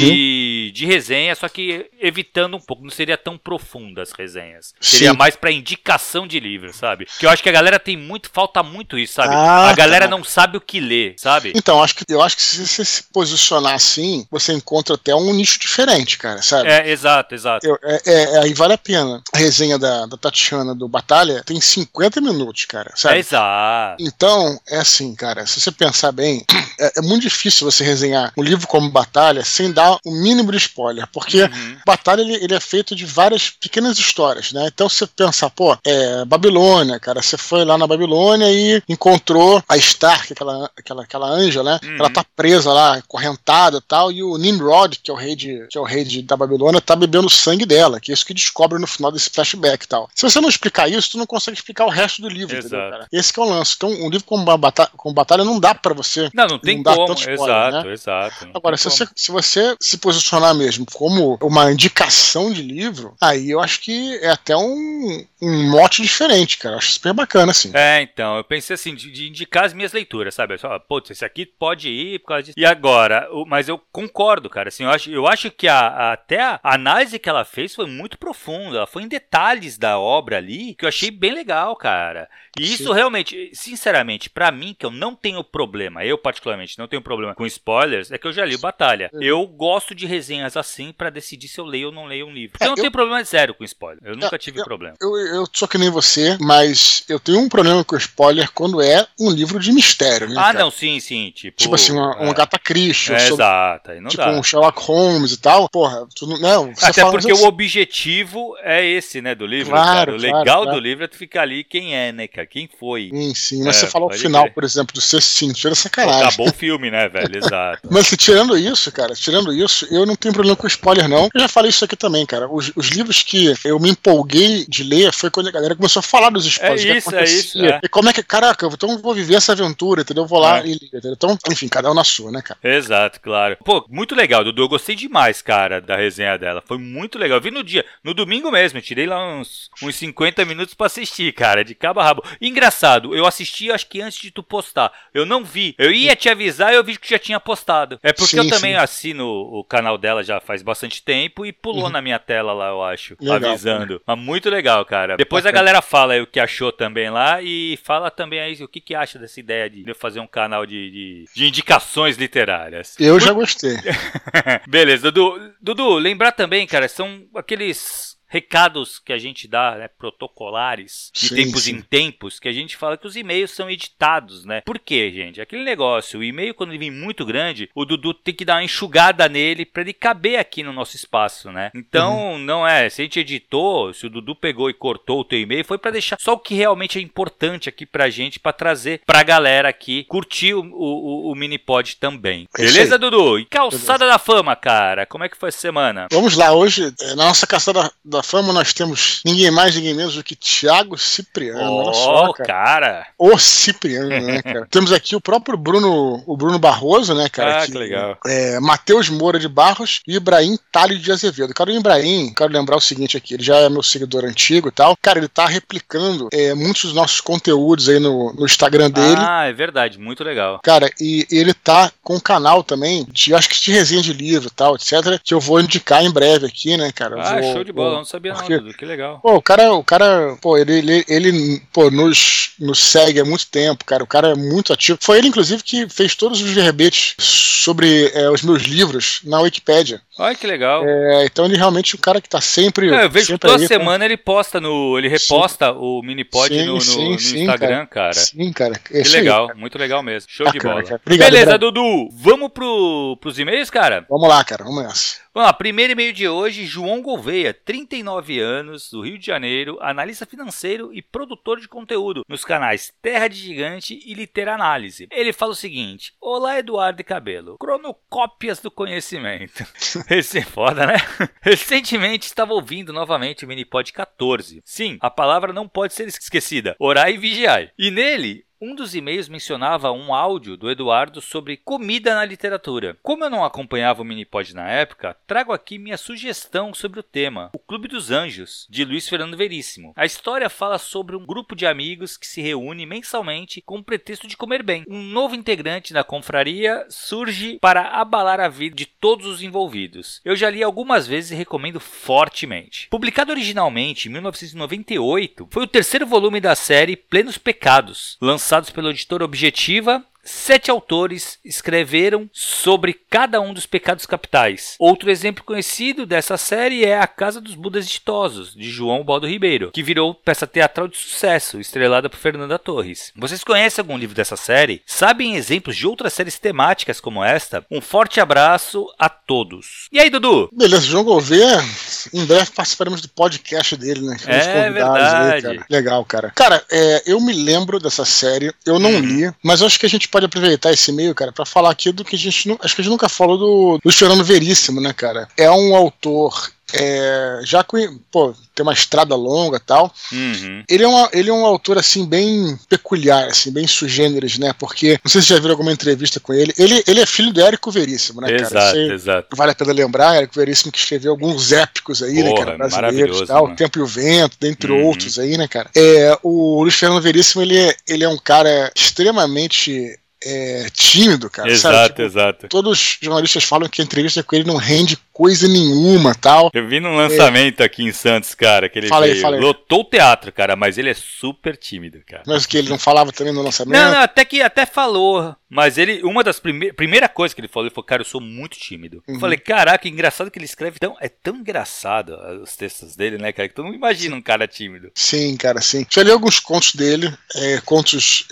de 0.75 0.87
resenha, 0.87 1.35
só 1.35 1.49
que 1.49 1.87
evitando 2.00 2.56
um 2.56 2.61
pouco, 2.61 2.82
não 2.82 2.90
seria 2.90 3.16
tão 3.16 3.37
profunda 3.38 4.02
as 4.02 4.12
resenhas. 4.12 4.75
Seria 4.80 5.12
Sim. 5.12 5.16
mais 5.16 5.37
pra 5.37 5.50
indicação 5.50 6.26
de 6.26 6.38
livro, 6.40 6.73
sabe? 6.73 7.06
Que 7.18 7.26
eu 7.26 7.30
acho 7.30 7.42
que 7.42 7.49
a 7.49 7.52
galera 7.52 7.78
tem 7.78 7.96
muito, 7.96 8.30
falta 8.32 8.62
muito 8.62 8.99
isso, 8.99 9.14
sabe? 9.14 9.35
Ah, 9.35 9.68
a 9.70 9.73
galera 9.75 10.06
tá. 10.06 10.11
não 10.11 10.25
sabe 10.25 10.56
o 10.56 10.61
que 10.61 10.80
ler, 10.80 11.14
sabe? 11.16 11.52
Então, 11.54 11.82
acho 11.82 11.94
que, 11.94 12.04
eu 12.08 12.23
acho 12.23 12.37
que 12.37 12.42
se 12.42 12.66
você 12.66 12.85
se 12.85 13.02
posicionar 13.12 13.75
assim, 13.75 14.26
você 14.30 14.52
encontra 14.52 14.94
até 14.94 15.14
um 15.14 15.32
nicho 15.35 15.58
diferente, 15.58 16.18
cara, 16.18 16.42
sabe? 16.42 16.68
É, 16.68 16.90
exato, 16.90 17.35
exato. 17.35 17.66
Eu- 17.66 17.78
é, 17.82 18.00
é- 18.06 18.38
aí 18.42 18.54
vale 18.54 18.75
a 18.75 18.78
pena. 18.78 19.23
A 19.32 19.38
resenha 19.38 19.78
da, 19.78 20.06
da 20.06 20.16
Tatiana 20.16 20.75
do 20.75 20.88
Batalha 20.88 21.42
tem 21.44 21.61
50 21.61 22.20
minutos, 22.20 22.64
cara, 22.64 22.90
É 22.92 22.96
sabe? 22.96 23.18
exato. 23.18 24.02
Então, 24.02 24.58
é 24.68 24.78
assim, 24.78 25.14
cara, 25.14 25.46
se 25.46 25.61
você 25.61 25.70
pensar 25.73 26.12
bem, 26.12 26.44
é, 26.80 26.99
é 26.99 27.02
muito 27.02 27.23
difícil 27.23 27.70
você 27.70 27.85
resenhar 27.85 28.32
um 28.37 28.42
livro 28.42 28.66
como 28.66 28.90
Batalha 28.90 29.44
sem 29.44 29.73
dar 29.73 29.99
o 30.06 30.10
mínimo 30.12 30.50
de 30.52 30.58
spoiler, 30.58 31.06
porque 31.12 31.42
Uhum. 31.42 31.76
Batalha 31.84 32.20
ele, 32.22 32.34
ele 32.36 32.54
é 32.54 32.60
feito 32.60 32.94
de 32.94 33.04
várias 33.04 33.50
pequenas 33.50 33.98
histórias, 33.98 34.52
né? 34.52 34.68
Então 34.72 34.88
você 34.88 35.06
pensar, 35.06 35.50
pô, 35.50 35.76
é 35.84 36.25
Babilônia, 36.25 36.98
cara, 37.00 37.20
você 37.22 37.36
foi 37.36 37.64
lá 37.64 37.76
na 37.76 37.86
Babilônia 37.86 38.50
e 38.52 38.82
encontrou 38.88 39.62
a 39.68 39.76
Stark, 39.76 40.32
aquela, 40.32 40.70
aquela, 40.78 41.02
aquela 41.02 41.28
anja, 41.28 41.62
né? 41.62 41.78
Uhum. 41.82 41.96
Ela 41.96 42.10
tá 42.10 42.25
presa 42.36 42.72
lá, 42.72 43.02
correntada 43.08 43.78
e 43.78 43.80
tal, 43.82 44.12
e 44.12 44.22
o 44.22 44.36
Nimrod, 44.36 44.98
que 45.02 45.10
é 45.10 45.14
o 45.14 45.16
rei 45.16 45.34
de, 45.34 45.66
que 45.68 45.76
é 45.76 45.80
o 45.80 45.84
rei 45.84 46.04
de, 46.04 46.22
da 46.22 46.36
Babilônia, 46.36 46.80
tá 46.80 46.94
bebendo 46.94 47.26
o 47.26 47.30
sangue 47.30 47.66
dela, 47.66 47.98
que 48.00 48.10
é 48.12 48.14
isso 48.14 48.25
que 48.26 48.34
descobre 48.34 48.78
no 48.78 48.86
final 48.86 49.10
desse 49.10 49.30
flashback 49.30 49.84
e 49.84 49.88
tal. 49.88 50.08
Se 50.14 50.22
você 50.22 50.40
não 50.40 50.48
explicar 50.48 50.88
isso, 50.88 51.12
tu 51.12 51.18
não 51.18 51.26
consegue 51.26 51.56
explicar 51.56 51.84
o 51.86 51.90
resto 51.90 52.22
do 52.22 52.28
livro, 52.28 52.56
entendeu, 52.56 52.78
Exato. 52.78 52.90
cara? 52.92 53.08
Esse 53.12 53.32
que 53.32 53.40
é 53.40 53.42
o 53.42 53.46
lance. 53.48 53.75
Então, 53.76 53.90
um 53.90 54.08
livro 54.10 54.25
como, 54.26 54.44
ba- 54.44 54.56
Bata- 54.56 54.90
como 54.96 55.14
Batalha 55.14 55.44
não 55.44 55.58
dá 55.58 55.75
pra 55.75 55.94
você 55.94 56.30
Não, 56.32 56.46
não 56.46 56.58
tem 56.58 56.82
Não 56.82 56.94
como. 56.94 57.12
spoiler, 57.14 57.38
exato, 57.40 57.86
né? 57.86 57.92
exato. 57.92 58.48
Agora, 58.54 58.76
se 58.76 58.84
você, 58.84 59.08
se 59.16 59.30
você 59.32 59.76
se 59.80 59.95
posicionar 59.98 60.54
mesmo 60.54 60.86
como 60.92 61.38
uma 61.42 61.70
indicação 61.72 62.52
de 62.52 62.62
livro, 62.62 63.14
aí 63.20 63.50
eu 63.50 63.60
acho 63.60 63.80
que 63.80 64.16
é 64.22 64.30
até 64.30 64.56
um, 64.56 65.24
um 65.42 65.70
mote 65.70 66.02
diferente, 66.02 66.58
cara. 66.58 66.74
Eu 66.74 66.78
acho 66.78 66.92
super 66.92 67.12
bacana, 67.12 67.52
assim. 67.52 67.70
É, 67.74 68.02
então, 68.02 68.36
eu 68.36 68.44
pensei 68.44 68.74
assim, 68.74 68.94
de, 68.94 69.10
de 69.10 69.28
indicar 69.28 69.64
as 69.64 69.72
minhas 69.72 69.92
leituras, 69.92 70.34
sabe? 70.34 70.56
Só, 70.58 70.78
putz, 70.78 71.10
esse 71.10 71.24
aqui 71.24 71.44
pode 71.46 71.88
ir 71.88 72.18
por 72.20 72.28
causa 72.28 72.42
disso. 72.44 72.58
E 72.58 72.64
agora, 72.64 73.28
mas 73.46 73.68
eu 73.68 73.78
concordo, 73.92 74.48
cara, 74.48 74.68
assim, 74.68 74.84
eu 74.84 74.90
acho, 74.90 75.10
eu 75.10 75.26
acho 75.26 75.50
que 75.50 75.68
a, 75.68 75.78
a- 75.78 76.12
até 76.12 76.40
a 76.40 76.60
análise 76.62 77.18
que 77.18 77.28
ela 77.28 77.44
fez 77.44 77.74
foi 77.74 77.86
muito 77.86 78.18
profunda, 78.18 78.78
ela 78.78 78.86
foi 78.86 79.02
em 79.02 79.08
detalhes 79.08 79.76
da 79.78 79.98
obra 79.98 80.36
ali, 80.38 80.74
que 80.74 80.84
eu 80.84 80.88
achei 80.88 81.10
bem 81.10 81.32
legal, 81.32 81.76
cara. 81.76 82.28
E 82.58 82.72
isso 82.72 82.88
Sim. 82.88 82.94
realmente, 82.94 83.50
sinceramente, 83.52 84.30
pra 84.30 84.50
mim, 84.50 84.74
que 84.78 84.86
eu 84.86 84.90
não 84.90 85.14
tenho 85.14 85.44
problema, 85.44 86.04
eu 86.04 86.16
particularmente 86.16 86.78
não 86.78 86.88
tenho 86.88 87.02
problema 87.02 87.34
com 87.34 87.44
spoilers, 87.46 88.10
é 88.10 88.16
que 88.18 88.26
eu 88.26 88.32
já 88.32 88.44
li 88.44 88.54
o 88.54 88.58
Batalha. 88.60 89.10
Eu 89.20 89.46
gosto 89.46 89.85
de 89.94 90.06
resenhas 90.06 90.56
assim 90.56 90.92
pra 90.92 91.10
decidir 91.10 91.48
se 91.48 91.58
eu 91.60 91.64
leio 91.64 91.88
ou 91.88 91.92
não 91.92 92.06
leio 92.06 92.26
um 92.26 92.32
livro. 92.32 92.56
Eu 92.60 92.64
É, 92.64 92.68
não 92.68 92.72
eu- 92.72 92.76
tenho 92.82 92.90
problema 92.92 93.22
zero 93.24 93.54
com 93.54 93.64
spoiler, 93.64 94.00
eu 94.04 94.16
nunca 94.16 94.36
É, 94.36 94.38
tive 94.38 94.60
eu- 94.60 94.64
problema. 94.64 94.96
Eu, 95.00 95.16
eu 95.16 95.46
sou 95.52 95.66
que 95.68 95.78
nem 95.78 95.90
você, 95.90 96.36
mas 96.40 97.04
eu 97.08 97.18
tenho 97.20 97.38
um 97.40 97.48
problema 97.48 97.84
com 97.84 97.96
spoiler 97.96 98.50
quando 98.52 98.80
é 98.80 99.06
um 99.18 99.30
livro 99.30 99.58
de 99.58 99.72
mistério, 99.72 100.28
né? 100.28 100.34
Ah, 100.38 100.44
cara? 100.52 100.58
não, 100.60 100.70
sim, 100.70 100.98
sim, 101.00 101.30
tipo... 101.34 101.56
Tipo 101.58 101.74
assim, 101.74 101.92
uma, 101.92 102.12
é. 102.18 102.24
uma 102.24 102.34
Gata 102.34 102.58
Christie, 102.58 103.12
É, 103.12 103.18
sobre- 103.20 103.34
exato, 103.44 103.90
aí 103.90 104.00
não 104.00 104.08
tipo 104.10 104.22
dá. 104.22 104.30
um 104.30 104.42
Sherlock 104.42 104.80
Holmes 104.82 105.32
e 105.32 105.36
tal. 105.38 105.68
Porra, 105.68 106.06
tu 106.14 106.26
não. 106.26 106.38
Não, 106.38 106.74
você 106.74 106.86
Até 106.86 107.02
porque 107.10 107.28
mas 107.32 107.40
o 107.42 107.46
objetivo 107.46 108.56
é 108.62 108.84
esse, 108.84 109.20
né, 109.20 109.34
do 109.34 109.46
livro, 109.46 109.72
Claro, 109.72 109.86
cara. 109.86 110.12
O 110.16 110.18
claro, 110.20 110.38
legal 110.38 110.62
claro. 110.62 110.78
do 110.78 110.82
livro 110.82 111.04
é 111.04 111.08
tu 111.08 111.16
ficar 111.16 111.42
ali 111.42 111.62
quem 111.64 111.94
é, 111.94 112.12
né, 112.12 112.26
cara? 112.28 112.46
Quem 112.46 112.68
foi? 112.78 113.10
Sim, 113.12 113.34
sim. 113.34 113.64
Mas 113.64 113.76
É, 113.76 113.80
você 113.80 113.86
fala 113.88 114.06
o 114.06 114.10
final, 114.12 114.42
crer. 114.44 114.54
por 114.54 114.64
exemplo, 114.64 114.94
do 114.94 115.00
sexto 115.00 115.28
sentido, 115.28 115.72
é 115.72 115.74
sacanagem. 115.74 116.22
Acabou 116.22 116.48
o 116.48 116.52
filme, 116.52 116.90
né, 116.90 117.08
velho? 117.08 117.36
Exato. 117.36 117.88
Mas 117.90 118.06
se, 118.06 118.16
tirando 118.16 118.56
isso, 118.56 118.90
cara, 118.92 119.14
tirando 119.14 119.52
isso, 119.52 119.75
eu 119.90 120.06
não 120.06 120.16
tenho 120.16 120.35
problema 120.35 120.56
com 120.56 120.66
spoiler, 120.66 121.09
não. 121.09 121.28
Eu 121.35 121.40
já 121.40 121.49
falei 121.49 121.71
isso 121.71 121.85
aqui 121.85 121.97
também, 121.97 122.25
cara. 122.26 122.49
Os, 122.50 122.71
os 122.75 122.88
livros 122.88 123.23
que 123.23 123.52
eu 123.64 123.78
me 123.80 123.90
empolguei 123.90 124.64
de 124.68 124.83
ler 124.83 125.12
foi 125.12 125.30
quando 125.30 125.49
a 125.49 125.52
galera 125.52 125.75
começou 125.75 126.00
a 126.00 126.02
falar 126.02 126.30
dos 126.30 126.45
spoilers. 126.47 126.85
É 126.85 126.97
isso, 126.99 127.14
é 127.14 127.25
isso, 127.25 127.64
é. 127.64 127.80
E 127.83 127.88
como 127.88 128.09
é 128.09 128.12
que, 128.12 128.23
caraca, 128.23 128.66
então 128.66 128.90
eu 128.92 128.99
vou 128.99 129.14
viver 129.14 129.35
essa 129.35 129.52
aventura, 129.52 130.02
entendeu? 130.02 130.25
Eu 130.25 130.28
vou 130.28 130.38
lá 130.38 130.61
É. 130.61 130.66
e 130.66 130.73
liga, 130.73 130.87
entendeu? 130.99 131.12
Então, 131.12 131.38
enfim, 131.50 131.68
cada 131.68 131.90
um 131.90 131.95
na 131.95 132.04
sua, 132.04 132.30
né, 132.30 132.42
cara? 132.42 132.59
Exato, 132.62 133.21
claro. 133.21 133.56
Pô, 133.64 133.85
muito 133.88 134.14
legal, 134.14 134.45
Dudu. 134.45 134.62
Eu 134.62 134.68
gostei 134.68 134.95
demais, 134.95 135.42
cara, 135.42 135.80
da 135.80 135.97
resenha 135.97 136.37
dela. 136.38 136.62
Foi 136.66 136.78
muito 136.78 137.18
legal. 137.18 137.38
Eu 137.38 137.42
vi 137.42 137.50
no 137.50 137.62
dia, 137.64 137.85
no 138.02 138.14
domingo 138.14 138.50
mesmo. 138.50 138.78
Eu 138.78 138.83
tirei 138.83 139.06
lá 139.06 139.35
uns, 139.35 139.71
uns 139.83 139.95
50 139.97 140.45
minutos 140.45 140.75
pra 140.75 140.87
assistir, 140.87 141.33
cara, 141.33 141.64
de 141.64 141.75
cabo 141.75 142.00
a 142.00 142.04
rabo. 142.04 142.23
Engraçado, 142.40 143.14
eu 143.14 143.26
assisti 143.26 143.71
acho 143.71 143.88
que 143.88 144.00
antes 144.00 144.18
de 144.21 144.30
tu 144.30 144.42
postar. 144.42 144.92
Eu 145.12 145.26
não 145.26 145.45
vi. 145.45 145.75
Eu 145.78 145.90
ia 145.92 146.14
te 146.16 146.28
avisar 146.28 146.73
e 146.73 146.76
eu 146.76 146.85
vi 146.85 146.97
que 146.97 147.09
já 147.11 147.18
tinha 147.18 147.40
postado. 147.40 147.99
É 148.02 148.12
porque 148.12 148.37
Sim, 148.37 148.38
eu 148.38 148.49
também 148.49 148.73
sim. 148.75 148.78
assino 148.80 149.26
o 149.26 149.64
canal 149.66 149.99
dela 149.99 150.23
já 150.23 150.40
faz 150.40 150.62
bastante 150.62 151.02
tempo 151.02 151.44
e 151.44 151.52
pulou 151.52 151.90
na 151.90 152.00
minha 152.00 152.18
tela 152.18 152.52
lá, 152.52 152.68
eu 152.68 152.82
acho. 152.82 153.16
Uhum. 153.20 153.32
Legal, 153.32 153.50
avisando. 153.50 154.02
Mas 154.06 154.18
muito 154.18 154.49
legal, 154.49 154.85
cara. 154.85 155.16
Depois 155.16 155.44
a 155.44 155.49
Bacana. 155.49 155.64
galera 155.64 155.82
fala 155.82 156.14
aí 156.14 156.20
o 156.20 156.26
que 156.26 156.40
achou 156.40 156.73
também 156.73 157.11
lá 157.11 157.42
e 157.42 157.78
fala 157.82 158.11
também 158.11 158.40
aí 158.40 158.62
o 158.62 158.68
que, 158.68 158.80
que 158.80 158.94
acha 158.94 159.18
dessa 159.18 159.38
ideia 159.40 159.68
de 159.68 159.87
eu 159.87 159.94
fazer 159.94 160.20
um 160.20 160.26
canal 160.26 160.64
de, 160.64 160.90
de, 160.90 161.25
de 161.35 161.46
indicações 161.46 162.16
literárias. 162.16 162.97
Eu 162.99 163.19
já 163.21 163.32
gostei. 163.32 163.76
Beleza, 164.67 165.10
Dudu. 165.10 165.54
Dudu, 165.60 165.95
lembrar 165.95 166.32
também, 166.32 166.67
cara, 166.67 166.88
são 166.88 167.25
aqueles 167.34 168.15
recados 168.28 168.99
que 168.99 169.12
a 169.12 169.19
gente 169.19 169.47
dá, 169.49 169.76
né, 169.76 169.89
protocolares, 170.36 171.10
de 171.15 171.28
Sim, 171.28 171.34
tempos 171.34 171.62
sim. 171.65 171.76
em 171.76 171.80
tempos, 171.80 172.39
que 172.39 172.49
a 172.49 172.52
gente 172.52 172.76
fala 172.76 172.97
que 172.97 173.06
os 173.06 173.17
e-mails 173.17 173.50
são 173.50 173.71
editados, 173.71 174.45
né? 174.45 174.60
Por 174.62 174.78
quê, 174.78 175.10
gente? 175.10 175.41
Aquele 175.41 175.65
negócio, 175.65 176.21
o 176.21 176.25
e-mail 176.25 176.54
quando 176.54 176.71
ele 176.71 176.78
vem 176.78 176.91
muito 176.91 177.25
grande, 177.25 177.71
o 177.75 177.84
Dudu 177.84 178.12
tem 178.15 178.34
que 178.34 178.45
dar 178.45 178.54
uma 178.56 178.65
enxugada 178.65 179.28
nele 179.28 179.65
pra 179.65 179.82
ele 179.82 179.93
caber 179.93 180.39
aqui 180.39 180.62
no 180.62 180.73
nosso 180.73 180.97
espaço, 180.97 181.50
né? 181.50 181.71
Então, 181.75 182.32
Uhum. 182.32 182.39
não 182.39 182.67
é, 182.67 182.89
se 182.89 183.00
a 183.02 183.04
gente 183.04 183.21
editou, 183.21 183.93
se 183.93 184.06
o 184.06 184.10
Dudu 184.10 184.34
pegou 184.34 184.69
e 184.71 184.75
cortou 184.75 185.21
o 185.21 185.25
teu 185.25 185.39
e-mail, 185.41 185.65
foi 185.65 185.78
pra 185.78 185.91
deixar 185.91 186.17
só 186.21 186.32
o 186.34 186.39
que 186.39 186.54
realmente 186.54 186.99
é 186.99 187.02
importante 187.02 187.69
aqui 187.69 187.86
pra 187.86 188.10
gente, 188.10 188.39
pra 188.41 188.52
trazer 188.52 189.00
pra 189.06 189.23
galera 189.23 189.69
aqui 189.69 190.04
curtir 190.04 190.54
o, 190.54 190.60
o, 190.62 191.30
o 191.30 191.34
Minipod 191.34 191.97
também. 191.97 192.47
É 192.58 192.62
Beleza. 192.62 192.99
Dudu? 192.99 193.39
E 193.39 193.45
Calçada 193.47 194.06
da 194.06 194.19
Fama, 194.19 194.54
cara, 194.56 195.06
como 195.06 195.25
é 195.25 195.28
que 195.28 195.36
foi 195.36 195.49
essa 195.49 195.58
semana? 195.58 196.06
Vamos 196.12 196.34
lá, 196.36 196.52
hoje, 196.52 196.93
eh, 197.00 197.15
na 197.15 197.26
nossa 197.26 197.47
caçada 197.47 197.91
da 198.04 198.15
fama, 198.22 198.52
nós 198.52 198.72
temos 198.72 199.20
ninguém 199.24 199.50
mais, 199.50 199.74
ninguém 199.74 199.94
menos 199.94 200.14
do 200.14 200.22
que 200.24 200.34
Thiago 200.36 200.96
Cipriano. 200.98 201.60
olha 201.72 201.94
só, 201.94 202.32
cara. 202.32 202.46
cara. 202.46 203.06
O 203.18 203.38
Cipriano, 203.38 204.08
né, 204.08 204.42
cara? 204.42 204.66
Temos 204.70 204.92
aqui 204.92 205.14
o 205.16 205.20
próprio 205.20 205.56
Bruno, 205.56 206.22
o 206.26 206.36
Bruno 206.36 206.58
Barroso, 206.58 207.14
né, 207.14 207.28
cara? 207.28 207.62
Ah, 207.62 207.66
que 207.66 207.72
legal. 207.76 208.18
É, 208.26 208.58
Matheus 208.60 209.08
Moura 209.08 209.38
de 209.38 209.48
Barros 209.48 210.00
e 210.06 210.16
Ibrahim 210.16 210.58
Tales 210.72 211.00
de 211.00 211.12
Azevedo. 211.12 211.54
Cara, 211.54 211.70
o 211.70 211.74
Ibrahim, 211.74 212.32
quero 212.34 212.52
lembrar 212.52 212.76
o 212.76 212.80
seguinte 212.80 213.16
aqui, 213.16 213.34
ele 213.34 213.42
já 213.42 213.56
é 213.56 213.68
meu 213.68 213.82
seguidor 213.82 214.24
antigo 214.24 214.68
e 214.68 214.72
tal. 214.72 214.96
Cara, 215.00 215.18
ele 215.18 215.28
tá 215.28 215.46
replicando 215.46 216.28
é, 216.32 216.54
muitos 216.54 216.82
dos 216.84 216.94
nossos 216.94 217.20
conteúdos 217.20 217.88
aí 217.88 217.98
no, 217.98 218.32
no 218.32 218.44
Instagram 218.46 218.90
dele. 218.90 219.16
Ah, 219.18 219.46
é 219.46 219.52
verdade, 219.52 219.98
muito 219.98 220.22
legal. 220.24 220.60
Cara, 220.62 220.90
e 221.00 221.26
ele 221.30 221.52
tá 221.54 221.90
com 222.02 222.16
um 222.16 222.20
canal 222.20 222.62
também, 222.62 223.06
de, 223.10 223.34
acho 223.34 223.48
que 223.48 223.60
de 223.60 223.72
resenha 223.72 224.02
de 224.02 224.12
livro 224.12 224.48
e 224.48 224.50
tal, 224.50 224.74
etc., 224.76 225.20
que 225.22 225.34
eu 225.34 225.40
vou 225.40 225.60
indicar 225.60 226.04
em 226.04 226.10
breve 226.10 226.46
aqui, 226.46 226.76
né, 226.76 226.90
cara? 226.92 227.16
Eu 227.16 227.20
Ah, 227.20 227.40
vou- 227.40 227.52
show 227.52 227.64
de 227.64 227.72
bola, 227.72 228.04
sabia 228.06 228.32
porque- 228.34 228.54
não, 228.54 228.62
Dudu, 228.62 228.76
que 228.76 228.84
legal. 228.84 229.19
Pô, 229.21 229.34
o 229.34 229.42
cara, 229.42 229.73
o 229.75 229.84
cara, 229.84 230.36
pô, 230.40 230.56
ele, 230.56 230.78
ele, 230.78 231.04
ele 231.08 231.62
pô, 231.73 231.90
nos, 231.90 232.52
nos 232.58 232.78
segue 232.78 233.21
há 233.21 233.25
muito 233.25 233.47
tempo, 233.49 233.84
cara. 233.84 234.02
O 234.02 234.06
cara 234.06 234.28
é 234.28 234.34
muito 234.34 234.73
ativo. 234.73 234.99
Foi 235.00 235.19
ele, 235.19 235.28
inclusive, 235.28 235.62
que 235.62 235.88
fez 235.88 236.14
todos 236.14 236.40
os 236.40 236.50
verbetes 236.50 237.14
sobre 237.19 238.10
é, 238.14 238.30
os 238.30 238.42
meus 238.42 238.62
livros 238.62 239.21
na 239.25 239.40
Wikipédia. 239.40 240.00
Ai, 240.18 240.34
que 240.34 240.46
legal. 240.46 240.82
É, 240.86 241.26
então 241.26 241.44
ele 241.44 241.56
realmente 241.56 241.94
é 241.94 241.98
um 241.98 242.00
cara 242.00 242.20
que 242.20 242.28
tá 242.28 242.40
sempre. 242.40 242.88
É, 242.92 243.04
eu 243.04 243.10
vejo 243.10 243.26
que 243.26 243.32
sempre 243.32 243.48
toda 243.50 243.62
aí, 243.62 243.68
semana 243.68 244.04
ele 244.04 244.16
posta 244.16 244.60
no. 244.60 244.96
Ele 244.98 245.08
reposta 245.08 245.72
o 245.72 246.02
Minipod 246.02 246.48
Sim, 246.48 246.64
no, 246.66 246.74
no- 246.74 246.80
sim, 246.80 247.12
no 247.12 247.18
sim, 247.18 247.40
Instagram, 247.42 247.86
cara. 247.86 248.14
Sim, 248.14 248.52
cara. 248.52 248.74
é 248.74 248.78
Que 248.78 248.98
isso 249.00 249.14
aí, 249.16 249.22
legal, 249.22 249.48
cara. 249.48 249.58
muito 249.58 249.76
legal 249.78 250.02
mesmo. 250.02 250.30
Show 250.30 250.50
de 250.50 250.58
bola. 250.58 250.82
cara. 250.82 251.00
Obrigado, 251.04 251.30
Beleza, 251.30 251.54
obrigado. 251.56 251.72
Dudu. 251.72 252.08
Vamos 252.12 252.50
pro, 252.50 253.18
pros 253.20 253.38
e-mails, 253.38 253.68
cara? 253.68 254.06
Vamos 254.08 254.28
lá, 254.28 254.42
cara. 254.42 254.64
Vamos 254.64 254.82
nessa. 254.82 255.26
Vamos 255.34 255.48
lá, 255.48 255.52
primeiro 255.52 255.92
e-mail 255.92 256.14
de 256.14 256.26
hoje, 256.26 256.64
João 256.64 257.02
Gouveia, 257.02 257.52
39 257.52 258.40
anos, 258.40 258.88
do 258.90 259.02
Rio 259.02 259.18
de 259.18 259.26
Janeiro, 259.26 259.76
analista 259.82 260.24
financeiro 260.24 260.94
e 260.94 261.02
produtor 261.02 261.60
de 261.60 261.68
conteúdo 261.68 262.22
nos 262.26 262.42
canais 262.42 262.90
Terra 263.02 263.28
de 263.28 263.36
Gigante 263.36 264.00
e 264.06 264.14
Literanálise. 264.14 265.06
Ele 265.10 265.34
fala 265.34 265.52
o 265.52 265.54
seguinte: 265.54 266.14
Olá, 266.22 266.58
Eduardo 266.58 267.02
e 267.02 267.04
Cabelo, 267.04 267.58
cronocópias 267.58 268.60
do 268.60 268.70
conhecimento. 268.70 269.62
Esse 270.10 270.38
é 270.38 270.42
foda, 270.42 270.86
né? 270.86 270.95
Recentemente 271.42 272.26
estava 272.26 272.54
ouvindo 272.54 272.92
novamente 272.92 273.45
o 273.45 273.49
Minipod 273.49 273.92
14. 273.92 274.62
Sim, 274.64 274.99
a 275.00 275.10
palavra 275.10 275.52
não 275.52 275.69
pode 275.69 275.95
ser 275.95 276.06
esquecida. 276.06 276.76
Orai 276.78 277.14
e 277.14 277.19
vigiai. 277.19 277.71
E 277.76 277.90
nele, 277.90 278.46
um 278.60 278.75
dos 278.75 278.95
e-mails 278.95 279.28
mencionava 279.28 279.92
um 279.92 280.14
áudio 280.14 280.56
do 280.56 280.71
Eduardo 280.71 281.21
sobre 281.21 281.58
comida 281.58 282.14
na 282.14 282.25
literatura. 282.25 282.97
Como 283.02 283.25
eu 283.25 283.30
não 283.30 283.45
acompanhava 283.45 284.02
o 284.02 284.04
Minipod 284.04 284.54
na 284.54 284.69
época, 284.69 285.16
trago 285.26 285.52
aqui 285.52 285.78
minha 285.78 285.99
sugestão 285.99 286.73
sobre 286.73 287.00
o 287.00 287.02
tema, 287.02 287.50
O 287.52 287.58
Clube 287.58 287.86
dos 287.86 288.10
Anjos, 288.10 288.66
de 288.71 288.84
Luiz 288.84 289.08
Fernando 289.08 289.36
Veríssimo. 289.36 289.92
A 289.95 290.06
história 290.06 290.49
fala 290.49 290.78
sobre 290.78 291.16
um 291.16 291.26
grupo 291.26 291.54
de 291.54 291.66
amigos 291.66 292.16
que 292.16 292.26
se 292.26 292.40
reúne 292.40 292.86
mensalmente 292.86 293.60
com 293.60 293.78
o 293.78 293.84
pretexto 293.84 294.26
de 294.26 294.36
comer 294.36 294.62
bem. 294.62 294.84
Um 294.88 295.02
novo 295.02 295.34
integrante 295.34 295.92
da 295.92 296.02
confraria 296.02 296.86
surge 296.88 297.58
para 297.60 297.90
abalar 297.90 298.40
a 298.40 298.49
vida 298.49 298.75
de 298.75 298.86
todos 298.86 299.26
os 299.26 299.42
envolvidos. 299.42 300.21
Eu 300.25 300.34
já 300.34 300.49
li 300.49 300.62
algumas 300.62 301.06
vezes 301.06 301.30
e 301.30 301.34
recomendo 301.34 301.78
fortemente. 301.78 302.88
Publicado 302.88 303.32
originalmente 303.32 304.08
em 304.08 304.12
1998, 304.12 305.49
foi 305.50 305.62
o 305.62 305.69
terceiro 305.69 306.06
volume 306.06 306.40
da 306.40 306.54
série 306.54 306.97
Plenos 306.97 307.36
Pecados, 307.36 308.16
lançado 308.21 308.46
lançados 308.47 308.71
pela 308.71 308.91
editora 308.91 309.25
Objetiva 309.25 310.04
Sete 310.26 310.73
autores 310.73 311.39
escreveram 311.45 312.28
sobre 312.32 312.93
cada 312.93 313.41
um 313.41 313.54
dos 313.54 313.65
pecados 313.65 314.04
capitais. 314.06 314.75
Outro 314.76 315.09
exemplo 315.09 315.45
conhecido 315.45 316.04
dessa 316.04 316.37
série 316.37 316.85
é 316.85 316.99
A 316.99 317.06
Casa 317.06 317.41
dos 317.41 317.54
Budas 317.54 317.87
Ditosos, 317.87 318.52
de 318.52 318.69
João 318.69 319.04
Baldo 319.04 319.28
Ribeiro, 319.28 319.71
que 319.71 319.85
virou 319.85 320.17
peça 320.17 320.45
teatral 320.45 320.89
de 320.89 320.97
sucesso, 320.97 321.61
estrelada 321.61 322.11
por 322.11 322.19
Fernanda 322.19 322.59
Torres. 322.59 323.13
Vocês 323.15 323.45
conhecem 323.45 323.80
algum 323.80 323.97
livro 323.97 324.17
dessa 324.17 324.37
série? 324.37 324.82
Sabem 324.85 325.37
exemplos 325.37 325.76
de 325.76 325.87
outras 325.87 326.13
séries 326.13 326.41
temáticas 326.41 327.00
como 327.00 327.23
esta? 327.23 327.65
Um 327.71 327.80
forte 327.80 328.19
abraço 328.19 328.85
a 328.99 329.09
todos. 329.09 329.87
E 329.93 330.00
aí, 330.00 330.11
Dudu? 330.11 330.50
Beleza, 330.52 330.87
João 330.87 331.04
Gouveia, 331.04 331.63
em 332.12 332.25
breve 332.25 332.50
participaremos 332.50 333.00
do 333.00 333.08
podcast 333.08 333.76
dele, 333.76 334.00
né? 334.00 334.16
É 334.26 334.71
verdade. 334.71 335.34
Aí, 335.34 335.42
cara. 335.42 335.66
Legal, 335.71 336.04
cara. 336.04 336.32
Cara, 336.34 336.64
é, 336.71 337.02
eu 337.06 337.21
me 337.21 337.32
lembro 337.32 337.78
dessa 337.78 338.04
série, 338.04 338.52
eu 338.64 338.78
não 338.78 338.90
hum. 338.90 339.00
li, 339.00 339.32
mas 339.42 339.62
acho 339.62 339.78
que 339.78 339.86
a 339.86 339.88
gente 339.88 340.08
pode 340.08 340.26
aproveitar 340.26 340.73
esse 340.73 340.92
meio, 340.92 341.14
cara, 341.14 341.32
para 341.32 341.45
falar 341.45 341.71
aqui 341.71 341.92
do 341.92 342.04
que 342.04 342.16
a 342.16 342.19
gente 342.19 342.49
não, 342.49 342.58
acho 342.62 342.75
que 342.75 342.80
a 342.80 342.84
gente 342.84 342.92
nunca 342.92 343.08
falou 343.08 343.38
do, 343.38 343.80
do 343.82 344.25
Veríssimo, 344.25 344.80
né, 344.80 344.92
cara? 344.92 345.28
É 345.36 345.50
um 345.50 345.75
autor 345.75 346.50
é, 346.72 347.40
já 347.44 347.62
com, 347.62 347.78
pô, 348.10 348.34
tem 348.54 348.62
uma 348.62 348.72
estrada 348.72 349.14
longa 349.14 349.60
tal. 349.60 349.92
Uhum. 350.12 350.64
Ele, 350.68 350.84
é 350.84 350.88
uma, 350.88 351.08
ele 351.12 351.30
é 351.30 351.32
um 351.32 351.44
autor, 351.46 351.78
assim, 351.78 352.06
bem 352.06 352.58
peculiar, 352.68 353.28
assim, 353.28 353.52
bem 353.52 353.66
sugêneres, 353.66 354.38
né? 354.38 354.52
Porque, 354.58 354.98
não 355.04 355.10
sei 355.10 355.22
se 355.22 355.28
já 355.28 355.36
viram 355.36 355.50
alguma 355.50 355.72
entrevista 355.72 356.18
com 356.18 356.32
ele. 356.32 356.52
Ele, 356.58 356.82
ele 356.86 357.00
é 357.00 357.06
filho 357.06 357.32
do 357.32 357.40
Érico 357.40 357.70
Veríssimo, 357.70 358.20
né, 358.20 358.34
exato, 358.34 358.52
cara? 358.52 358.78
Exato, 358.78 358.92
exato. 358.92 359.36
Vale 359.36 359.52
a 359.52 359.54
pena 359.54 359.72
lembrar, 359.72 360.16
Érico 360.16 360.34
Veríssimo 360.34 360.72
que 360.72 360.78
escreveu 360.78 361.12
alguns 361.12 361.52
épicos 361.52 362.02
aí, 362.02 362.22
Porra, 362.22 362.30
né, 362.30 362.56
cara? 362.56 362.56
Brasileiros 362.56 363.26
tal. 363.26 363.44
O 363.46 363.56
Tempo 363.56 363.78
e 363.78 363.82
o 363.82 363.86
Vento, 363.86 364.36
dentre 364.40 364.72
uhum. 364.72 364.84
outros 364.84 365.18
aí, 365.18 365.36
né, 365.36 365.46
cara? 365.46 365.70
É, 365.74 366.18
o 366.22 366.62
Luiz 366.62 366.74
Fernando 366.74 367.02
Veríssimo, 367.02 367.42
ele 367.42 367.56
é, 367.56 367.76
ele 367.86 368.04
é 368.04 368.08
um 368.08 368.18
cara 368.18 368.70
extremamente 368.74 369.98
é, 370.24 370.66
tímido, 370.72 371.30
cara. 371.30 371.50
Exato, 371.50 371.88
tipo, 371.88 372.02
exato. 372.02 372.48
Todos 372.48 372.72
os 372.72 372.98
jornalistas 373.00 373.44
falam 373.44 373.68
que 373.68 373.80
a 373.80 373.84
entrevista 373.84 374.22
com 374.22 374.34
ele 374.34 374.44
não 374.44 374.56
rende 374.56 374.98
coisa 375.16 375.48
nenhuma 375.48 376.14
tal. 376.14 376.50
Eu 376.52 376.68
vi 376.68 376.78
num 376.78 376.94
lançamento 376.94 377.62
é. 377.62 377.64
aqui 377.64 377.82
em 377.82 377.90
Santos, 377.90 378.34
cara, 378.34 378.68
que 378.68 378.78
ele 378.78 378.86
fala 378.86 379.06
veio, 379.06 379.26
aí. 379.26 379.40
lotou 379.40 379.80
o 379.80 379.84
teatro, 379.84 380.30
cara, 380.30 380.54
mas 380.54 380.76
ele 380.76 380.90
é 380.90 380.94
super 380.94 381.56
tímido, 381.56 382.02
cara. 382.06 382.22
Mas 382.26 382.44
que 382.44 382.58
ele 382.58 382.68
não 382.68 382.78
falava 382.78 383.10
também 383.12 383.32
no 383.32 383.40
lançamento? 383.40 383.78
Não, 383.78 383.92
não, 383.92 384.00
até 384.02 384.26
que 384.26 384.42
até 384.42 384.66
falou. 384.66 385.34
Mas 385.48 385.78
ele, 385.78 386.02
uma 386.02 386.22
das 386.22 386.38
primeiras 386.38 386.76
primeira 386.76 387.08
coisas 387.08 387.32
que 387.32 387.40
ele 387.40 387.48
falou, 387.48 387.66
ele 387.66 387.74
falou, 387.74 387.86
cara, 387.86 388.02
eu 388.02 388.06
sou 388.06 388.20
muito 388.20 388.58
tímido. 388.58 389.02
Uhum. 389.08 389.14
Eu 389.14 389.20
falei, 389.20 389.38
caraca, 389.38 389.88
engraçado 389.88 390.30
que 390.30 390.38
ele 390.38 390.44
escreve 390.44 390.78
tão, 390.78 390.94
é 391.00 391.08
tão 391.08 391.36
engraçado 391.36 392.10
uh, 392.10 392.42
os 392.42 392.54
textos 392.54 392.94
dele, 392.94 393.16
né, 393.16 393.32
cara, 393.32 393.48
que 393.48 393.54
tu 393.54 393.62
não 393.62 393.72
imagina 393.72 394.14
um 394.14 394.20
cara 394.20 394.46
tímido. 394.46 394.90
Sim, 394.94 395.34
cara, 395.36 395.62
sim. 395.62 395.86
Já 395.88 396.02
li 396.02 396.10
alguns 396.10 396.38
contos 396.40 396.74
dele, 396.74 397.10
é, 397.36 397.60
contos, 397.64 398.26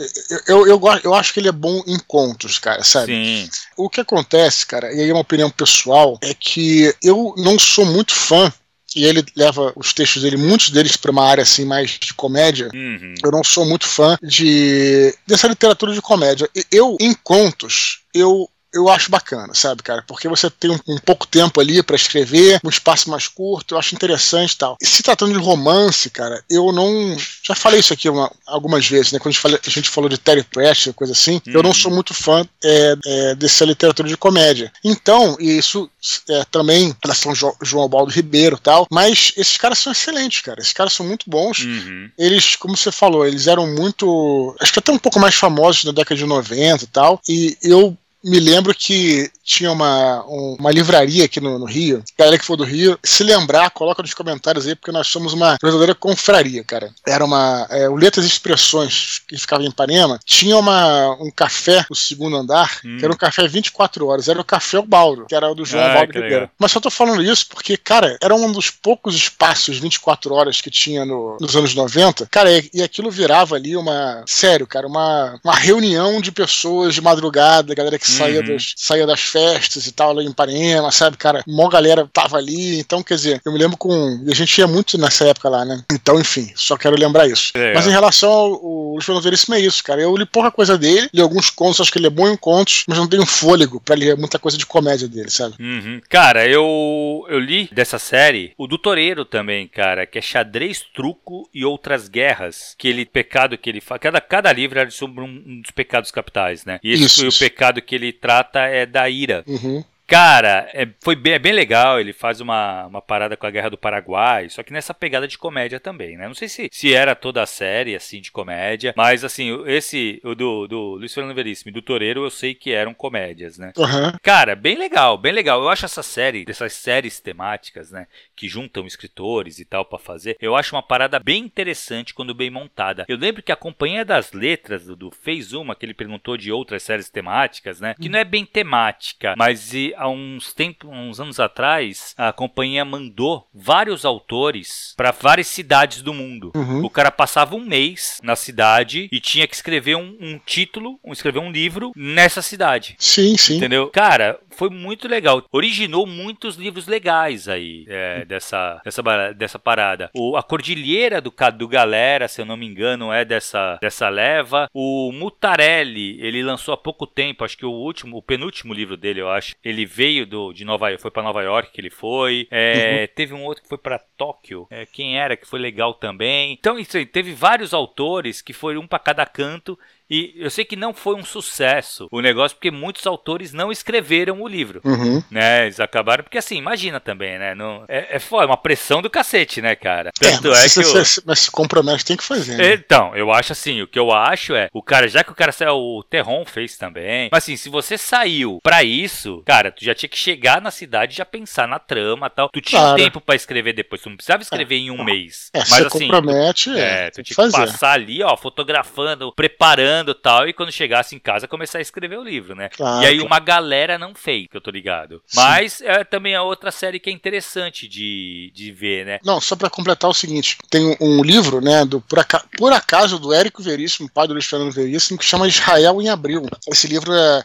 eu, 0.46 0.66
eu, 0.66 0.80
eu, 0.80 1.00
eu 1.04 1.14
acho 1.14 1.32
que 1.32 1.40
ele 1.40 1.48
é 1.48 1.52
bom 1.52 1.82
em 1.86 1.98
contos, 2.00 2.58
cara, 2.58 2.84
sabe? 2.84 3.14
Sim. 3.14 3.48
O 3.76 3.88
que 3.88 4.00
acontece, 4.00 4.66
cara, 4.66 4.92
e 4.92 5.00
aí 5.00 5.08
é 5.08 5.12
uma 5.12 5.22
opinião 5.22 5.48
pessoal, 5.48 6.18
é 6.20 6.34
que 6.34 6.73
eu 7.02 7.34
não 7.37 7.58
sou 7.58 7.84
muito 7.84 8.14
fã 8.14 8.52
e 8.96 9.04
ele 9.04 9.24
leva 9.34 9.72
os 9.74 9.92
textos 9.92 10.22
dele, 10.22 10.37
muitos 10.37 10.70
deles 10.70 10.96
para 10.96 11.10
uma 11.10 11.24
área 11.24 11.42
assim 11.42 11.64
mais 11.64 11.98
de 11.98 12.14
comédia. 12.14 12.70
Uhum. 12.72 13.14
Eu 13.24 13.30
não 13.32 13.42
sou 13.42 13.64
muito 13.64 13.87
fã 13.87 14.16
de 14.22 15.12
dessa 15.26 15.48
literatura 15.48 15.92
de 15.92 16.00
comédia. 16.00 16.48
Eu 16.70 16.96
em 17.00 17.14
contos, 17.14 18.00
eu 18.14 18.48
eu 18.74 18.88
acho 18.88 19.10
bacana, 19.10 19.54
sabe, 19.54 19.82
cara? 19.82 20.04
Porque 20.06 20.28
você 20.28 20.50
tem 20.50 20.70
um, 20.70 20.78
um 20.88 20.98
pouco 20.98 21.26
tempo 21.26 21.60
ali 21.60 21.82
para 21.82 21.96
escrever, 21.96 22.60
um 22.64 22.68
espaço 22.68 23.08
mais 23.08 23.28
curto, 23.28 23.74
eu 23.74 23.78
acho 23.78 23.94
interessante 23.94 24.52
e 24.52 24.58
tal. 24.58 24.76
E 24.82 24.87
se 24.87 25.02
tratando 25.02 25.32
de 25.32 25.38
romance, 25.38 26.10
cara, 26.10 26.42
eu 26.50 26.72
não. 26.72 27.16
Já 27.42 27.54
falei 27.54 27.80
isso 27.80 27.92
aqui 27.92 28.08
uma, 28.08 28.30
algumas 28.46 28.87
vezes, 28.87 29.12
né? 29.12 29.18
Quando 29.18 29.28
a 29.28 29.32
gente, 29.32 29.40
fala, 29.40 29.60
a 29.64 29.70
gente 29.70 29.88
falou 29.88 30.10
de 30.10 30.18
Terry 30.18 30.42
Pratchett, 30.42 30.92
coisa 30.94 31.12
assim, 31.12 31.40
uhum. 31.46 31.52
eu 31.52 31.62
não 31.62 31.72
sou 31.72 31.90
muito 31.90 32.12
fã 32.12 32.46
é, 32.62 32.94
é, 33.06 33.34
dessa 33.34 33.64
literatura 33.64 34.08
de 34.08 34.16
comédia. 34.16 34.72
Então, 34.82 35.37
isso 35.38 35.88
é, 36.28 36.44
também 36.50 36.94
relação 37.02 37.34
jo 37.34 37.54
João 37.62 37.88
Baldo 37.88 38.10
Ribeiro 38.10 38.58
tal, 38.58 38.87
mas 38.90 39.32
esses 39.37 39.56
caras 39.56 39.78
são 39.78 39.92
excelentes, 39.92 40.40
cara. 40.40 40.60
Esses 40.60 40.72
caras 40.72 40.92
são 40.92 41.06
muito 41.06 41.28
bons. 41.28 41.60
Uhum. 41.60 42.10
Eles, 42.18 42.56
como 42.56 42.76
você 42.76 42.90
falou, 42.90 43.26
eles 43.26 43.46
eram 43.46 43.66
muito. 43.66 44.54
Acho 44.60 44.72
que 44.72 44.78
até 44.80 44.92
um 44.92 44.98
pouco 44.98 45.20
mais 45.20 45.34
famosos 45.34 45.84
na 45.84 45.92
década 45.92 46.16
de 46.16 46.26
90 46.26 46.84
e 46.84 46.87
tal. 46.88 47.20
E 47.28 47.56
eu 47.62 47.96
me 48.24 48.40
lembro 48.40 48.74
que 48.74 49.30
tinha 49.44 49.70
uma, 49.70 50.24
uma 50.24 50.70
livraria 50.70 51.26
aqui 51.26 51.40
no, 51.40 51.58
no, 51.58 51.66
Rio. 51.66 52.02
Galera 52.18 52.38
que 52.38 52.44
for 52.44 52.56
do 52.56 52.64
Rio, 52.64 52.98
se 53.04 53.22
lembrar, 53.22 53.70
coloca 53.70 54.02
nos 54.02 54.14
comentários 54.14 54.66
aí, 54.66 54.74
porque 54.74 54.90
nós 54.90 55.06
somos 55.06 55.34
uma 55.34 55.58
verdadeira 55.62 55.94
confraria, 55.94 56.64
cara. 56.64 56.90
Era 57.06 57.24
uma. 57.24 57.66
É, 57.70 57.88
o 57.88 57.94
Letras 57.94 58.24
e 58.24 58.28
Expressões, 58.28 59.20
que 59.28 59.37
ficava 59.37 59.62
em 59.62 59.68
Ipanema, 59.68 60.18
tinha 60.24 60.56
uma, 60.56 61.12
um 61.20 61.30
café 61.30 61.84
no 61.90 61.94
segundo 61.94 62.37
andar, 62.37 62.80
hum. 62.84 62.96
que 62.96 63.04
era 63.04 63.12
um 63.12 63.16
café 63.16 63.46
24 63.46 64.06
horas. 64.06 64.28
Era 64.28 64.40
o 64.40 64.44
Café 64.44 64.78
o 64.78 64.82
Baldo, 64.82 65.26
que 65.26 65.34
era 65.34 65.50
o 65.50 65.54
do 65.54 65.64
João 65.64 65.84
ah, 65.84 65.94
Baldo 65.94 66.12
Ribeiro. 66.12 66.50
Mas 66.58 66.72
só 66.72 66.80
tô 66.80 66.90
falando 66.90 67.22
isso 67.22 67.46
porque, 67.48 67.76
cara, 67.76 68.16
era 68.22 68.34
um 68.34 68.50
dos 68.50 68.70
poucos 68.70 69.14
espaços 69.14 69.78
24 69.78 70.32
horas 70.34 70.60
que 70.60 70.70
tinha 70.70 71.04
no, 71.04 71.37
nos 71.40 71.54
anos 71.54 71.74
90. 71.74 72.26
Cara, 72.30 72.50
e, 72.50 72.70
e 72.72 72.82
aquilo 72.82 73.10
virava 73.10 73.56
ali 73.56 73.76
uma. 73.76 74.24
Sério, 74.26 74.66
cara, 74.66 74.87
uma, 74.87 75.38
uma 75.44 75.54
reunião 75.54 76.20
de 76.20 76.32
pessoas 76.32 76.94
de 76.94 77.02
madrugada, 77.02 77.74
galera 77.74 77.98
que 77.98 78.13
saía, 78.14 78.40
uhum. 78.40 78.46
das, 78.46 78.74
saía 78.77 79.07
das 79.07 79.20
festas 79.20 79.87
e 79.87 79.92
tal, 79.92 80.12
lá 80.12 80.22
em 80.22 80.29
Ipanema, 80.29 80.90
sabe, 80.90 81.16
cara? 81.16 81.42
Uma 81.46 81.68
galera 81.68 82.09
tava 82.12 82.37
ali, 82.37 82.79
então, 82.79 83.03
quer 83.03 83.14
dizer, 83.14 83.40
eu 83.44 83.53
me 83.53 83.59
lembro 83.59 83.77
com. 83.77 84.22
E 84.27 84.31
a 84.31 84.35
gente 84.35 84.57
ia 84.59 84.66
muito 84.66 84.98
nessa 84.98 85.27
época 85.27 85.48
lá, 85.48 85.64
né? 85.64 85.83
Então, 85.92 86.18
enfim, 86.18 86.50
só 86.55 86.77
quero 86.77 86.96
lembrar 86.96 87.29
isso. 87.29 87.53
É. 87.55 87.74
Mas 87.74 87.87
em 87.87 87.90
relação 87.90 88.31
ao 88.31 88.92
Luiz 88.92 89.05
Fernando 89.05 89.24
Veríssimo, 89.24 89.55
é 89.55 89.61
isso, 89.61 89.83
cara. 89.83 90.00
Eu 90.00 90.16
li 90.16 90.27
pouca 90.27 90.50
coisa 90.50 90.79
dele, 90.79 91.09
li 91.12 91.20
alguns 91.20 91.50
contos, 91.50 91.81
acho 91.81 91.92
que 91.92 91.98
ele 91.98 92.07
é 92.07 92.11
bom 92.11 92.29
em 92.29 92.37
contos, 92.37 92.85
mas 92.87 92.98
não 92.98 93.09
tenho 93.09 93.27
fôlego 93.27 93.81
pra 93.81 93.94
ler 93.94 94.16
muita 94.16 94.38
coisa 94.38 94.57
de 94.57 94.66
comédia 94.66 95.09
dele, 95.09 95.31
sabe? 95.31 95.55
Uhum. 95.61 96.00
Cara, 96.09 96.46
eu, 96.46 97.27
eu 97.29 97.38
li 97.38 97.68
dessa 97.72 97.98
série 97.98 98.53
o 98.57 98.66
do 98.66 98.79
Toreiro 98.79 99.24
também, 99.24 99.66
cara, 99.66 100.07
que 100.07 100.18
é 100.18 100.22
Xadrez, 100.22 100.83
Truco 100.94 101.48
e 101.53 101.64
Outras 101.64 102.09
Guerras, 102.09 102.74
que 102.79 102.88
ele, 102.88 103.05
pecado 103.05 103.59
que 103.59 103.68
ele 103.68 103.81
faz. 103.81 104.00
Cada, 104.00 104.20
cada 104.20 104.53
livro 104.53 104.79
era 104.79 104.90
sobre 104.90 105.22
um, 105.22 105.42
um 105.46 105.61
dos 105.61 105.70
pecados 105.70 106.11
capitais, 106.11 106.64
né? 106.64 106.79
E 106.83 106.92
esse 106.92 107.05
isso, 107.05 107.20
foi 107.20 107.29
isso. 107.29 107.37
o 107.37 107.40
pecado 107.40 107.83
que 107.83 107.94
ele 107.94 108.03
trata 108.12 108.60
é 108.60 108.86
da 108.86 109.08
ira. 109.08 109.44
Uhum. 109.46 109.82
Cara, 110.06 110.68
é, 110.72 110.88
foi 111.00 111.16
bem, 111.16 111.32
é 111.34 111.38
bem 111.38 111.52
legal. 111.52 111.98
Ele 111.98 112.12
faz 112.12 112.40
uma, 112.40 112.86
uma 112.86 113.02
parada 113.02 113.36
com 113.36 113.46
a 113.46 113.50
Guerra 113.50 113.70
do 113.70 113.78
Paraguai, 113.78 114.48
só 114.48 114.62
que 114.62 114.72
nessa 114.72 114.92
pegada 114.92 115.26
de 115.26 115.38
comédia 115.38 115.80
também, 115.80 116.16
né? 116.16 116.26
Não 116.26 116.34
sei 116.34 116.48
se, 116.48 116.68
se 116.70 116.94
era 116.94 117.14
toda 117.14 117.42
a 117.42 117.46
série, 117.46 117.94
assim, 117.94 118.20
de 118.20 118.30
comédia, 118.30 118.92
mas, 118.96 119.24
assim, 119.24 119.62
esse, 119.66 120.20
o 120.24 120.34
do, 120.34 120.66
do 120.66 120.80
Luiz 120.96 121.12
Fernando 121.12 121.34
Veríssimo 121.34 121.70
e 121.70 121.72
do 121.72 121.82
Toreiro, 121.82 122.24
eu 122.24 122.30
sei 122.30 122.54
que 122.54 122.72
eram 122.72 122.92
comédias, 122.92 123.58
né? 123.58 123.72
Uhum. 123.76 124.12
Cara, 124.22 124.54
bem 124.54 124.76
legal, 124.76 125.16
bem 125.16 125.32
legal. 125.32 125.60
Eu 125.60 125.68
acho 125.68 125.84
essa 125.84 126.02
série, 126.02 126.44
dessas 126.44 126.72
séries 126.72 127.20
temáticas, 127.20 127.90
né, 127.90 128.06
que 128.36 128.48
juntam 128.48 128.86
escritores 128.86 129.58
e 129.58 129.64
tal 129.64 129.84
para 129.84 129.98
fazer, 129.98 130.36
eu 130.40 130.54
acho 130.54 130.74
uma 130.74 130.82
parada 130.82 131.18
bem 131.18 131.44
interessante 131.44 132.14
quando 132.14 132.34
bem 132.34 132.50
montada. 132.50 133.04
Eu 133.08 133.16
lembro 133.16 133.42
que 133.42 133.52
a 133.52 133.56
Companhia 133.56 134.04
das 134.04 134.32
Letras, 134.32 134.86
do, 134.86 134.96
do 134.96 135.10
fez 135.10 135.52
uma 135.52 135.74
que 135.74 135.86
ele 135.86 135.94
perguntou 135.94 136.36
de 136.36 136.52
outras 136.52 136.82
séries 136.82 137.08
temáticas, 137.08 137.80
né, 137.80 137.94
que 138.00 138.08
não 138.08 138.18
é 138.18 138.24
bem 138.24 138.44
temática, 138.44 139.34
mas 139.36 139.72
há 139.96 140.09
uns 140.09 140.52
tempos, 140.52 140.88
uns 140.90 141.20
anos 141.20 141.40
atrás, 141.40 142.14
a 142.16 142.33
companhia 142.33 142.85
mandou 142.85 143.46
vários 143.54 144.04
autores 144.04 144.94
para 144.96 145.11
várias 145.11 145.46
cidades 145.46 146.02
do 146.02 146.14
mundo. 146.14 146.52
Uhum. 146.54 146.85
O 146.85 146.90
cara 146.90 147.11
passava 147.11 147.54
um 147.54 147.64
mês 147.64 148.20
na 148.22 148.37
cidade 148.37 149.09
e 149.11 149.20
tinha 149.20 149.46
que 149.46 149.54
escrever 149.54 149.96
um, 149.96 150.16
um 150.20 150.40
título, 150.44 150.98
escrever 151.07 151.38
um 151.38 151.50
livro 151.50 151.92
nessa 151.96 152.42
cidade. 152.42 152.96
Sim, 152.98 153.37
sim. 153.37 153.57
Entendeu? 153.57 153.88
Cara, 153.88 154.38
foi 154.54 154.70
muito 154.70 155.08
legal. 155.08 155.44
Originou 155.52 156.06
muitos 156.06 156.56
livros 156.56 156.86
legais 156.86 157.48
aí 157.48 157.84
é, 157.88 158.24
dessa, 158.24 158.80
dessa, 158.84 159.02
dessa 159.32 159.58
parada. 159.58 160.10
O, 160.14 160.36
a 160.36 160.42
Cordilheira 160.42 161.20
do, 161.20 161.32
do 161.56 161.68
Galera, 161.68 162.28
se 162.28 162.40
eu 162.40 162.44
não 162.46 162.56
me 162.56 162.66
engano, 162.66 163.12
é 163.12 163.24
dessa, 163.24 163.78
dessa 163.80 164.08
leva. 164.08 164.68
O 164.72 165.12
Mutarelli, 165.12 166.20
ele 166.20 166.42
lançou 166.42 166.72
há 166.74 166.76
pouco 166.76 167.06
tempo, 167.06 167.44
acho 167.44 167.56
que 167.56 167.66
o 167.66 167.70
último, 167.70 168.16
o 168.16 168.22
penúltimo 168.22 168.72
livro 168.72 168.96
dele, 168.96 169.20
eu 169.20 169.30
acho. 169.30 169.54
Ele 169.64 169.84
veio 169.84 170.26
do, 170.26 170.52
de 170.52 170.64
Nova 170.64 170.88
York, 170.88 171.02
foi 171.02 171.10
para 171.10 171.22
Nova 171.22 171.42
York 171.42 171.72
que 171.72 171.80
ele 171.80 171.90
foi. 171.90 172.46
É, 172.50 173.00
uhum. 173.00 173.14
Teve 173.14 173.34
um 173.34 173.44
outro 173.44 173.62
que 173.62 173.68
foi 173.68 173.78
para 173.78 173.98
Tóquio. 173.98 174.66
É, 174.70 174.86
quem 174.86 175.18
era 175.18 175.36
que 175.36 175.46
foi 175.46 175.58
legal 175.58 175.94
também. 175.94 176.52
Então, 176.52 176.78
isso 176.78 176.96
aí, 176.96 177.06
teve 177.06 177.32
vários 177.32 177.74
autores 177.74 178.40
que 178.40 178.52
foram 178.52 178.82
um 178.82 178.86
para 178.86 178.98
cada 178.98 179.26
canto 179.26 179.78
e 180.08 180.34
eu 180.36 180.50
sei 180.50 180.64
que 180.64 180.76
não 180.76 180.92
foi 180.92 181.14
um 181.14 181.24
sucesso 181.24 182.08
o 182.10 182.20
negócio, 182.20 182.56
porque 182.56 182.70
muitos 182.70 183.06
autores 183.06 183.52
não 183.52 183.72
escreveram 183.72 184.42
o 184.42 184.48
livro. 184.48 184.80
Uhum. 184.84 185.22
Né? 185.30 185.64
Eles 185.64 185.80
acabaram, 185.80 186.22
porque 186.22 186.38
assim, 186.38 186.56
imagina 186.56 187.00
também, 187.00 187.38
né? 187.38 187.54
Não, 187.54 187.84
é, 187.88 188.16
é, 188.16 188.18
é 188.18 188.44
uma 188.44 188.56
pressão 188.56 189.00
do 189.00 189.10
cacete, 189.10 189.62
né, 189.62 189.74
cara? 189.74 190.10
É, 190.20 190.30
Tanto 190.30 190.52
é, 190.52 190.60
é 190.60 190.62
que. 190.64 190.82
Você, 190.82 191.20
eu... 191.20 191.24
Mas 191.26 191.40
se 191.40 191.50
compromete, 191.50 192.04
tem 192.04 192.16
que 192.16 192.24
fazer. 192.24 192.56
Né? 192.56 192.74
Então, 192.74 193.14
eu 193.16 193.32
acho 193.32 193.52
assim, 193.52 193.80
o 193.82 193.86
que 193.86 193.98
eu 193.98 194.12
acho 194.12 194.54
é, 194.54 194.68
o 194.72 194.82
cara, 194.82 195.08
já 195.08 195.24
que 195.24 195.32
o 195.32 195.34
cara 195.34 195.52
saiu, 195.52 195.74
o 195.74 196.02
Terron 196.02 196.44
fez 196.44 196.76
também. 196.76 197.28
Mas 197.32 197.44
assim, 197.44 197.56
se 197.56 197.68
você 197.68 197.96
saiu 197.96 198.58
pra 198.62 198.82
isso, 198.82 199.42
cara, 199.46 199.72
tu 199.72 199.84
já 199.84 199.94
tinha 199.94 200.08
que 200.08 200.18
chegar 200.18 200.60
na 200.60 200.70
cidade 200.70 201.16
já 201.16 201.24
pensar 201.24 201.66
na 201.66 201.78
trama 201.78 202.28
tal. 202.28 202.48
Tu 202.50 202.60
tinha 202.60 202.80
claro. 202.80 202.96
tempo 202.96 203.20
para 203.20 203.34
escrever 203.34 203.72
depois, 203.72 204.02
tu 204.02 204.10
não 204.10 204.16
precisava 204.16 204.42
escrever 204.42 204.76
em 204.76 204.90
um 204.90 205.00
é. 205.00 205.04
mês. 205.04 205.50
É, 205.54 205.58
mas 205.58 205.86
assim. 205.86 206.00
compromete, 206.00 206.70
é, 206.78 207.10
tu 207.10 207.22
tinha 207.22 207.46
que 207.46 207.52
passar 207.52 207.92
ali, 207.92 208.22
ó, 208.22 208.36
fotografando, 208.36 209.32
preparando 209.32 209.93
tal, 210.14 210.48
e 210.48 210.52
quando 210.52 210.72
chegasse 210.72 211.14
em 211.14 211.18
casa 211.18 211.46
começar 211.46 211.78
a 211.78 211.83
escrever 211.83 212.18
o 212.18 212.24
livro, 212.24 212.54
né? 212.54 212.70
E 212.78 213.07
aí 213.07 213.20
uma 213.20 213.38
galera 213.38 213.98
não 213.98 214.14
fez, 214.14 214.48
que 214.48 214.57
eu 214.57 214.61
tô 214.61 214.70
ligado. 214.70 215.22
Sim. 215.26 215.40
Mas 215.40 215.80
é 215.83 216.02
também 216.02 216.35
a 216.35 216.42
outra 216.42 216.70
série 216.70 216.98
que 216.98 217.11
é 217.11 217.12
interessante 217.12 217.87
de, 217.87 218.50
de 218.54 218.72
ver, 218.72 219.04
né? 219.04 219.18
Não, 219.22 219.40
só 219.40 219.54
para 219.54 219.70
completar 219.70 220.11
o 220.11 220.14
seguinte, 220.14 220.57
tem 220.70 220.96
um 221.00 221.22
livro, 221.22 221.61
né, 221.61 221.85
do 221.85 222.00
por, 222.00 222.18
acaso, 222.18 222.44
por 222.57 222.72
acaso 222.72 223.18
do 223.18 223.33
Érico 223.33 223.62
Veríssimo, 223.62 224.11
pai 224.11 224.26
do 224.26 224.33
Luiz 224.33 224.46
Fernando 224.46 224.72
Veríssimo, 224.72 225.18
que 225.18 225.24
chama 225.24 225.46
Israel 225.46 226.00
em 226.00 226.09
Abril. 226.09 226.46
Esse 226.66 226.87
livro 226.87 227.12
é 227.12 227.44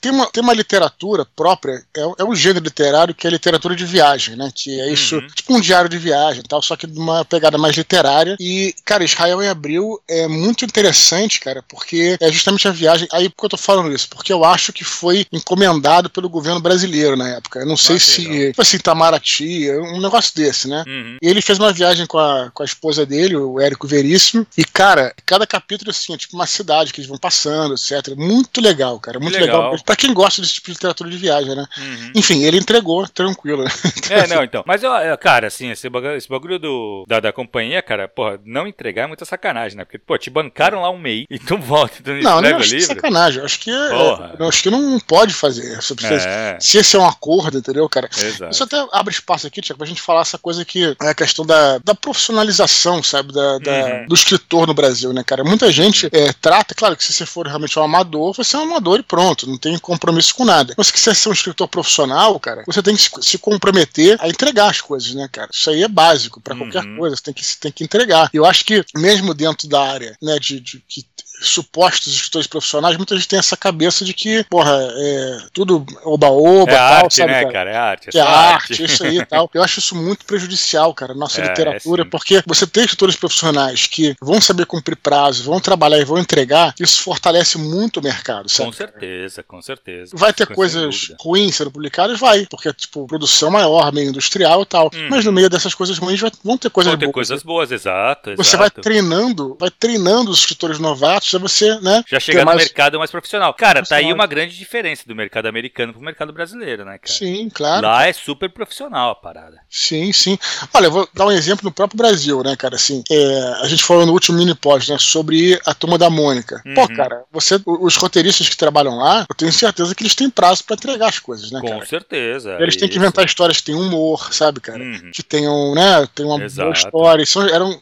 tem 0.00 0.12
uma, 0.12 0.26
tem 0.26 0.42
uma 0.42 0.52
literatura 0.52 1.24
própria, 1.24 1.82
é, 1.96 2.00
é 2.18 2.24
um 2.24 2.34
gênero 2.34 2.64
literário 2.64 3.14
que 3.14 3.26
é 3.26 3.30
literatura 3.30 3.74
de 3.74 3.84
viagem, 3.84 4.36
né? 4.36 4.50
Que 4.54 4.80
é 4.80 4.92
isso, 4.92 5.16
uhum. 5.16 5.26
tipo 5.28 5.54
um 5.54 5.60
diário 5.60 5.88
de 5.88 5.98
viagem, 5.98 6.42
tal, 6.42 6.60
só 6.62 6.76
que 6.76 6.86
de 6.86 6.98
uma 6.98 7.24
pegada 7.24 7.58
mais 7.58 7.76
literária. 7.76 8.36
E, 8.38 8.74
cara, 8.84 9.04
Israel 9.04 9.42
em 9.42 9.48
Abril 9.48 10.00
é 10.08 10.26
muito 10.26 10.64
interessante, 10.64 11.40
cara, 11.40 11.62
porque 11.62 11.85
porque 11.86 12.18
é 12.20 12.32
justamente 12.32 12.66
a 12.66 12.72
viagem. 12.72 13.06
Aí 13.12 13.28
por 13.28 13.36
que 13.36 13.44
eu 13.46 13.50
tô 13.50 13.56
falando 13.56 13.94
isso? 13.94 14.08
Porque 14.08 14.32
eu 14.32 14.44
acho 14.44 14.72
que 14.72 14.82
foi 14.82 15.24
encomendado 15.32 16.10
pelo 16.10 16.28
governo 16.28 16.60
brasileiro 16.60 17.16
na 17.16 17.28
época. 17.28 17.60
Eu 17.60 17.66
não 17.66 17.76
sei 17.76 17.96
ah, 17.96 18.00
se. 18.00 18.22
Tipo 18.48 18.60
assim, 18.60 18.76
Itamaraty, 18.76 19.70
um 19.70 20.00
negócio 20.00 20.34
desse, 20.34 20.68
né? 20.68 20.82
Uhum. 20.86 21.16
Ele 21.22 21.40
fez 21.40 21.58
uma 21.58 21.72
viagem 21.72 22.04
com 22.06 22.18
a, 22.18 22.50
com 22.52 22.62
a 22.62 22.66
esposa 22.66 23.06
dele, 23.06 23.36
o 23.36 23.60
Érico 23.60 23.86
Veríssimo. 23.86 24.44
E, 24.58 24.64
cara, 24.64 25.14
cada 25.24 25.46
capítulo, 25.46 25.90
assim, 25.90 26.12
é 26.12 26.16
tipo 26.16 26.34
uma 26.34 26.46
cidade 26.46 26.92
que 26.92 27.00
eles 27.00 27.08
vão 27.08 27.18
passando, 27.18 27.74
etc. 27.74 28.16
Muito 28.16 28.60
legal, 28.60 28.98
cara. 28.98 29.20
Muito 29.20 29.38
legal. 29.38 29.70
legal. 29.70 29.84
Pra 29.84 29.96
quem 29.96 30.12
gosta 30.12 30.42
desse 30.42 30.54
tipo 30.54 30.66
de 30.66 30.72
literatura 30.72 31.08
de 31.08 31.16
viagem, 31.16 31.54
né? 31.54 31.66
Uhum. 31.78 32.12
Enfim, 32.16 32.42
ele 32.42 32.58
entregou 32.58 33.06
tranquilo. 33.08 33.64
Né? 33.64 33.70
Então, 34.06 34.16
é, 34.18 34.26
não, 34.28 34.44
então. 34.44 34.62
Mas, 34.66 34.82
eu, 34.82 34.90
cara, 35.18 35.48
assim, 35.48 35.70
esse 35.70 35.88
bagulho, 35.88 36.16
esse 36.16 36.28
bagulho 36.28 36.58
do, 36.58 37.04
da, 37.08 37.18
da 37.18 37.32
companhia, 37.32 37.82
cara, 37.82 38.06
porra, 38.06 38.38
não 38.44 38.66
entregar 38.66 39.04
é 39.04 39.06
muita 39.06 39.24
sacanagem, 39.24 39.76
né? 39.76 39.84
Porque, 39.84 39.98
pô, 39.98 40.16
te 40.16 40.30
bancaram 40.30 40.82
lá 40.82 40.90
um 40.90 40.98
mês 40.98 41.26
e 41.30 41.38
volta 41.76 41.94
tu 42.02 42.10
não, 42.22 42.40
não 42.40 42.56
acho 42.56 42.70
que 42.70 42.76
é 42.76 42.80
sacanagem. 42.80 43.38
Eu 43.40 43.44
acho 43.44 43.60
que, 43.60 43.70
é, 43.70 44.48
acho 44.48 44.62
que 44.62 44.70
não 44.70 44.98
pode 45.00 45.34
fazer. 45.34 45.78
É. 46.26 46.58
Se 46.60 46.78
esse 46.78 46.96
é 46.96 46.98
um 46.98 47.06
acordo, 47.06 47.58
entendeu, 47.58 47.88
cara? 47.88 48.08
Exato. 48.16 48.52
Isso 48.52 48.64
até 48.64 48.84
abre 48.92 49.12
espaço 49.12 49.46
aqui, 49.46 49.60
Tiago, 49.60 49.78
pra 49.78 49.86
gente 49.86 50.00
falar 50.00 50.22
essa 50.22 50.38
coisa 50.38 50.64
que 50.64 50.96
é 51.00 51.08
a 51.08 51.14
questão 51.14 51.44
da, 51.44 51.78
da 51.78 51.94
profissionalização, 51.94 53.02
sabe, 53.02 53.32
da, 53.32 53.58
da 53.58 53.72
uhum. 53.72 54.06
do 54.08 54.14
escritor 54.14 54.66
no 54.66 54.74
Brasil, 54.74 55.12
né, 55.12 55.22
cara? 55.24 55.44
Muita 55.44 55.70
gente 55.70 56.08
é, 56.12 56.32
trata, 56.32 56.74
claro 56.74 56.96
que 56.96 57.04
se 57.04 57.12
você 57.12 57.26
for 57.26 57.46
realmente 57.46 57.78
um 57.78 57.82
amador, 57.82 58.34
você 58.34 58.56
é 58.56 58.58
um 58.58 58.62
amador 58.62 59.00
e 59.00 59.02
pronto, 59.02 59.48
não 59.48 59.58
tem 59.58 59.78
compromisso 59.78 60.34
com 60.34 60.44
nada. 60.44 60.74
Mas 60.76 60.86
se 60.86 60.92
você 60.92 60.98
quiser 60.98 61.14
ser 61.14 61.28
um 61.28 61.32
escritor 61.32 61.68
profissional, 61.68 62.38
cara, 62.40 62.62
você 62.66 62.82
tem 62.82 62.94
que 62.96 63.02
se, 63.02 63.10
se 63.20 63.38
comprometer 63.38 64.16
a 64.20 64.28
entregar 64.28 64.70
as 64.70 64.80
coisas, 64.80 65.14
né, 65.14 65.28
cara? 65.30 65.48
Isso 65.52 65.70
aí 65.70 65.82
é 65.82 65.88
básico 65.88 66.40
para 66.40 66.56
qualquer 66.56 66.84
uhum. 66.84 66.96
coisa, 66.98 67.16
você 67.16 67.22
tem 67.22 67.34
que, 67.34 67.44
você 67.44 67.56
tem 67.60 67.72
que 67.72 67.84
entregar. 67.84 68.30
Eu 68.32 68.44
acho 68.44 68.64
que 68.64 68.84
mesmo 68.94 69.34
dentro 69.34 69.68
da 69.68 69.82
área, 69.82 70.16
né, 70.22 70.38
de, 70.38 70.60
de 70.60 70.82
que 70.88 71.04
supostos 71.40 72.14
escritores 72.14 72.46
profissionais, 72.46 72.96
muita 72.96 73.14
gente 73.16 73.28
tem 73.28 73.38
essa 73.38 73.56
cabeça 73.56 74.04
de 74.04 74.14
que, 74.14 74.44
porra, 74.44 74.76
é 74.96 75.38
tudo 75.52 75.84
oba-oba, 76.04 76.72
é 76.72 76.76
tal, 76.76 77.04
arte, 77.04 77.16
sabe, 77.16 77.32
né, 77.32 77.40
cara? 77.42 77.52
cara? 77.52 77.70
É 77.70 77.76
arte. 77.76 78.10
É, 78.14 78.18
é 78.18 78.22
arte, 78.22 78.72
arte, 78.72 78.84
isso 78.84 79.04
aí 79.04 79.18
e 79.18 79.26
tal. 79.26 79.50
Eu 79.52 79.62
acho 79.62 79.78
isso 79.78 79.94
muito 79.94 80.24
prejudicial, 80.24 80.92
cara, 80.94 81.14
nossa 81.14 81.40
é, 81.40 81.48
literatura, 81.48 82.02
é 82.02 82.04
porque 82.04 82.42
você 82.46 82.66
tem 82.66 82.84
escritores 82.84 83.16
profissionais 83.16 83.86
que 83.86 84.14
vão 84.20 84.40
saber 84.40 84.66
cumprir 84.66 84.96
prazo, 84.96 85.44
vão 85.44 85.60
trabalhar 85.60 85.98
e 85.98 86.04
vão 86.04 86.18
entregar, 86.18 86.74
isso 86.80 87.02
fortalece 87.02 87.58
muito 87.58 88.00
o 88.00 88.02
mercado, 88.02 88.48
sabe? 88.48 88.70
Com 88.70 88.76
certeza, 88.76 89.42
com 89.42 89.62
certeza. 89.62 90.16
Vai 90.16 90.32
ter 90.32 90.46
coisas 90.46 91.12
ruins 91.20 91.56
sendo 91.56 91.70
publicadas? 91.70 92.18
Vai, 92.18 92.46
porque, 92.46 92.72
tipo, 92.72 93.06
produção 93.06 93.50
maior, 93.50 93.92
meio 93.92 94.08
industrial 94.08 94.62
e 94.62 94.66
tal. 94.66 94.90
Hum. 94.94 95.08
Mas 95.10 95.24
no 95.24 95.32
meio 95.32 95.50
dessas 95.50 95.74
coisas 95.74 95.98
ruins 95.98 96.20
vão 96.42 96.56
ter 96.56 96.70
coisas 96.70 96.92
vão 96.92 96.98
ter 96.98 97.06
boas. 97.06 97.14
coisas 97.14 97.42
boas, 97.42 97.72
exato, 97.72 98.30
exato. 98.30 98.44
Você 98.44 98.56
vai 98.56 98.70
treinando, 98.70 99.56
vai 99.58 99.70
treinando 99.70 100.30
os 100.30 100.40
escritores 100.40 100.78
novatos 100.78 101.25
já 101.30 101.38
você, 101.38 101.78
né? 101.80 102.04
Já 102.08 102.20
chegar 102.20 102.40
no 102.40 102.46
mais... 102.46 102.58
mercado 102.58 102.98
mais 102.98 103.10
profissional. 103.10 103.52
Cara, 103.54 103.80
profissional. 103.80 104.02
tá 104.02 104.06
aí 104.06 104.12
uma 104.12 104.26
grande 104.26 104.56
diferença 104.56 105.04
do 105.06 105.14
mercado 105.14 105.46
americano 105.46 105.92
pro 105.92 106.02
mercado 106.02 106.32
brasileiro, 106.32 106.84
né, 106.84 106.98
cara? 106.98 107.12
Sim, 107.12 107.48
claro. 107.52 107.86
Lá 107.86 108.06
é 108.06 108.12
super 108.12 108.50
profissional 108.50 109.10
a 109.10 109.14
parada. 109.14 109.60
Sim, 109.68 110.12
sim. 110.12 110.38
Olha, 110.72 110.86
eu 110.86 110.90
vou 110.90 111.08
dar 111.12 111.26
um 111.26 111.32
exemplo 111.32 111.64
no 111.64 111.72
próprio 111.72 111.98
Brasil, 111.98 112.42
né, 112.42 112.56
cara? 112.56 112.76
Assim, 112.76 113.02
é, 113.10 113.54
a 113.62 113.66
gente 113.66 113.82
falou 113.82 114.06
no 114.06 114.12
último 114.12 114.38
mini 114.38 114.54
pod, 114.54 114.90
né, 114.90 114.96
sobre 114.98 115.60
a 115.66 115.74
turma 115.74 115.98
da 115.98 116.10
Mônica. 116.10 116.62
Uhum. 116.64 116.74
Pô, 116.74 116.88
cara, 116.88 117.24
você, 117.32 117.60
os 117.66 117.96
roteiristas 117.96 118.48
que 118.48 118.56
trabalham 118.56 118.96
lá, 118.96 119.26
eu 119.28 119.34
tenho 119.34 119.52
certeza 119.52 119.94
que 119.94 120.02
eles 120.02 120.14
têm 120.14 120.30
prazo 120.30 120.64
para 120.64 120.74
entregar 120.76 121.08
as 121.08 121.18
coisas, 121.18 121.50
né, 121.50 121.60
Com 121.60 121.68
cara? 121.68 121.86
certeza. 121.86 122.56
Eles 122.60 122.76
têm 122.76 122.88
que 122.88 122.96
inventar 122.96 123.24
histórias 123.24 123.58
que 123.58 123.64
têm 123.64 123.74
humor, 123.74 124.32
sabe, 124.32 124.60
cara? 124.60 124.82
Uhum. 124.82 125.10
Que 125.12 125.22
tenham, 125.22 125.74
né, 125.74 126.06
tem 126.14 126.26
uma 126.26 126.42
Exato. 126.42 126.68
boa 126.68 126.72
história. 126.72 127.26
São, 127.26 127.42
eram 127.48 127.80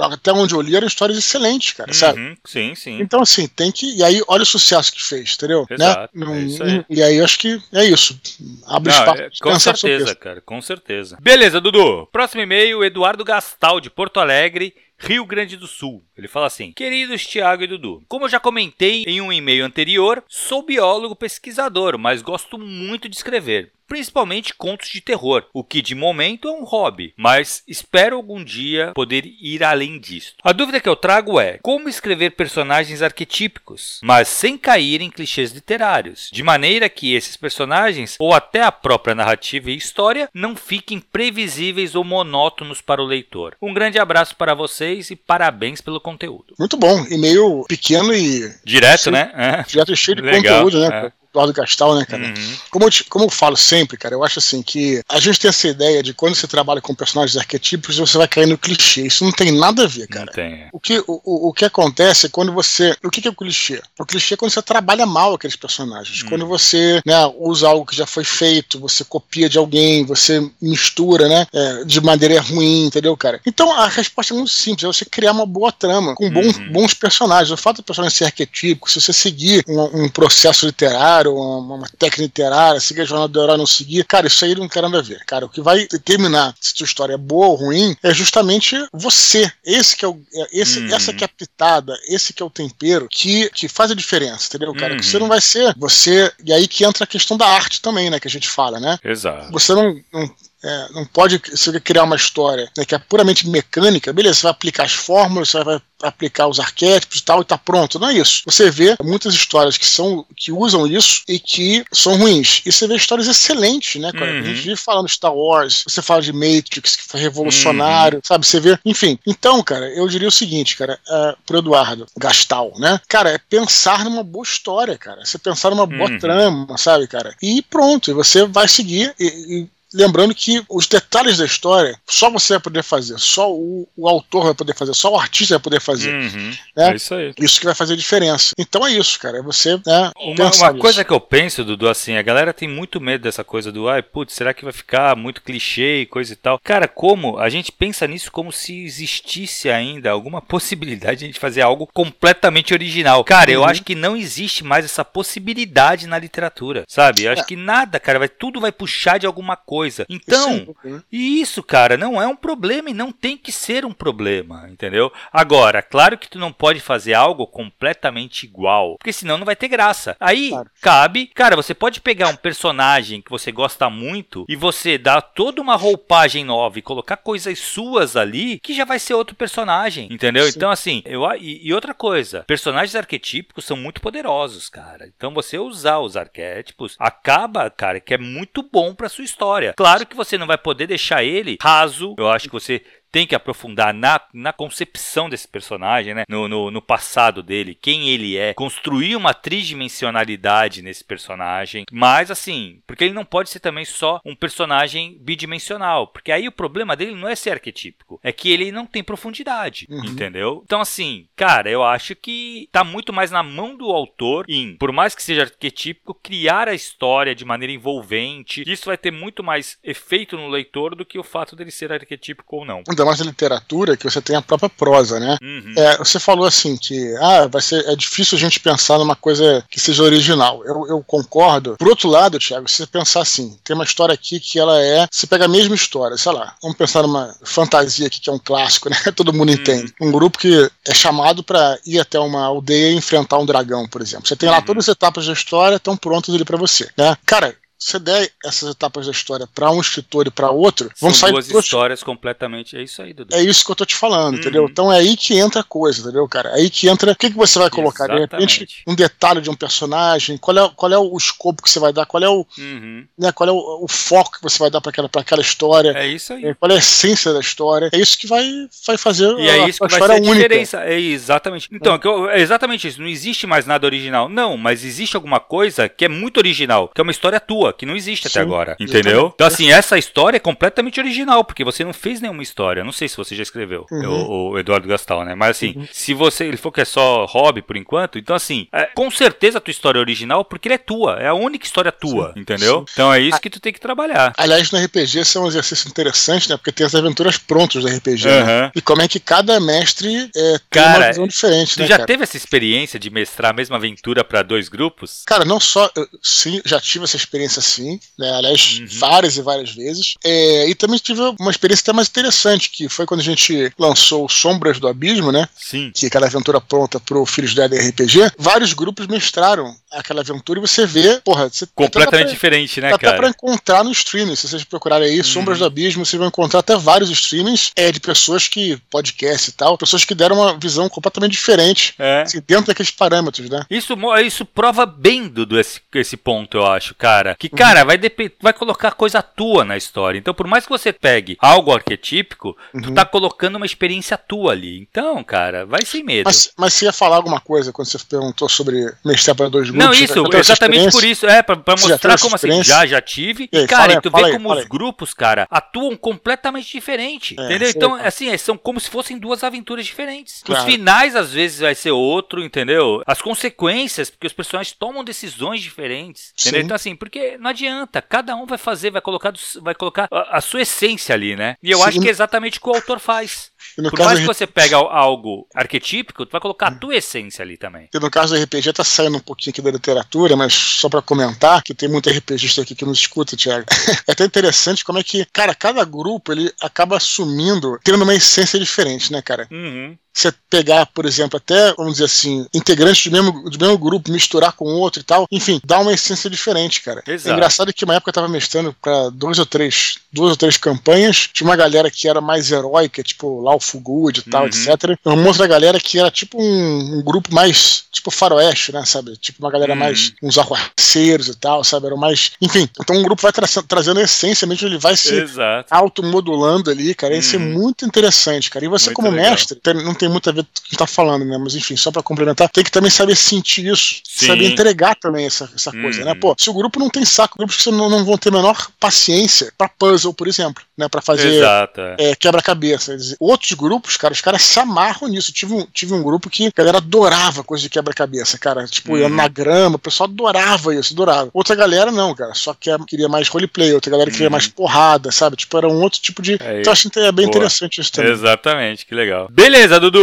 até 0.00 0.32
onde 0.32 0.54
eu 0.54 0.60
li, 0.60 0.74
eram 0.74 0.86
histórias 0.86 1.16
excelentes, 1.16 1.72
cara, 1.72 1.90
uhum, 1.90 1.94
sabe? 1.94 2.38
Sim, 2.44 2.74
sim. 2.74 3.00
Então, 3.00 3.20
assim, 3.20 3.46
tem 3.46 3.70
que. 3.70 3.96
E 3.96 4.02
aí, 4.02 4.20
olha 4.26 4.42
o 4.42 4.46
sucesso 4.46 4.92
que 4.92 5.02
fez, 5.02 5.34
entendeu? 5.34 5.66
Né? 5.70 5.76
Exato, 5.76 6.18
né? 6.18 6.38
é 6.38 6.40
isso 6.42 6.62
aí. 6.62 6.84
E 6.90 7.02
aí, 7.02 7.20
acho 7.20 7.38
que 7.38 7.60
é 7.72 7.84
isso. 7.84 8.20
Abre 8.66 8.92
Não, 8.92 8.98
espaço. 8.98 9.22
É, 9.22 9.30
com 9.40 9.58
certeza, 9.58 10.14
cara, 10.14 10.40
com 10.40 10.60
certeza. 10.60 11.16
Beleza, 11.20 11.60
Dudu. 11.60 12.06
Próximo 12.10 12.42
e-mail, 12.42 12.84
Eduardo 12.84 13.24
Gastal, 13.24 13.80
de 13.80 13.88
Porto 13.88 14.18
Alegre. 14.18 14.74
Rio 14.98 15.24
Grande 15.26 15.56
do 15.56 15.66
Sul. 15.66 16.04
Ele 16.16 16.28
fala 16.28 16.46
assim: 16.46 16.72
Queridos 16.72 17.26
Tiago 17.26 17.62
e 17.62 17.66
Dudu, 17.66 18.02
como 18.08 18.24
eu 18.24 18.28
já 18.28 18.40
comentei 18.40 19.04
em 19.06 19.20
um 19.20 19.32
e-mail 19.32 19.64
anterior, 19.64 20.24
sou 20.28 20.62
biólogo 20.62 21.14
pesquisador, 21.14 21.98
mas 21.98 22.22
gosto 22.22 22.58
muito 22.58 23.08
de 23.08 23.16
escrever 23.16 23.72
principalmente 23.86 24.54
contos 24.54 24.88
de 24.88 25.00
terror, 25.00 25.44
o 25.52 25.62
que 25.62 25.80
de 25.80 25.94
momento 25.94 26.48
é 26.48 26.50
um 26.50 26.64
hobby, 26.64 27.14
mas 27.16 27.62
espero 27.66 28.16
algum 28.16 28.42
dia 28.42 28.92
poder 28.94 29.24
ir 29.40 29.62
além 29.62 29.98
disso. 29.98 30.34
A 30.42 30.52
dúvida 30.52 30.80
que 30.80 30.88
eu 30.88 30.96
trago 30.96 31.40
é 31.40 31.58
como 31.62 31.88
escrever 31.88 32.30
personagens 32.32 33.02
arquetípicos, 33.02 34.00
mas 34.02 34.28
sem 34.28 34.58
cair 34.58 35.00
em 35.00 35.10
clichês 35.10 35.52
literários, 35.52 36.28
de 36.32 36.42
maneira 36.42 36.88
que 36.88 37.14
esses 37.14 37.36
personagens, 37.36 38.16
ou 38.18 38.34
até 38.34 38.62
a 38.62 38.72
própria 38.72 39.14
narrativa 39.14 39.70
e 39.70 39.76
história, 39.76 40.28
não 40.34 40.56
fiquem 40.56 40.98
previsíveis 40.98 41.94
ou 41.94 42.04
monótonos 42.04 42.80
para 42.80 43.02
o 43.02 43.06
leitor. 43.06 43.56
Um 43.62 43.72
grande 43.72 43.98
abraço 43.98 44.36
para 44.36 44.54
vocês 44.86 45.10
e 45.10 45.16
parabéns 45.16 45.80
pelo 45.80 46.00
conteúdo. 46.00 46.54
Muito 46.58 46.76
bom, 46.76 47.04
e-mail 47.10 47.64
pequeno 47.68 48.14
e. 48.14 48.52
Direto, 48.64 49.04
cheio, 49.04 49.12
né? 49.12 49.32
É. 49.34 49.62
Direto 49.62 49.92
e 49.92 49.96
cheio 49.96 50.16
de 50.16 50.22
Legal, 50.22 50.64
conteúdo, 50.64 50.88
né? 50.88 51.06
É. 51.06 51.12
Eduardo 51.36 51.52
Gastal, 51.52 51.94
né, 51.94 52.04
cara? 52.06 52.24
Uhum. 52.24 52.56
Como, 52.70 52.84
eu 52.86 52.90
te, 52.90 53.04
como 53.04 53.26
eu 53.26 53.30
falo 53.30 53.56
sempre, 53.56 53.96
cara, 53.96 54.14
eu 54.14 54.24
acho 54.24 54.38
assim 54.38 54.62
que 54.62 55.02
a 55.08 55.20
gente 55.20 55.38
tem 55.38 55.48
essa 55.50 55.68
ideia 55.68 56.02
de 56.02 56.14
quando 56.14 56.34
você 56.34 56.48
trabalha 56.48 56.80
com 56.80 56.94
personagens 56.94 57.36
arquetípicos, 57.36 57.98
você 57.98 58.16
vai 58.16 58.26
cair 58.26 58.46
no 58.46 58.56
clichê. 58.56 59.02
Isso 59.02 59.24
não 59.24 59.32
tem 59.32 59.52
nada 59.52 59.84
a 59.84 59.86
ver, 59.86 60.06
cara. 60.08 60.32
Tem. 60.32 60.68
O 60.72 60.80
que, 60.80 60.98
o, 61.06 61.48
o 61.48 61.52
que 61.52 61.64
acontece 61.64 62.26
é 62.26 62.28
quando 62.28 62.52
você. 62.52 62.96
O 63.04 63.10
que, 63.10 63.20
que 63.20 63.28
é 63.28 63.30
o 63.30 63.34
clichê? 63.34 63.82
O 63.98 64.06
clichê 64.06 64.34
é 64.34 64.36
quando 64.36 64.50
você 64.50 64.62
trabalha 64.62 65.04
mal 65.04 65.34
aqueles 65.34 65.56
personagens. 65.56 66.22
Uhum. 66.22 66.28
Quando 66.28 66.46
você 66.46 67.00
né, 67.04 67.16
usa 67.38 67.68
algo 67.68 67.84
que 67.84 67.96
já 67.96 68.06
foi 68.06 68.24
feito, 68.24 68.80
você 68.80 69.04
copia 69.04 69.48
de 69.48 69.58
alguém, 69.58 70.04
você 70.04 70.48
mistura, 70.60 71.28
né? 71.28 71.46
É, 71.52 71.84
de 71.84 72.00
maneira 72.00 72.40
ruim, 72.40 72.86
entendeu, 72.86 73.16
cara? 73.16 73.40
Então 73.44 73.70
a 73.72 73.88
resposta 73.88 74.32
é 74.32 74.36
muito 74.36 74.50
simples: 74.50 74.84
é 74.84 74.86
você 74.86 75.04
criar 75.04 75.32
uma 75.32 75.46
boa 75.46 75.70
trama, 75.70 76.14
com 76.14 76.30
bons, 76.30 76.56
uhum. 76.56 76.72
bons 76.72 76.94
personagens. 76.94 77.50
O 77.50 77.56
fato 77.56 77.76
do 77.76 77.82
personagem 77.82 78.16
ser 78.16 78.24
arquetípico, 78.24 78.90
se 78.90 79.00
você 79.00 79.12
seguir 79.12 79.64
um, 79.68 80.04
um 80.04 80.08
processo 80.08 80.66
literário, 80.66 81.25
literário, 81.26 81.34
uma, 81.34 81.76
uma 81.76 81.88
técnica 81.98 82.22
literária, 82.22 82.80
seguir 82.80 83.02
a 83.02 83.04
jornada 83.04 83.32
do 83.32 83.42
herói, 83.42 83.56
não 83.56 83.66
seguir. 83.66 84.04
Cara, 84.04 84.26
isso 84.26 84.44
aí 84.44 84.54
não 84.54 84.68
tem 84.68 84.82
nada 84.82 84.98
a 84.98 85.02
ver. 85.02 85.24
Cara, 85.26 85.46
o 85.46 85.48
que 85.48 85.60
vai 85.60 85.86
determinar 85.86 86.54
se 86.60 86.74
tua 86.74 86.84
história 86.84 87.14
é 87.14 87.18
boa 87.18 87.48
ou 87.48 87.54
ruim 87.54 87.96
é 88.02 88.14
justamente 88.14 88.76
você. 88.92 89.50
Esse 89.64 89.96
que 89.96 90.04
é 90.04 90.08
o. 90.08 90.20
É, 90.34 90.60
esse, 90.60 90.80
uhum. 90.80 90.94
Essa 90.94 91.12
que 91.12 91.24
é 91.24 91.26
a 91.26 91.28
pitada, 91.28 91.96
esse 92.08 92.32
que 92.32 92.42
é 92.42 92.46
o 92.46 92.50
tempero 92.50 93.08
que, 93.10 93.50
que 93.50 93.68
faz 93.68 93.90
a 93.90 93.94
diferença, 93.94 94.46
entendeu, 94.48 94.74
cara? 94.74 94.94
Uhum. 94.94 95.00
Que 95.00 95.06
você 95.06 95.18
não 95.18 95.28
vai 95.28 95.40
ser. 95.40 95.74
Você. 95.76 96.32
E 96.44 96.52
aí 96.52 96.68
que 96.68 96.84
entra 96.84 97.04
a 97.04 97.08
questão 97.08 97.36
da 97.36 97.46
arte 97.46 97.80
também, 97.80 98.10
né? 98.10 98.20
Que 98.20 98.28
a 98.28 98.30
gente 98.30 98.48
fala, 98.48 98.78
né? 98.78 98.98
Exato. 99.04 99.50
Você 99.52 99.74
não, 99.74 99.98
não 100.12 100.30
é, 100.64 100.88
não 100.92 101.04
pode 101.04 101.40
você 101.50 101.78
criar 101.80 102.04
uma 102.04 102.16
história 102.16 102.70
né, 102.76 102.84
que 102.84 102.94
é 102.94 102.98
puramente 102.98 103.48
mecânica, 103.48 104.12
beleza, 104.12 104.36
você 104.36 104.42
vai 104.42 104.52
aplicar 104.52 104.84
as 104.84 104.92
fórmulas, 104.92 105.50
você 105.50 105.62
vai 105.62 105.80
aplicar 106.02 106.46
os 106.46 106.60
arquétipos 106.60 107.18
e 107.18 107.22
tal, 107.22 107.40
e 107.40 107.44
tá 107.44 107.56
pronto. 107.56 107.98
Não 107.98 108.08
é 108.08 108.14
isso. 108.14 108.42
Você 108.44 108.70
vê 108.70 108.96
muitas 109.02 109.34
histórias 109.34 109.78
que 109.78 109.86
são 109.86 110.26
que 110.36 110.52
usam 110.52 110.86
isso 110.86 111.22
e 111.28 111.38
que 111.38 111.84
são 111.92 112.16
ruins. 112.16 112.62
E 112.66 112.72
você 112.72 112.86
vê 112.86 112.96
histórias 112.96 113.28
excelentes, 113.28 114.00
né, 114.00 114.12
cara? 114.12 114.32
Uhum. 114.32 114.40
A 114.40 114.42
gente 114.42 114.60
vive 114.60 114.76
falando 114.76 115.08
Star 115.08 115.34
Wars, 115.34 115.84
você 115.86 116.02
fala 116.02 116.20
de 116.20 116.32
Matrix, 116.32 116.96
que 116.96 117.04
foi 117.04 117.20
revolucionário, 117.20 118.18
uhum. 118.18 118.22
sabe? 118.24 118.46
Você 118.46 118.60
vê. 118.60 118.78
Enfim. 118.84 119.18
Então, 119.26 119.62
cara, 119.62 119.88
eu 119.94 120.06
diria 120.08 120.28
o 120.28 120.32
seguinte, 120.32 120.76
cara, 120.76 120.98
uh, 121.08 121.36
pro 121.46 121.58
Eduardo 121.58 122.06
Gastal, 122.18 122.72
né? 122.78 123.00
Cara, 123.08 123.30
é 123.30 123.38
pensar 123.38 124.04
numa 124.04 124.22
boa 124.22 124.44
história, 124.44 124.98
cara. 124.98 125.24
Você 125.24 125.38
pensar 125.38 125.70
numa 125.70 125.86
boa 125.86 126.10
uhum. 126.10 126.18
trama, 126.18 126.78
sabe, 126.78 127.06
cara? 127.06 127.34
E 127.42 127.62
pronto, 127.62 128.10
e 128.10 128.14
você 128.14 128.44
vai 128.46 128.68
seguir 128.68 129.14
e, 129.18 129.26
e 129.26 129.75
Lembrando 129.96 130.34
que 130.34 130.62
os 130.68 130.86
detalhes 130.86 131.38
da 131.38 131.46
história 131.46 131.98
só 132.06 132.30
você 132.30 132.54
vai 132.54 132.60
poder 132.60 132.82
fazer, 132.82 133.18
só 133.18 133.50
o, 133.50 133.88
o 133.96 134.06
autor 134.06 134.44
vai 134.44 134.54
poder 134.54 134.74
fazer, 134.74 134.94
só 134.94 135.12
o 135.12 135.18
artista 135.18 135.54
vai 135.54 135.62
poder 135.62 135.80
fazer. 135.80 136.14
Uhum, 136.14 136.52
né? 136.76 136.90
É 136.90 136.94
isso 136.94 137.14
aí. 137.14 137.32
Isso 137.38 137.58
que 137.58 137.66
vai 137.66 137.74
fazer 137.74 137.96
diferença. 137.96 138.54
Então 138.58 138.86
é 138.86 138.92
isso, 138.92 139.18
cara. 139.18 139.38
É 139.38 139.42
você. 139.42 139.76
Né, 139.86 140.12
uma, 140.18 140.50
uma 140.54 140.78
coisa 140.78 141.02
que 141.02 141.12
eu 141.12 141.20
penso, 141.20 141.64
Dudu, 141.64 141.88
assim, 141.88 142.16
a 142.16 142.22
galera 142.22 142.52
tem 142.52 142.68
muito 142.68 143.00
medo 143.00 143.22
dessa 143.22 143.42
coisa 143.42 143.72
do 143.72 143.88
ai, 143.88 144.02
putz, 144.02 144.34
será 144.34 144.52
que 144.52 144.64
vai 144.64 144.72
ficar 144.72 145.16
muito 145.16 145.42
clichê 145.42 146.02
e 146.02 146.06
coisa 146.06 146.32
e 146.32 146.36
tal? 146.36 146.58
Cara, 146.62 146.86
como 146.86 147.38
a 147.38 147.48
gente 147.48 147.72
pensa 147.72 148.06
nisso 148.06 148.30
como 148.30 148.52
se 148.52 148.84
existisse 148.84 149.70
ainda 149.70 150.10
alguma 150.10 150.42
possibilidade 150.42 151.20
de 151.20 151.24
a 151.24 151.28
gente 151.28 151.40
fazer 151.40 151.62
algo 151.62 151.86
completamente 151.86 152.74
original. 152.74 153.24
Cara, 153.24 153.50
uhum. 153.50 153.56
eu 153.56 153.64
acho 153.64 153.82
que 153.82 153.94
não 153.94 154.16
existe 154.16 154.62
mais 154.62 154.84
essa 154.84 155.04
possibilidade 155.04 156.06
na 156.06 156.18
literatura, 156.18 156.84
sabe? 156.86 157.24
Eu 157.24 157.32
acho 157.32 157.42
é. 157.42 157.46
que 157.46 157.56
nada, 157.56 157.98
cara, 157.98 158.18
vai, 158.18 158.28
tudo 158.28 158.60
vai 158.60 158.72
puxar 158.72 159.18
de 159.18 159.26
alguma 159.26 159.56
coisa 159.56 159.85
coisa. 159.86 160.06
Então, 160.08 160.74
Sim. 160.82 161.00
isso, 161.10 161.62
cara, 161.62 161.96
não 161.96 162.20
é 162.20 162.26
um 162.26 162.36
problema 162.36 162.90
e 162.90 162.94
não 162.94 163.12
tem 163.12 163.36
que 163.36 163.52
ser 163.52 163.84
um 163.84 163.92
problema, 163.92 164.68
entendeu? 164.68 165.12
Agora, 165.32 165.82
claro 165.82 166.18
que 166.18 166.28
tu 166.28 166.38
não 166.38 166.52
pode 166.52 166.80
fazer 166.80 167.14
algo 167.14 167.46
completamente 167.46 168.44
igual, 168.44 168.96
porque 168.98 169.12
senão 169.12 169.38
não 169.38 169.46
vai 169.46 169.56
ter 169.56 169.68
graça. 169.68 170.16
Aí 170.18 170.50
claro. 170.50 170.70
cabe, 170.80 171.26
cara, 171.28 171.56
você 171.56 171.74
pode 171.74 172.00
pegar 172.00 172.28
um 172.28 172.36
personagem 172.36 173.22
que 173.22 173.30
você 173.30 173.52
gosta 173.52 173.88
muito 173.88 174.44
e 174.48 174.56
você 174.56 174.98
dar 174.98 175.20
toda 175.20 175.62
uma 175.62 175.76
roupagem 175.76 176.44
nova 176.44 176.78
e 176.78 176.82
colocar 176.82 177.16
coisas 177.16 177.58
suas 177.58 178.16
ali, 178.16 178.58
que 178.58 178.74
já 178.74 178.84
vai 178.84 178.98
ser 178.98 179.14
outro 179.14 179.36
personagem, 179.36 180.08
entendeu? 180.10 180.44
Sim. 180.44 180.52
Então, 180.56 180.70
assim, 180.70 181.02
eu 181.04 181.26
e, 181.38 181.66
e 181.66 181.72
outra 181.72 181.94
coisa, 181.94 182.44
personagens 182.46 182.94
arquetípicos 182.94 183.64
são 183.64 183.76
muito 183.76 184.00
poderosos, 184.00 184.68
cara. 184.68 185.08
Então, 185.16 185.32
você 185.32 185.58
usar 185.58 185.98
os 185.98 186.16
arquétipos 186.16 186.96
acaba, 186.98 187.70
cara, 187.70 188.00
que 188.00 188.14
é 188.14 188.18
muito 188.18 188.62
bom 188.62 188.94
para 188.94 189.08
sua 189.08 189.24
história. 189.24 189.65
Claro 189.74 190.06
que 190.06 190.16
você 190.16 190.36
não 190.36 190.46
vai 190.46 190.58
poder 190.58 190.86
deixar 190.86 191.24
ele 191.24 191.56
raso. 191.60 192.14
Eu 192.18 192.28
acho 192.28 192.48
que 192.48 192.52
você 192.52 192.82
tem 193.16 193.26
que 193.26 193.34
aprofundar 193.34 193.94
na, 193.94 194.20
na 194.34 194.52
concepção 194.52 195.30
desse 195.30 195.48
personagem, 195.48 196.12
né? 196.12 196.24
No, 196.28 196.46
no, 196.46 196.70
no, 196.70 196.82
passado 196.82 197.42
dele, 197.42 197.74
quem 197.74 198.10
ele 198.10 198.36
é, 198.36 198.52
construir 198.52 199.16
uma 199.16 199.32
tridimensionalidade 199.32 200.82
nesse 200.82 201.02
personagem. 201.02 201.86
Mas 201.90 202.30
assim, 202.30 202.82
porque 202.86 203.04
ele 203.04 203.14
não 203.14 203.24
pode 203.24 203.48
ser 203.48 203.60
também 203.60 203.86
só 203.86 204.20
um 204.22 204.36
personagem 204.36 205.16
bidimensional, 205.18 206.08
porque 206.08 206.30
aí 206.30 206.46
o 206.46 206.52
problema 206.52 206.94
dele 206.94 207.14
não 207.14 207.26
é 207.26 207.34
ser 207.34 207.52
arquetípico, 207.52 208.20
é 208.22 208.30
que 208.32 208.52
ele 208.52 208.70
não 208.70 208.84
tem 208.84 209.02
profundidade, 209.02 209.86
uhum. 209.88 210.04
entendeu? 210.04 210.62
Então 210.66 210.82
assim, 210.82 211.26
cara, 211.34 211.70
eu 211.70 211.82
acho 211.82 212.14
que 212.14 212.68
tá 212.70 212.84
muito 212.84 213.14
mais 213.14 213.30
na 213.30 213.42
mão 213.42 213.74
do 213.74 213.86
autor 213.86 214.44
em, 214.46 214.76
por 214.76 214.92
mais 214.92 215.14
que 215.14 215.22
seja 215.22 215.44
arquetípico, 215.44 216.12
criar 216.12 216.68
a 216.68 216.74
história 216.74 217.34
de 217.34 217.46
maneira 217.46 217.72
envolvente. 217.72 218.62
Isso 218.66 218.84
vai 218.84 218.98
ter 218.98 219.10
muito 219.10 219.42
mais 219.42 219.78
efeito 219.82 220.36
no 220.36 220.48
leitor 220.48 220.94
do 220.94 221.06
que 221.06 221.18
o 221.18 221.24
fato 221.24 221.56
dele 221.56 221.70
ser 221.70 221.90
arquetípico 221.90 222.56
ou 222.56 222.66
não. 222.66 222.82
Então, 222.90 223.05
mais 223.06 223.20
literatura 223.20 223.96
que 223.96 224.04
você 224.04 224.20
tem 224.20 224.36
a 224.36 224.42
própria 224.42 224.68
prosa, 224.68 225.18
né? 225.18 225.36
Uhum. 225.42 225.74
É, 225.76 225.98
você 225.98 226.18
falou 226.18 226.46
assim 226.46 226.76
que 226.76 227.14
ah, 227.18 227.46
vai 227.46 227.62
ser, 227.62 227.84
é 227.88 227.96
difícil 227.96 228.36
a 228.36 228.40
gente 228.40 228.60
pensar 228.60 228.98
numa 228.98 229.16
coisa 229.16 229.64
que 229.70 229.80
seja 229.80 230.02
original. 230.02 230.62
Eu, 230.64 230.86
eu 230.88 231.04
concordo. 231.06 231.76
Por 231.78 231.88
outro 231.88 232.08
lado, 232.08 232.38
Thiago, 232.38 232.68
se 232.68 232.78
você 232.78 232.86
pensar 232.86 233.22
assim, 233.22 233.58
tem 233.64 233.74
uma 233.74 233.84
história 233.84 234.12
aqui 234.12 234.40
que 234.40 234.58
ela 234.58 234.80
é. 234.80 235.06
Você 235.10 235.26
pega 235.26 235.44
a 235.44 235.48
mesma 235.48 235.74
história, 235.74 236.16
sei 236.16 236.32
lá, 236.32 236.54
vamos 236.62 236.76
pensar 236.76 237.02
numa 237.02 237.34
fantasia 237.44 238.06
aqui 238.06 238.20
que 238.20 238.30
é 238.30 238.32
um 238.32 238.38
clássico, 238.38 238.88
né? 238.90 238.96
Todo 239.14 239.32
mundo 239.32 239.48
uhum. 239.48 239.54
entende. 239.54 239.94
Um 240.00 240.10
grupo 240.10 240.38
que 240.38 240.70
é 240.86 240.94
chamado 240.94 241.42
para 241.42 241.78
ir 241.86 241.98
até 241.98 242.18
uma 242.18 242.44
aldeia 242.44 242.90
e 242.90 242.96
enfrentar 242.96 243.38
um 243.38 243.46
dragão, 243.46 243.86
por 243.88 244.00
exemplo. 244.00 244.26
Você 244.26 244.36
tem 244.36 244.48
lá 244.48 244.58
uhum. 244.58 244.64
todas 244.64 244.88
as 244.88 244.92
etapas 244.92 245.26
da 245.26 245.32
história, 245.32 245.76
estão 245.76 245.96
prontas 245.96 246.34
ali 246.34 246.44
para 246.44 246.56
você, 246.56 246.88
né? 246.96 247.16
Cara, 247.24 247.54
você 247.78 247.98
der 247.98 248.30
essas 248.44 248.70
etapas 248.70 249.06
da 249.06 249.12
história 249.12 249.46
para 249.54 249.70
um 249.70 249.80
escritor 249.80 250.26
e 250.26 250.30
para 250.30 250.50
outro, 250.50 250.90
vão 251.00 251.10
São 251.10 251.28
sair 251.28 251.32
duas 251.32 251.48
histórias 251.48 252.02
completamente. 252.02 252.76
É 252.76 252.82
isso 252.82 253.02
aí, 253.02 253.12
Dudu. 253.12 253.34
É 253.34 253.42
isso 253.42 253.64
que 253.64 253.70
eu 253.70 253.76
tô 253.76 253.84
te 253.84 253.94
falando, 253.94 254.34
uhum. 254.34 254.40
entendeu? 254.40 254.66
Então 254.70 254.92
é 254.92 254.98
aí 254.98 255.16
que 255.16 255.38
entra 255.38 255.60
a 255.60 255.64
coisa, 255.64 256.00
entendeu, 256.00 256.26
cara? 256.28 256.50
É 256.50 256.54
aí 256.54 256.70
que 256.70 256.88
entra. 256.88 257.12
O 257.12 257.16
que, 257.16 257.30
que 257.30 257.36
você 257.36 257.58
vai 257.58 257.70
colocar? 257.70 258.04
Exatamente. 258.04 258.54
De 258.54 258.60
repente, 258.60 258.82
um 258.86 258.94
detalhe 258.94 259.40
de 259.40 259.50
um 259.50 259.54
personagem, 259.54 260.38
qual 260.38 260.56
é, 260.56 260.70
qual 260.74 260.92
é 260.92 260.98
o 260.98 261.16
escopo 261.16 261.62
que 261.62 261.70
você 261.70 261.78
vai 261.78 261.92
dar, 261.92 262.06
qual 262.06 262.22
é 262.22 262.28
o. 262.28 262.46
Uhum. 262.58 263.06
Né, 263.18 263.32
qual 263.32 263.48
é 263.48 263.52
o, 263.52 263.84
o, 263.84 263.88
foco 263.88 264.32
que 264.32 264.42
você 264.42 264.58
vai 264.58 264.70
dar 264.70 264.80
para 264.80 264.90
aquela, 264.90 265.08
pra 265.08 265.20
aquela 265.20 265.42
história. 265.42 265.90
É 265.90 266.06
isso 266.06 266.32
aí. 266.32 266.46
É, 266.46 266.54
qual 266.54 266.70
é 266.70 266.74
a 266.74 266.78
essência 266.78 267.32
da 267.32 267.40
história. 267.40 267.90
É 267.92 267.98
isso 267.98 268.18
que 268.18 268.26
vai, 268.26 268.44
vai 268.86 268.96
fazer 268.96 269.36
e 269.38 269.48
é 269.48 269.50
a, 269.50 269.56
é 269.56 269.68
isso 269.68 269.80
que 269.80 269.98
vai 269.98 270.00
ser 270.00 270.10
a 270.10 270.14
única. 270.16 270.34
diferença. 270.34 270.84
É 270.84 270.98
exatamente. 270.98 271.68
Então, 271.72 271.94
é. 272.28 272.38
é 272.38 272.40
exatamente 272.40 272.88
isso. 272.88 273.00
Não 273.00 273.08
existe 273.08 273.46
mais 273.46 273.66
nada 273.66 273.86
original. 273.86 274.28
Não, 274.28 274.56
mas 274.56 274.84
existe 274.84 275.16
alguma 275.16 275.40
coisa 275.40 275.88
que 275.88 276.04
é 276.04 276.08
muito 276.08 276.38
original, 276.38 276.90
que 276.94 277.00
é 277.00 277.02
uma 277.02 277.10
história 277.10 277.40
tua, 277.40 277.65
que 277.72 277.86
não 277.86 277.96
existe 277.96 278.28
Sim. 278.28 278.38
até 278.38 278.40
agora. 278.40 278.76
Entendeu? 278.78 279.32
Então, 279.34 279.46
assim, 279.46 279.70
essa 279.70 279.98
história 279.98 280.36
é 280.36 280.40
completamente 280.40 281.00
original, 281.00 281.44
porque 281.44 281.64
você 281.64 281.84
não 281.84 281.92
fez 281.92 282.20
nenhuma 282.20 282.42
história. 282.42 282.84
Não 282.84 282.92
sei 282.92 283.08
se 283.08 283.16
você 283.16 283.34
já 283.34 283.42
escreveu, 283.42 283.86
uhum. 283.90 284.08
o, 284.08 284.50
o, 284.50 284.58
Eduardo 284.58 284.88
Gastal, 284.88 285.24
né? 285.24 285.34
Mas 285.34 285.56
assim, 285.56 285.74
uhum. 285.76 285.86
se 285.92 286.14
você. 286.14 286.44
Ele 286.44 286.56
falou 286.56 286.72
que 286.72 286.80
é 286.80 286.84
só 286.84 287.24
hobby 287.24 287.62
por 287.62 287.76
enquanto, 287.76 288.18
então 288.18 288.34
assim, 288.34 288.68
é, 288.72 288.86
com 288.86 289.10
certeza 289.10 289.58
a 289.58 289.60
tua 289.60 289.70
história 289.70 289.98
é 289.98 290.00
original, 290.00 290.44
porque 290.44 290.68
ele 290.68 290.74
é 290.74 290.78
tua. 290.78 291.18
É 291.20 291.28
a 291.28 291.34
única 291.34 291.66
história 291.66 291.90
tua, 291.92 292.32
Sim. 292.32 292.40
entendeu? 292.40 292.78
Sim. 292.80 292.92
Então 292.92 293.12
é 293.12 293.20
isso 293.20 293.40
que 293.40 293.50
tu 293.50 293.60
tem 293.60 293.72
que 293.72 293.80
trabalhar. 293.80 294.32
Aliás, 294.36 294.70
no 294.70 294.78
RPG 294.78 295.20
isso 295.20 295.38
é 295.38 295.40
um 295.40 295.46
exercício 295.46 295.88
interessante, 295.88 296.48
né? 296.48 296.56
Porque 296.56 296.72
tem 296.72 296.86
as 296.86 296.94
aventuras 296.94 297.38
prontas 297.38 297.82
do 297.82 297.88
RPG, 297.88 298.28
uhum. 298.28 298.46
né? 298.46 298.70
E 298.74 298.80
como 298.80 299.02
é 299.02 299.08
que 299.08 299.20
cada 299.20 299.58
mestre 299.60 300.30
é, 300.34 300.58
tem 300.58 300.82
cara, 300.82 300.98
uma 300.98 301.08
visão 301.08 301.26
diferente, 301.26 301.74
tu 301.74 301.80
né? 301.80 301.86
já 301.86 301.96
cara? 301.96 302.06
teve 302.06 302.22
essa 302.22 302.36
experiência 302.36 302.98
de 302.98 303.10
mestrar 303.10 303.50
a 303.50 303.54
mesma 303.54 303.76
aventura 303.76 304.24
para 304.24 304.42
dois 304.42 304.68
grupos? 304.68 305.22
Cara, 305.26 305.44
não 305.44 305.60
só. 305.60 305.90
Eu, 305.96 306.08
sim, 306.22 306.60
já 306.64 306.80
tive 306.80 307.04
essa 307.04 307.16
experiência 307.16 307.55
sim, 307.60 307.98
né? 308.18 308.32
Aliás, 308.32 308.78
uhum. 308.80 308.86
várias 308.98 309.36
e 309.36 309.42
várias 309.42 309.70
vezes. 309.74 310.14
É, 310.24 310.68
e 310.68 310.74
também 310.74 310.98
tive 310.98 311.20
uma 311.38 311.50
experiência 311.50 311.82
até 311.82 311.92
mais 311.92 312.08
interessante, 312.08 312.70
que 312.70 312.88
foi 312.88 313.06
quando 313.06 313.20
a 313.20 313.24
gente 313.24 313.72
lançou 313.78 314.28
Sombras 314.28 314.78
do 314.78 314.88
Abismo, 314.88 315.32
né? 315.32 315.48
Sim. 315.56 315.90
Que 315.94 316.06
é 316.06 316.08
aquela 316.08 316.26
aventura 316.26 316.60
pronta 316.60 317.00
pro 317.00 317.26
Filhos 317.26 317.54
da 317.54 317.66
RPG. 317.66 318.32
Vários 318.38 318.72
grupos 318.72 319.06
mestraram 319.06 319.74
aquela 319.90 320.20
aventura 320.20 320.58
e 320.58 320.62
você 320.62 320.86
vê, 320.86 321.20
porra, 321.24 321.48
você 321.48 321.66
completamente 321.74 322.26
pra, 322.26 322.32
diferente, 322.32 322.80
né, 322.80 322.90
dá 322.90 322.98
cara? 322.98 323.12
Dá 323.12 323.18
pra 323.18 323.28
encontrar 323.28 323.84
no 323.84 323.90
streaming. 323.90 324.36
Se 324.36 324.48
vocês 324.48 324.64
procurarem 324.64 325.08
aí, 325.08 325.18
uhum. 325.18 325.24
Sombras 325.24 325.58
do 325.58 325.64
Abismo, 325.64 326.04
vocês 326.04 326.18
vão 326.18 326.28
encontrar 326.28 326.60
até 326.60 326.76
vários 326.76 327.10
streamings 327.10 327.70
é, 327.76 327.90
de 327.90 328.00
pessoas 328.00 328.48
que, 328.48 328.76
podcast 328.90 329.50
e 329.50 329.52
tal, 329.52 329.78
pessoas 329.78 330.04
que 330.04 330.14
deram 330.14 330.36
uma 330.36 330.58
visão 330.58 330.88
completamente 330.88 331.32
diferente 331.32 331.94
é. 331.98 332.22
assim, 332.22 332.42
dentro 332.46 332.66
daqueles 332.66 332.90
parâmetros, 332.90 333.48
né? 333.48 333.64
Isso, 333.70 333.94
isso 334.24 334.44
prova 334.44 334.86
bem, 334.86 335.28
do 335.28 335.58
esse, 335.58 335.80
esse 335.94 336.16
ponto, 336.16 336.56
eu 336.56 336.66
acho, 336.66 336.94
cara. 336.94 337.34
Que, 337.38 337.45
cara, 337.48 337.80
uhum. 337.80 337.86
vai, 337.86 337.98
vai 338.40 338.52
colocar 338.52 338.92
coisa 338.92 339.22
tua 339.22 339.64
na 339.64 339.76
história. 339.76 340.18
Então, 340.18 340.34
por 340.34 340.46
mais 340.46 340.64
que 340.64 340.70
você 340.70 340.92
pegue 340.92 341.36
algo 341.40 341.72
arquetípico, 341.72 342.56
uhum. 342.74 342.82
tu 342.82 342.94
tá 342.94 343.04
colocando 343.04 343.56
uma 343.56 343.66
experiência 343.66 344.16
tua 344.16 344.52
ali. 344.52 344.78
Então, 344.78 345.22
cara, 345.24 345.66
vai 345.66 345.84
sem 345.84 346.02
medo. 346.02 346.24
Mas, 346.26 346.52
mas 346.56 346.74
você 346.74 346.86
ia 346.86 346.92
falar 346.92 347.16
alguma 347.16 347.40
coisa 347.40 347.72
quando 347.72 347.88
você 347.88 347.98
perguntou 347.98 348.48
sobre 348.48 348.92
mestrar 349.04 349.36
para 349.36 349.48
dois 349.48 349.70
grupos? 349.70 349.86
Não, 349.86 349.94
isso, 349.94 350.24
exatamente 350.36 350.92
por 350.92 351.04
isso. 351.04 351.26
É, 351.26 351.42
pra, 351.42 351.56
pra 351.56 351.74
mostrar 351.76 352.18
como 352.18 352.34
assim, 352.34 352.62
já, 352.62 352.86
já 352.86 353.00
tive. 353.00 353.48
E, 353.52 353.58
aí, 353.58 353.66
cara, 353.66 353.94
e 353.94 354.00
tu 354.00 354.10
vê 354.10 354.32
como 354.32 354.52
os 354.52 354.64
grupos, 354.64 355.14
cara, 355.14 355.46
atuam 355.50 355.96
completamente 355.96 356.70
diferente. 356.70 357.36
É, 357.38 357.44
entendeu? 357.44 357.70
Então, 357.70 357.98
é. 357.98 358.06
assim, 358.06 358.36
são 358.38 358.56
como 358.56 358.80
se 358.80 358.90
fossem 358.90 359.18
duas 359.18 359.42
aventuras 359.44 359.86
diferentes. 359.86 360.42
Claro. 360.44 360.64
Os 360.64 360.72
finais, 360.72 361.16
às 361.16 361.32
vezes, 361.32 361.60
vai 361.60 361.74
ser 361.74 361.90
outro, 361.90 362.42
entendeu? 362.42 363.02
As 363.06 363.20
consequências, 363.20 364.10
porque 364.10 364.26
os 364.26 364.32
personagens 364.32 364.74
tomam 364.78 365.04
decisões 365.04 365.60
diferentes. 365.60 366.32
Entendeu? 366.38 366.60
Sim. 366.60 366.64
Então, 366.64 366.74
assim, 366.74 366.96
porque 366.96 367.35
não 367.38 367.50
adianta, 367.50 368.02
cada 368.02 368.34
um 368.36 368.46
vai 368.46 368.58
fazer, 368.58 368.90
vai 368.90 369.00
colocar, 369.00 369.32
vai 369.60 369.74
colocar 369.74 370.08
a, 370.10 370.38
a 370.38 370.40
sua 370.40 370.62
essência 370.62 371.14
ali, 371.14 371.36
né? 371.36 371.56
E 371.62 371.70
eu 371.70 371.78
Sim. 371.78 371.84
acho 371.84 372.00
que 372.00 372.08
é 372.08 372.10
exatamente 372.10 372.58
o 372.58 372.62
que 372.62 372.68
o 372.68 372.74
autor 372.74 372.98
faz. 372.98 373.50
Por 373.76 373.90
caso, 373.92 374.04
mais 374.04 374.20
que 374.20 374.26
você 374.26 374.46
pega 374.46 374.76
algo 374.76 375.46
arquetípico, 375.54 376.24
tu 376.24 376.32
vai 376.32 376.40
colocar 376.40 376.68
a 376.68 376.74
tua 376.74 376.96
essência 376.96 377.42
ali 377.42 377.56
também. 377.56 377.88
E 377.92 377.98
no 377.98 378.10
caso 378.10 378.34
do 378.34 378.42
RPG, 378.42 378.72
tá 378.72 378.84
saindo 378.84 379.18
um 379.18 379.20
pouquinho 379.20 379.50
aqui 379.50 379.62
da 379.62 379.70
literatura, 379.70 380.36
mas 380.36 380.54
só 380.54 380.88
para 380.88 381.02
comentar, 381.02 381.62
que 381.62 381.74
tem 381.74 381.88
muito 381.88 382.08
RPGista 382.08 382.62
aqui 382.62 382.74
que 382.74 382.84
nos 382.84 382.98
escuta, 382.98 383.36
Thiago. 383.36 383.66
é 384.06 384.12
até 384.12 384.24
interessante 384.24 384.84
como 384.84 384.98
é 384.98 385.02
que, 385.02 385.24
cara, 385.26 385.54
cada 385.54 385.84
grupo 385.84 386.32
ele 386.32 386.52
acaba 386.60 386.96
assumindo, 386.96 387.78
tendo 387.84 388.02
uma 388.02 388.14
essência 388.14 388.58
diferente, 388.58 389.12
né, 389.12 389.20
cara? 389.20 389.46
Uhum 389.50 389.96
você 390.16 390.32
pegar, 390.48 390.86
por 390.86 391.04
exemplo, 391.04 391.36
até, 391.36 391.74
vamos 391.74 391.94
dizer 391.94 392.04
assim, 392.04 392.46
integrantes 392.54 393.04
do 393.04 393.12
mesmo, 393.12 393.50
do 393.50 393.58
mesmo 393.58 393.78
grupo, 393.78 394.10
misturar 394.10 394.52
com 394.52 394.64
outro 394.64 395.00
e 395.00 395.04
tal, 395.04 395.26
enfim, 395.30 395.60
dá 395.64 395.78
uma 395.78 395.92
essência 395.92 396.30
diferente, 396.30 396.80
cara. 396.80 397.02
Exato. 397.06 397.28
É 397.28 397.32
engraçado 397.32 397.72
que 397.72 397.84
uma 397.84 397.94
época 397.94 398.08
eu 398.08 398.14
tava 398.14 398.28
mestrando 398.28 398.74
para 398.80 399.10
dois 399.10 399.38
ou 399.38 399.44
três, 399.44 399.98
duas 400.10 400.30
ou 400.30 400.36
três 400.36 400.56
campanhas, 400.56 401.28
tinha 401.32 401.46
uma 401.46 401.56
galera 401.56 401.90
que 401.90 402.08
era 402.08 402.20
mais 402.20 402.50
heróica, 402.50 403.02
tipo 403.02 403.42
Laufo 403.42 403.78
Good 403.78 404.20
e 404.20 404.30
tal, 404.30 404.42
uhum. 404.42 404.48
etc. 404.48 404.68
E 405.04 405.08
uma 405.08 405.28
outra 405.28 405.46
galera 405.46 405.78
que 405.78 405.98
era 405.98 406.10
tipo 406.10 406.40
um, 406.40 406.98
um, 406.98 407.02
grupo 407.02 407.34
mais, 407.34 407.84
tipo 407.92 408.10
faroeste, 408.10 408.72
né, 408.72 408.84
sabe? 408.86 409.16
Tipo 409.18 409.44
uma 409.44 409.50
galera 409.50 409.72
uhum. 409.72 409.78
mais, 409.78 410.14
uns 410.22 410.38
arruaceiros 410.38 411.28
e 411.28 411.34
tal, 411.34 411.62
sabe? 411.62 411.86
Era 411.86 411.96
mais, 411.96 412.32
enfim. 412.40 412.66
Então 412.80 412.96
um 412.96 413.02
grupo 413.02 413.20
vai 413.20 413.32
tra 413.32 413.46
trazendo 413.68 414.00
essência 414.00 414.46
mesmo, 414.46 414.66
ele 414.66 414.78
vai 414.78 414.96
se 414.96 415.14
Exato. 415.14 415.68
automodulando 415.70 416.70
ali, 416.70 416.94
cara. 416.94 417.14
Isso 417.14 417.36
é 417.36 417.38
uhum. 417.38 417.52
muito 417.52 417.84
interessante, 417.84 418.48
cara. 418.48 418.64
E 418.64 418.68
você 418.68 418.86
muito 418.86 418.96
como 418.96 419.10
legal. 419.10 419.30
mestre, 419.30 419.60
não 419.74 419.94
tem 419.94 420.05
tem 420.06 420.10
muito 420.10 420.30
a 420.30 420.32
ver 420.32 420.44
com 420.44 420.48
o 420.48 420.68
que 420.68 420.76
tá 420.76 420.86
falando, 420.86 421.24
né? 421.24 421.36
Mas 421.36 421.54
enfim, 421.54 421.76
só 421.76 421.90
para 421.90 422.02
complementar, 422.02 422.48
tem 422.48 422.62
que 422.62 422.70
também 422.70 422.90
saber 422.90 423.16
sentir 423.16 423.66
isso, 423.66 424.00
Sim. 424.04 424.26
saber 424.28 424.46
entregar 424.46 424.94
também 424.94 425.26
essa, 425.26 425.50
essa 425.54 425.70
hum. 425.70 425.82
coisa, 425.82 426.04
né? 426.04 426.12
Uhum. 426.12 426.20
Pô, 426.20 426.34
se 426.38 426.48
o 426.48 426.54
grupo 426.54 426.78
não 426.78 426.88
tem 426.88 427.04
saco, 427.04 427.36
grupos 427.36 427.56
que 427.56 427.70
não, 427.70 427.90
não 427.90 428.04
vão 428.04 428.16
ter 428.16 428.32
menor 428.32 428.68
paciência 428.78 429.52
para 429.58 429.68
puzzle, 429.68 430.14
por 430.14 430.28
exemplo, 430.28 430.62
né? 430.78 430.88
Para 430.88 431.02
fazer 431.02 431.42
é. 431.42 432.10
é, 432.10 432.16
quebra-cabeça. 432.16 432.96
Outros 433.18 433.52
grupos, 433.52 433.96
cara, 433.96 434.12
os 434.12 434.20
caras 434.20 434.42
se 434.42 434.58
amarram 434.60 435.08
nisso. 435.08 435.32
Tive 435.32 435.54
um, 435.54 435.66
tive 435.72 435.92
um 435.92 436.02
grupo 436.02 436.30
que 436.30 436.46
a 436.46 436.52
galera 436.54 436.78
adorava 436.78 437.42
coisa 437.42 437.62
de 437.62 437.70
quebra-cabeça, 437.70 438.38
cara. 438.38 438.64
Tipo, 438.66 438.94
hum. 438.94 439.08
na 439.08 439.26
grama, 439.26 439.76
o 439.76 439.80
pessoal 439.80 440.08
adorava 440.08 440.74
isso, 440.74 440.94
adorava. 440.94 441.30
Outra 441.34 441.56
galera 441.56 441.90
não, 441.90 442.14
cara, 442.14 442.34
só 442.34 442.54
quer, 442.54 442.78
queria 442.86 443.08
mais 443.08 443.28
roleplay, 443.28 443.72
outra 443.72 443.90
galera 443.90 444.10
queria 444.10 444.28
hum. 444.28 444.32
mais 444.32 444.46
porrada, 444.46 445.10
sabe? 445.10 445.36
Tipo, 445.36 445.58
era 445.58 445.68
um 445.68 445.80
outro 445.80 446.00
tipo 446.00 446.22
de. 446.22 446.34
É, 446.40 446.60
então, 446.60 446.72
acho 446.72 446.88
que 446.88 446.98
é 447.00 447.12
bem 447.12 447.26
Boa. 447.26 447.36
interessante 447.36 447.80
isso 447.80 447.92
também. 447.92 448.12
Exatamente, 448.12 448.86
que 448.86 448.94
legal. 448.94 449.28
Beleza, 449.30 449.80
Dudu. 449.80 449.95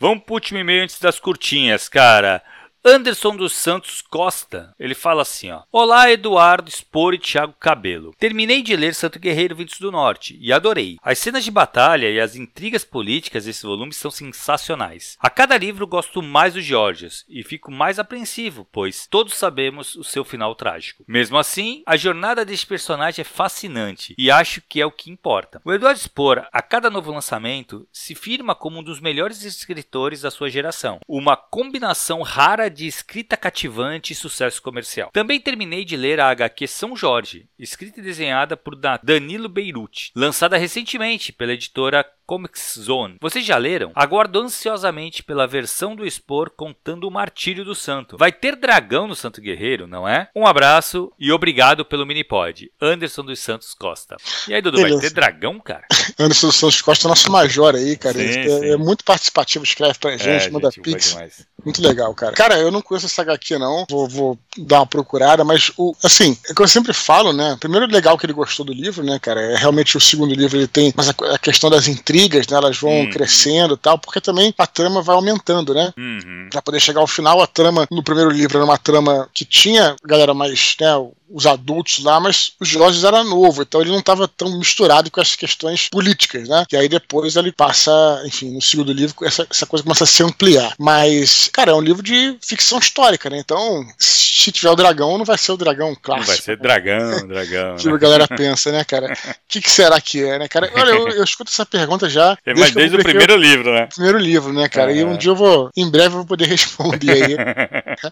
Vamos 0.00 0.24
pro 0.24 0.34
último 0.34 0.58
e-mail 0.58 0.82
antes 0.82 0.98
das 0.98 1.20
curtinhas, 1.20 1.88
cara. 1.88 2.42
Anderson 2.84 3.36
dos 3.36 3.54
Santos 3.54 4.00
Costa, 4.00 4.72
ele 4.78 4.94
fala 4.94 5.22
assim, 5.22 5.50
ó. 5.50 5.62
Olá, 5.70 6.10
Eduardo 6.10 6.70
Spor 6.70 7.12
e 7.12 7.18
Thiago 7.18 7.54
Cabelo. 7.58 8.14
Terminei 8.18 8.62
de 8.62 8.76
ler 8.76 8.94
Santo 8.94 9.18
Guerreiro 9.18 9.56
Ventos 9.56 9.80
do 9.80 9.90
Norte 9.90 10.38
e 10.40 10.52
adorei. 10.52 10.96
As 11.02 11.18
cenas 11.18 11.44
de 11.44 11.50
batalha 11.50 12.08
e 12.08 12.20
as 12.20 12.36
intrigas 12.36 12.84
políticas 12.84 13.44
desse 13.44 13.66
volume 13.66 13.92
são 13.92 14.10
sensacionais. 14.10 15.16
A 15.20 15.28
cada 15.28 15.58
livro 15.58 15.86
gosto 15.88 16.22
mais 16.22 16.54
do 16.54 16.60
Georgios 16.60 17.24
e 17.28 17.42
fico 17.42 17.70
mais 17.70 17.98
apreensivo, 17.98 18.66
pois 18.70 19.08
todos 19.08 19.34
sabemos 19.34 19.96
o 19.96 20.04
seu 20.04 20.24
final 20.24 20.54
trágico. 20.54 21.04
Mesmo 21.06 21.36
assim, 21.36 21.82
a 21.84 21.96
jornada 21.96 22.44
deste 22.44 22.66
personagem 22.66 23.22
é 23.22 23.24
fascinante 23.24 24.14
e 24.16 24.30
acho 24.30 24.62
que 24.62 24.80
é 24.80 24.86
o 24.86 24.92
que 24.92 25.10
importa. 25.10 25.60
O 25.64 25.72
Eduardo 25.72 25.98
Spor, 25.98 26.46
a 26.52 26.62
cada 26.62 26.88
novo 26.88 27.12
lançamento, 27.12 27.86
se 27.92 28.14
firma 28.14 28.54
como 28.54 28.78
um 28.78 28.84
dos 28.84 29.00
melhores 29.00 29.42
escritores 29.42 30.20
da 30.20 30.30
sua 30.30 30.48
geração. 30.48 31.00
Uma 31.08 31.36
combinação 31.36 32.22
rara 32.22 32.67
de 32.68 32.86
escrita 32.86 33.36
cativante 33.36 34.12
e 34.12 34.16
sucesso 34.16 34.60
comercial. 34.62 35.10
Também 35.12 35.40
terminei 35.40 35.84
de 35.84 35.96
ler 35.96 36.20
a 36.20 36.28
HQ 36.30 36.66
São 36.66 36.96
Jorge, 36.96 37.48
escrita 37.58 38.00
e 38.00 38.02
desenhada 38.02 38.56
por 38.56 38.74
Danilo 39.02 39.48
Beirute, 39.48 40.12
lançada 40.14 40.56
recentemente 40.56 41.32
pela 41.32 41.52
editora 41.52 42.04
Comics 42.28 42.78
Zone. 42.78 43.16
Vocês 43.22 43.42
já 43.42 43.56
leram? 43.56 43.90
Aguardo 43.94 44.38
ansiosamente 44.38 45.22
pela 45.22 45.46
versão 45.46 45.96
do 45.96 46.04
Expor 46.04 46.50
contando 46.50 47.08
o 47.08 47.10
martírio 47.10 47.64
do 47.64 47.74
santo. 47.74 48.18
Vai 48.18 48.30
ter 48.30 48.54
dragão 48.54 49.08
no 49.08 49.16
Santo 49.16 49.40
Guerreiro, 49.40 49.86
não 49.86 50.06
é? 50.06 50.28
Um 50.36 50.46
abraço 50.46 51.10
e 51.18 51.32
obrigado 51.32 51.86
pelo 51.86 52.04
minipod. 52.04 52.70
Anderson 52.78 53.24
dos 53.24 53.40
Santos 53.40 53.72
Costa. 53.72 54.18
E 54.46 54.52
aí, 54.52 54.60
Dudu, 54.60 54.76
Beleza. 54.76 54.96
vai 54.96 55.08
ter 55.08 55.14
dragão, 55.14 55.58
cara? 55.58 55.86
Anderson 56.20 56.48
dos 56.48 56.56
Santos 56.56 56.82
Costa 56.82 57.06
é 57.06 57.08
nosso 57.08 57.32
major 57.32 57.74
aí, 57.74 57.96
cara. 57.96 58.18
Sim, 58.18 58.26
é, 58.26 58.68
é, 58.72 58.76
muito 58.76 59.04
participativo, 59.04 59.64
escreve 59.64 59.98
pra 59.98 60.18
gente, 60.18 60.48
é, 60.48 60.50
manda 60.50 60.70
gente, 60.70 60.82
pix. 60.82 61.16
Muito 61.64 61.80
legal, 61.80 62.14
cara. 62.14 62.32
Cara, 62.34 62.58
eu 62.58 62.70
não 62.70 62.82
conheço 62.82 63.06
essa 63.06 63.22
HQ, 63.22 63.58
não. 63.58 63.86
Vou, 63.88 64.06
vou 64.06 64.38
dar 64.58 64.80
uma 64.80 64.86
procurada, 64.86 65.44
mas 65.44 65.72
o, 65.78 65.94
assim, 66.04 66.36
é 66.48 66.52
que 66.52 66.60
eu 66.60 66.68
sempre 66.68 66.92
falo, 66.92 67.32
né? 67.32 67.56
Primeiro, 67.58 67.86
legal 67.86 68.18
que 68.18 68.26
ele 68.26 68.34
gostou 68.34 68.66
do 68.66 68.72
livro, 68.72 69.02
né, 69.02 69.18
cara? 69.18 69.40
É 69.40 69.56
realmente 69.56 69.96
o 69.96 70.00
segundo 70.00 70.34
livro 70.34 70.58
ele 70.58 70.68
tem 70.68 70.92
mas 70.94 71.08
a, 71.08 71.14
a 71.34 71.38
questão 71.38 71.70
das 71.70 71.88
intrigas 71.88 72.17
né? 72.50 72.56
Elas 72.56 72.78
vão 72.78 72.90
uhum. 72.90 73.10
crescendo 73.10 73.74
e 73.74 73.76
tal, 73.76 73.98
porque 73.98 74.20
também 74.20 74.52
a 74.56 74.66
trama 74.66 75.02
vai 75.02 75.14
aumentando, 75.14 75.74
né? 75.74 75.92
Uhum. 75.96 76.48
Pra 76.50 76.62
poder 76.62 76.80
chegar 76.80 77.00
ao 77.00 77.06
final, 77.06 77.40
a 77.40 77.46
trama 77.46 77.86
no 77.90 78.02
primeiro 78.02 78.30
livro 78.30 78.56
era 78.56 78.64
uma 78.64 78.78
trama 78.78 79.28
que 79.32 79.44
tinha 79.44 79.94
galera 80.04 80.34
mais, 80.34 80.76
né? 80.80 80.88
Os 81.30 81.46
adultos 81.46 82.02
lá, 82.02 82.20
mas 82.20 82.52
o 82.60 82.64
Jorge 82.64 83.04
era 83.04 83.22
novo, 83.24 83.62
então 83.62 83.80
ele 83.80 83.90
não 83.90 83.98
estava 83.98 84.26
tão 84.28 84.58
misturado 84.58 85.10
com 85.10 85.20
as 85.20 85.34
questões 85.34 85.88
políticas, 85.88 86.48
né? 86.48 86.64
E 86.72 86.76
aí 86.76 86.88
depois 86.88 87.36
ele 87.36 87.52
passa, 87.52 87.90
enfim, 88.26 88.54
no 88.54 88.62
segundo 88.62 88.92
livro, 88.92 89.14
essa, 89.22 89.46
essa 89.50 89.66
coisa 89.66 89.82
começa 89.82 90.04
a 90.04 90.06
se 90.06 90.22
ampliar. 90.22 90.74
Mas, 90.78 91.48
cara, 91.52 91.72
é 91.72 91.74
um 91.74 91.80
livro 91.80 92.02
de 92.02 92.36
ficção 92.42 92.78
histórica, 92.78 93.28
né? 93.30 93.38
Então, 93.38 93.86
se 93.98 94.52
tiver 94.52 94.70
o 94.70 94.76
dragão, 94.76 95.18
não 95.18 95.24
vai 95.24 95.36
ser 95.36 95.52
o 95.52 95.56
dragão 95.56 95.94
clássico. 96.00 96.28
Não 96.28 96.34
vai 96.34 96.36
ser 96.36 96.56
dragão, 96.56 97.26
dragão. 97.26 97.76
tipo, 97.76 97.94
a 97.94 97.98
galera 97.98 98.28
pensa, 98.28 98.70
né, 98.70 98.84
cara? 98.84 99.12
O 99.12 99.16
que, 99.48 99.60
que, 99.60 99.70
será 99.70 100.00
que 100.00 100.22
é, 100.22 100.38
né, 100.38 100.48
cara? 100.48 100.70
Olha, 100.74 100.90
eu, 100.90 101.08
eu 101.08 101.24
escuto 101.24 101.50
essa 101.50 101.66
pergunta 101.66 102.08
já. 102.08 102.36
É, 102.46 102.54
desde, 102.54 102.74
desde 102.74 102.96
o 102.96 103.02
primeiro 103.02 103.32
eu, 103.32 103.36
livro, 103.36 103.72
né? 103.72 103.86
Primeiro 103.86 104.18
livro, 104.18 104.52
né, 104.52 104.68
cara? 104.68 104.92
É. 104.92 104.96
E 104.96 105.04
um 105.04 105.16
dia 105.16 105.30
eu 105.30 105.36
vou, 105.36 105.70
em 105.76 105.90
breve, 105.90 106.08
eu 106.14 106.18
vou 106.18 106.26
poder 106.26 106.46
responder 106.48 107.10
aí. 107.10 107.36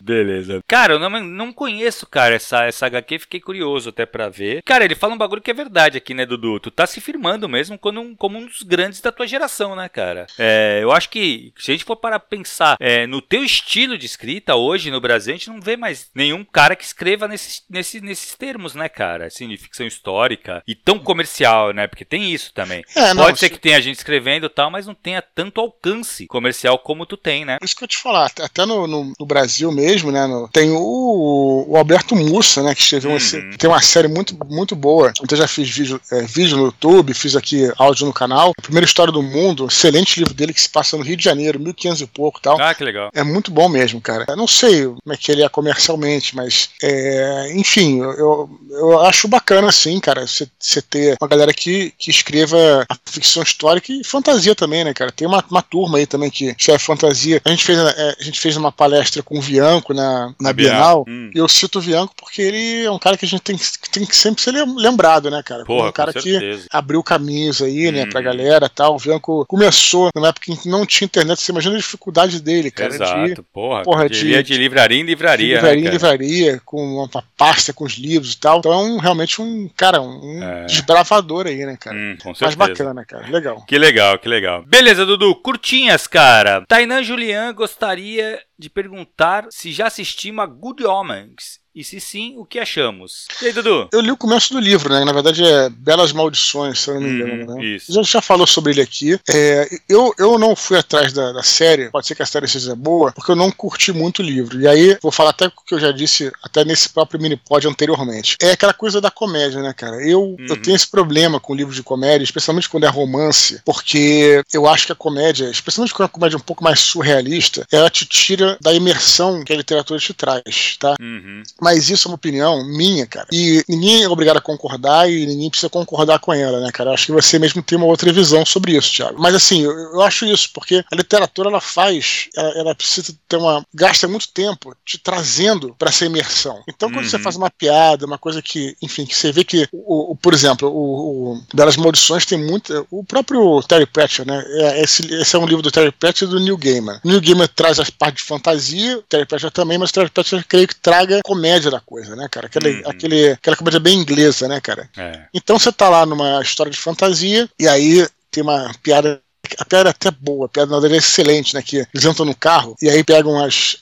Beleza. 0.00 0.60
Cara, 0.66 0.94
eu 0.94 0.98
não, 0.98 1.10
não 1.22 1.52
conheço, 1.52 2.06
cara, 2.06 2.34
essa, 2.34 2.64
essa 2.64 2.86
HQ, 2.86 3.05
fiquei 3.18 3.40
curioso 3.40 3.90
até 3.90 4.04
para 4.04 4.28
ver. 4.28 4.62
Cara, 4.64 4.84
ele 4.84 4.94
fala 4.94 5.14
um 5.14 5.18
bagulho 5.18 5.42
que 5.42 5.50
é 5.50 5.54
verdade 5.54 5.98
aqui, 5.98 6.14
né, 6.14 6.26
Dudu? 6.26 6.60
Tu 6.60 6.70
tá 6.70 6.86
se 6.86 7.00
firmando 7.00 7.48
mesmo 7.48 7.78
como 7.78 8.00
um, 8.00 8.14
como 8.14 8.38
um 8.38 8.46
dos 8.46 8.62
grandes 8.62 9.00
da 9.00 9.12
tua 9.12 9.26
geração, 9.26 9.76
né, 9.76 9.88
cara? 9.88 10.26
É, 10.38 10.80
eu 10.82 10.92
acho 10.92 11.08
que, 11.10 11.52
se 11.58 11.70
a 11.70 11.74
gente 11.74 11.84
for 11.84 11.96
para 11.96 12.18
pensar 12.18 12.76
é, 12.80 13.06
no 13.06 13.20
teu 13.20 13.44
estilo 13.44 13.96
de 13.96 14.06
escrita 14.06 14.56
hoje 14.56 14.90
no 14.90 15.00
Brasil, 15.00 15.34
a 15.34 15.36
gente 15.36 15.50
não 15.50 15.60
vê 15.60 15.76
mais 15.76 16.10
nenhum 16.14 16.44
cara 16.44 16.76
que 16.76 16.84
escreva 16.84 17.28
nesses, 17.28 17.64
nesses, 17.68 18.02
nesses 18.02 18.34
termos, 18.34 18.74
né, 18.74 18.88
cara? 18.88 19.26
Assim, 19.26 19.48
de 19.48 19.56
ficção 19.56 19.86
histórica 19.86 20.62
e 20.66 20.74
tão 20.74 20.98
comercial, 20.98 21.72
né? 21.72 21.86
Porque 21.86 22.04
tem 22.04 22.32
isso 22.32 22.52
também. 22.52 22.84
É, 22.94 23.14
não, 23.14 23.24
Pode 23.24 23.38
ser 23.38 23.50
que 23.50 23.58
tenha 23.58 23.80
gente 23.80 23.96
escrevendo 23.96 24.46
e 24.46 24.50
tal, 24.50 24.70
mas 24.70 24.86
não 24.86 24.94
tenha 24.94 25.22
tanto 25.22 25.60
alcance 25.60 26.26
comercial 26.26 26.78
como 26.78 27.06
tu 27.06 27.16
tem, 27.16 27.44
né? 27.44 27.58
Isso 27.62 27.76
que 27.76 27.84
eu 27.84 27.88
te 27.88 27.98
falar, 27.98 28.30
até 28.40 28.64
no, 28.64 28.86
no, 28.86 29.12
no 29.18 29.26
Brasil 29.26 29.70
mesmo, 29.72 30.10
né? 30.10 30.26
No, 30.26 30.48
tem 30.48 30.70
o, 30.70 31.64
o 31.68 31.76
Alberto 31.76 32.14
Mussa, 32.14 32.62
né? 32.62 32.74
Que 32.74 32.82
escreveu 32.96 33.10
hum. 33.10 33.50
Uhum. 33.50 33.56
Tem 33.56 33.70
uma 33.70 33.82
série 33.82 34.08
muito, 34.08 34.36
muito 34.46 34.74
boa. 34.74 35.12
Então 35.22 35.36
já 35.36 35.46
fiz 35.46 35.68
vídeo, 35.68 36.00
é, 36.10 36.22
vídeo 36.22 36.56
no 36.56 36.64
YouTube, 36.66 37.14
fiz 37.14 37.36
aqui 37.36 37.70
áudio 37.76 38.06
no 38.06 38.12
canal. 38.12 38.52
Primeira 38.62 38.86
história 38.86 39.12
do 39.12 39.22
mundo, 39.22 39.66
excelente 39.66 40.18
livro 40.18 40.34
dele 40.34 40.52
que 40.52 40.60
se 40.60 40.68
passa 40.68 40.96
no 40.96 41.02
Rio 41.02 41.16
de 41.16 41.24
Janeiro, 41.24 41.60
1500 41.60 42.00
e 42.00 42.06
pouco 42.06 42.40
tal. 42.40 42.60
Ah, 42.60 42.74
que 42.74 42.84
legal. 42.84 43.10
É 43.14 43.22
muito 43.22 43.50
bom 43.50 43.68
mesmo, 43.68 44.00
cara. 44.00 44.24
Eu 44.28 44.36
não 44.36 44.46
sei 44.46 44.84
como 44.84 45.00
é 45.12 45.16
que 45.16 45.30
ele 45.30 45.42
é 45.42 45.48
comercialmente, 45.48 46.34
mas 46.34 46.70
é, 46.82 47.52
enfim, 47.54 48.00
eu, 48.00 48.48
eu 48.70 49.00
acho 49.00 49.28
bacana 49.28 49.68
assim, 49.68 49.98
cara, 50.00 50.26
você 50.26 50.82
ter 50.82 51.16
uma 51.20 51.28
galera 51.28 51.52
que, 51.52 51.92
que 51.98 52.10
escreva 52.10 52.86
a 52.88 52.96
ficção 53.04 53.42
histórica 53.42 53.92
e 53.92 54.04
fantasia 54.04 54.54
também, 54.54 54.84
né, 54.84 54.92
cara? 54.92 55.12
Tem 55.12 55.26
uma, 55.26 55.44
uma 55.50 55.62
turma 55.62 55.98
aí 55.98 56.06
também 56.06 56.30
que 56.30 56.54
é 56.68 56.78
fantasia. 56.78 57.40
A 57.44 57.50
gente 57.50 57.64
fez, 57.64 57.78
é, 57.78 58.16
a 58.18 58.22
gente 58.22 58.40
fez 58.40 58.56
uma 58.56 58.72
palestra 58.72 59.22
com 59.22 59.38
o 59.38 59.40
Vianco 59.40 59.92
na, 59.92 60.34
na 60.40 60.52
Bienal. 60.52 61.04
Hum. 61.08 61.30
E 61.34 61.38
eu 61.38 61.48
cito 61.48 61.78
o 61.78 61.82
Vianco 61.82 62.14
porque 62.16 62.42
ele 62.42 62.85
é 62.86 62.90
um 62.90 62.98
cara 62.98 63.16
que 63.16 63.24
a 63.24 63.28
gente 63.28 63.42
tem, 63.42 63.56
tem 63.92 64.06
que 64.06 64.16
sempre 64.16 64.42
ser 64.42 64.52
lembrado, 64.52 65.30
né, 65.30 65.42
cara? 65.42 65.64
Porra, 65.64 65.88
um 65.88 65.92
cara 65.92 66.12
que 66.12 66.60
abriu 66.70 67.02
caminhos 67.02 67.60
aí, 67.62 67.90
né, 67.90 68.06
pra 68.06 68.20
uhum. 68.20 68.24
galera 68.24 68.68
tal. 68.68 68.96
O 68.96 69.00
Bianco 69.00 69.44
começou 69.46 70.10
numa 70.14 70.28
época 70.28 70.52
em 70.52 70.56
que 70.56 70.68
não 70.68 70.86
tinha 70.86 71.06
internet, 71.06 71.40
você 71.40 71.52
imagina 71.52 71.74
a 71.74 71.78
dificuldade 71.78 72.40
dele, 72.40 72.70
cara. 72.70 72.94
Exato, 72.94 73.34
de, 73.34 73.42
porra. 73.42 73.82
porra 73.82 74.08
de, 74.08 74.20
de, 74.20 74.42
de 74.42 74.56
livraria 74.56 75.00
em 75.00 75.04
livraria, 75.04 75.46
de 75.46 75.54
livraria 75.54 75.82
né, 75.82 75.88
em 75.88 75.92
livraria, 75.92 76.60
com 76.64 77.04
uma 77.04 77.24
pasta 77.36 77.72
com 77.72 77.84
os 77.84 77.94
livros 77.94 78.34
e 78.34 78.38
tal. 78.38 78.58
Então 78.58 78.72
é 78.72 78.78
um, 78.78 78.98
realmente 78.98 79.40
um, 79.40 79.68
cara, 79.76 80.00
um 80.00 80.42
é. 80.42 80.66
desbravador 80.66 81.46
aí, 81.46 81.64
né, 81.64 81.76
cara? 81.78 81.96
Hum, 81.96 82.16
com 82.22 82.34
certeza. 82.34 82.56
Mas 82.58 82.68
bacana, 82.68 83.04
cara. 83.04 83.26
Legal. 83.28 83.64
Que 83.66 83.78
legal, 83.78 84.18
que 84.18 84.28
legal. 84.28 84.64
Beleza, 84.66 85.04
Dudu. 85.04 85.34
Curtinhas, 85.36 86.06
cara. 86.06 86.64
Tainan 86.66 87.02
Julian 87.02 87.52
gostaria 87.52 88.38
de 88.58 88.70
perguntar 88.70 89.46
se 89.50 89.72
já 89.72 89.86
assistimos 89.86 90.42
a 90.42 90.46
Good 90.46 90.84
Omens 90.84 91.60
e 91.76 91.84
se 91.84 92.00
sim, 92.00 92.38
o 92.38 92.46
que 92.46 92.58
achamos? 92.58 93.26
E 93.42 93.48
aí, 93.48 93.52
Dudu? 93.52 93.90
Eu 93.92 94.00
li 94.00 94.10
o 94.10 94.16
começo 94.16 94.50
do 94.54 94.58
livro, 94.58 94.88
né? 94.88 95.04
Na 95.04 95.12
verdade 95.12 95.44
é 95.44 95.68
Belas 95.68 96.10
Maldições, 96.10 96.78
se 96.78 96.88
eu 96.88 96.94
não 96.94 97.02
me 97.02 97.10
engano. 97.10 97.52
Hum, 97.52 97.56
né? 97.56 97.64
Isso. 97.66 97.92
Já, 97.92 98.02
já 98.02 98.22
falou 98.22 98.46
sobre 98.46 98.72
ele 98.72 98.80
aqui. 98.80 99.20
É, 99.28 99.68
eu, 99.86 100.14
eu 100.18 100.38
não 100.38 100.56
fui 100.56 100.78
atrás 100.78 101.12
da, 101.12 101.32
da, 101.32 101.42
série, 101.42 101.90
pode 101.90 102.06
ser 102.06 102.14
que 102.14 102.22
a 102.22 102.26
série 102.26 102.48
seja 102.48 102.74
boa, 102.74 103.12
porque 103.12 103.30
eu 103.30 103.36
não 103.36 103.50
curti 103.50 103.92
muito 103.92 104.20
o 104.20 104.24
livro. 104.24 104.58
E 104.58 104.66
aí, 104.66 104.96
vou 105.02 105.12
falar 105.12 105.30
até 105.30 105.48
o 105.48 105.50
que 105.50 105.74
eu 105.74 105.78
já 105.78 105.92
disse, 105.92 106.32
até 106.42 106.64
nesse 106.64 106.88
próprio 106.88 107.20
mini-pod 107.20 107.68
anteriormente. 107.68 108.38
É 108.40 108.52
aquela 108.52 108.72
coisa 108.72 108.98
da 108.98 109.10
comédia, 109.10 109.60
né, 109.60 109.74
cara? 109.74 109.96
Eu, 109.96 110.22
uhum. 110.22 110.46
eu 110.48 110.56
tenho 110.56 110.76
esse 110.76 110.88
problema 110.90 111.38
com 111.38 111.54
livros 111.54 111.76
de 111.76 111.82
comédia, 111.82 112.24
especialmente 112.24 112.70
quando 112.70 112.84
é 112.84 112.88
romance, 112.88 113.60
porque 113.66 114.42
eu 114.50 114.66
acho 114.66 114.86
que 114.86 114.92
a 114.92 114.96
comédia, 114.96 115.50
especialmente 115.50 115.92
quando 115.92 116.04
é 116.04 116.06
uma 116.06 116.14
comédia 116.14 116.38
um 116.38 116.40
pouco 116.40 116.64
mais 116.64 116.80
surrealista, 116.80 117.66
ela 117.70 117.90
te 117.90 118.06
tira 118.06 118.45
da 118.60 118.72
imersão 118.72 119.44
que 119.44 119.52
a 119.52 119.56
literatura 119.56 119.98
te 119.98 120.14
traz, 120.14 120.76
tá? 120.78 120.94
Uhum 121.00 121.42
mas 121.60 121.90
isso 121.90 122.06
é 122.06 122.10
uma 122.10 122.16
opinião 122.16 122.64
minha, 122.64 123.06
cara. 123.06 123.26
E 123.32 123.64
ninguém 123.68 124.02
é 124.02 124.08
obrigado 124.08 124.36
a 124.36 124.40
concordar 124.40 125.10
e 125.10 125.26
ninguém 125.26 125.50
precisa 125.50 125.70
concordar 125.70 126.18
com 126.18 126.32
ela, 126.32 126.60
né, 126.60 126.70
cara? 126.70 126.92
Acho 126.92 127.06
que 127.06 127.12
você 127.12 127.38
mesmo 127.38 127.62
tem 127.62 127.78
uma 127.78 127.86
outra 127.86 128.12
visão 128.12 128.44
sobre 128.44 128.76
isso, 128.76 128.92
Thiago. 128.92 129.20
Mas 129.20 129.34
assim, 129.34 129.62
eu, 129.62 129.72
eu 129.72 130.02
acho 130.02 130.24
isso, 130.26 130.50
porque 130.52 130.84
a 130.90 130.96
literatura 130.96 131.48
ela 131.48 131.60
faz, 131.60 132.28
ela, 132.36 132.48
ela, 132.50 132.74
precisa 132.74 133.14
ter 133.28 133.36
uma. 133.36 133.64
gasta 133.74 134.06
muito 134.06 134.28
tempo 134.28 134.76
te 134.84 134.98
trazendo 134.98 135.74
para 135.78 135.88
essa 135.88 136.04
imersão. 136.04 136.62
Então, 136.68 136.90
quando 136.90 137.04
uhum. 137.04 137.10
você 137.10 137.18
faz 137.18 137.36
uma 137.36 137.50
piada, 137.50 138.06
uma 138.06 138.18
coisa 138.18 138.42
que, 138.42 138.76
enfim, 138.82 139.06
que 139.06 139.16
você 139.16 139.32
vê 139.32 139.44
que, 139.44 139.68
o, 139.72 140.12
o 140.12 140.16
por 140.16 140.34
exemplo, 140.34 140.68
o, 140.68 141.32
o 141.32 141.42
Belas 141.54 141.76
Maldições 141.76 142.26
tem 142.26 142.38
muito. 142.38 142.86
O 142.90 143.02
próprio 143.04 143.62
Terry 143.62 143.86
Pratchett, 143.86 144.28
né? 144.28 144.44
É, 144.46 144.82
esse, 144.82 145.12
esse, 145.14 145.34
é 145.34 145.38
um 145.38 145.46
livro 145.46 145.62
do 145.62 145.70
Terry 145.70 145.92
Pratchett 145.92 146.24
e 146.24 146.28
do 146.28 146.40
Neil 146.40 146.56
Gaiman. 146.56 147.00
Neil 147.04 147.20
Gaiman 147.20 147.48
traz 147.54 147.80
as 147.80 147.90
partes 147.90 148.22
de 148.22 148.28
fantasia, 148.36 148.98
o 148.98 149.02
Terry 149.02 149.26
Pratchett 149.26 149.52
também, 149.52 149.78
mas 149.78 149.90
o 149.90 149.92
Terry 149.92 150.10
Pratchett 150.10 150.44
creio 150.46 150.68
que 150.68 150.76
traga 150.76 151.20
comédia 151.24 151.70
da 151.70 151.80
coisa, 151.80 152.14
né, 152.14 152.28
cara? 152.30 152.46
Aquela, 152.46 152.68
uhum. 152.68 152.82
aquele, 152.86 153.30
aquela 153.30 153.56
comédia 153.56 153.80
bem 153.80 153.98
inglesa, 153.98 154.48
né, 154.48 154.60
cara? 154.60 154.88
É. 154.96 155.24
Então 155.32 155.58
você 155.58 155.72
tá 155.72 155.88
lá 155.88 156.04
numa 156.06 156.40
história 156.42 156.70
de 156.70 156.78
fantasia 156.78 157.48
e 157.58 157.66
aí 157.66 158.06
tem 158.30 158.42
uma 158.42 158.72
piada 158.82 159.20
a 159.58 159.64
piada 159.64 159.88
é 159.88 159.90
até 159.90 160.10
boa, 160.10 160.46
a 160.46 160.48
piada 160.48 160.70
na 160.72 160.80
verdade 160.80 160.94
é 160.94 160.98
excelente, 160.98 161.54
né? 161.54 161.62
Que 161.62 161.86
eles 161.94 162.04
entram 162.04 162.26
no 162.26 162.34
carro 162.34 162.74
e 162.82 162.88
aí 162.88 163.04
pegam 163.04 163.42
as, 163.42 163.78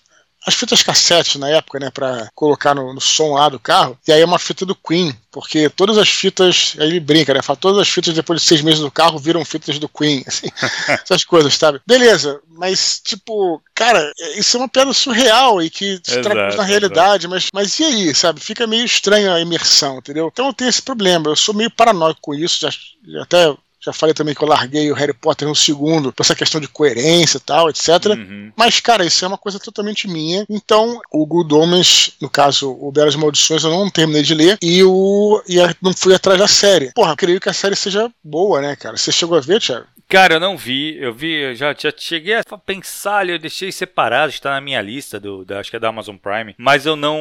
as 0.46 0.54
fitas 0.54 0.82
cassete 0.82 1.38
na 1.38 1.48
época, 1.48 1.78
né, 1.78 1.90
para 1.90 2.28
colocar 2.34 2.74
no, 2.74 2.92
no, 2.92 3.00
som 3.00 3.34
lá 3.34 3.48
do 3.48 3.58
carro. 3.58 3.98
E 4.06 4.12
aí 4.12 4.20
é 4.20 4.24
uma 4.24 4.38
fita 4.38 4.66
do 4.66 4.74
Queen, 4.74 5.16
porque 5.30 5.68
todas 5.70 5.96
as 5.96 6.08
fitas, 6.08 6.76
aí 6.78 6.88
ele 6.88 7.00
brinca, 7.00 7.32
né, 7.32 7.42
fala, 7.42 7.56
todas 7.56 7.80
as 7.80 7.88
fitas 7.88 8.14
depois 8.14 8.40
de 8.40 8.46
seis 8.46 8.60
meses 8.60 8.80
do 8.80 8.90
carro 8.90 9.18
viram 9.18 9.44
fitas 9.44 9.78
do 9.78 9.88
Queen, 9.88 10.22
assim, 10.28 10.48
essas 11.02 11.24
coisas, 11.24 11.54
sabe? 11.54 11.80
Beleza, 11.86 12.40
mas 12.48 13.00
tipo, 13.02 13.62
cara, 13.74 14.12
isso 14.36 14.56
é 14.56 14.60
uma 14.60 14.68
piada 14.68 14.92
surreal 14.92 15.62
e 15.62 15.70
que 15.70 16.00
se 16.02 16.20
traduz 16.20 16.56
na 16.56 16.64
realidade, 16.64 17.26
mas, 17.26 17.48
mas 17.52 17.78
e 17.78 17.84
aí, 17.84 18.14
sabe? 18.14 18.40
Fica 18.40 18.66
meio 18.66 18.84
estranha 18.84 19.34
a 19.34 19.40
imersão, 19.40 19.98
entendeu? 19.98 20.30
Então 20.32 20.46
eu 20.46 20.52
tenho 20.52 20.68
esse 20.68 20.82
problema, 20.82 21.28
eu 21.28 21.36
sou 21.36 21.54
meio 21.54 21.70
paranoico 21.70 22.20
com 22.20 22.34
isso, 22.34 22.60
já 22.60 23.22
até 23.22 23.54
já 23.84 23.92
falei 23.92 24.14
também 24.14 24.34
que 24.34 24.42
eu 24.42 24.48
larguei 24.48 24.90
o 24.90 24.94
Harry 24.94 25.12
Potter 25.12 25.46
no 25.46 25.54
segundo, 25.54 26.12
por 26.12 26.22
essa 26.22 26.34
questão 26.34 26.60
de 26.60 26.68
coerência 26.68 27.36
e 27.36 27.40
tal, 27.40 27.68
etc. 27.68 27.88
Uhum. 28.06 28.52
Mas, 28.56 28.80
cara, 28.80 29.04
isso 29.04 29.24
é 29.24 29.28
uma 29.28 29.38
coisa 29.38 29.58
totalmente 29.58 30.08
minha. 30.08 30.46
Então, 30.48 31.00
o 31.12 31.26
Good 31.26 31.54
Omens, 31.54 32.12
no 32.20 32.30
caso, 32.30 32.70
o 32.80 32.90
Belas 32.90 33.16
Maldições, 33.16 33.62
eu 33.64 33.70
não 33.70 33.90
terminei 33.90 34.22
de 34.22 34.34
ler. 34.34 34.58
E 34.62 34.82
o 34.82 35.42
e 35.48 35.56
não 35.82 35.92
fui 35.92 36.14
atrás 36.14 36.38
da 36.38 36.48
série. 36.48 36.92
Porra, 36.92 37.14
creio 37.16 37.40
que 37.40 37.48
a 37.48 37.52
série 37.52 37.76
seja 37.76 38.10
boa, 38.22 38.60
né, 38.60 38.76
cara? 38.76 38.96
Você 38.96 39.12
chegou 39.12 39.36
a 39.36 39.40
ver, 39.40 39.60
Thiago? 39.60 39.86
Cara, 40.08 40.34
eu 40.34 40.40
não 40.40 40.56
vi. 40.56 40.96
Eu 40.98 41.12
vi, 41.12 41.32
eu 41.32 41.54
já, 41.54 41.74
já 41.76 41.92
cheguei 41.96 42.34
a 42.34 42.44
pensar 42.58 43.18
ali, 43.18 43.32
eu 43.32 43.38
deixei 43.38 43.72
separado, 43.72 44.30
está 44.30 44.50
na 44.50 44.60
minha 44.60 44.80
lista 44.80 45.18
do, 45.18 45.44
da, 45.44 45.60
acho 45.60 45.70
que 45.70 45.76
é 45.76 45.80
da 45.80 45.88
Amazon 45.88 46.16
Prime, 46.16 46.54
mas 46.58 46.86
eu 46.86 46.94
não 46.94 47.18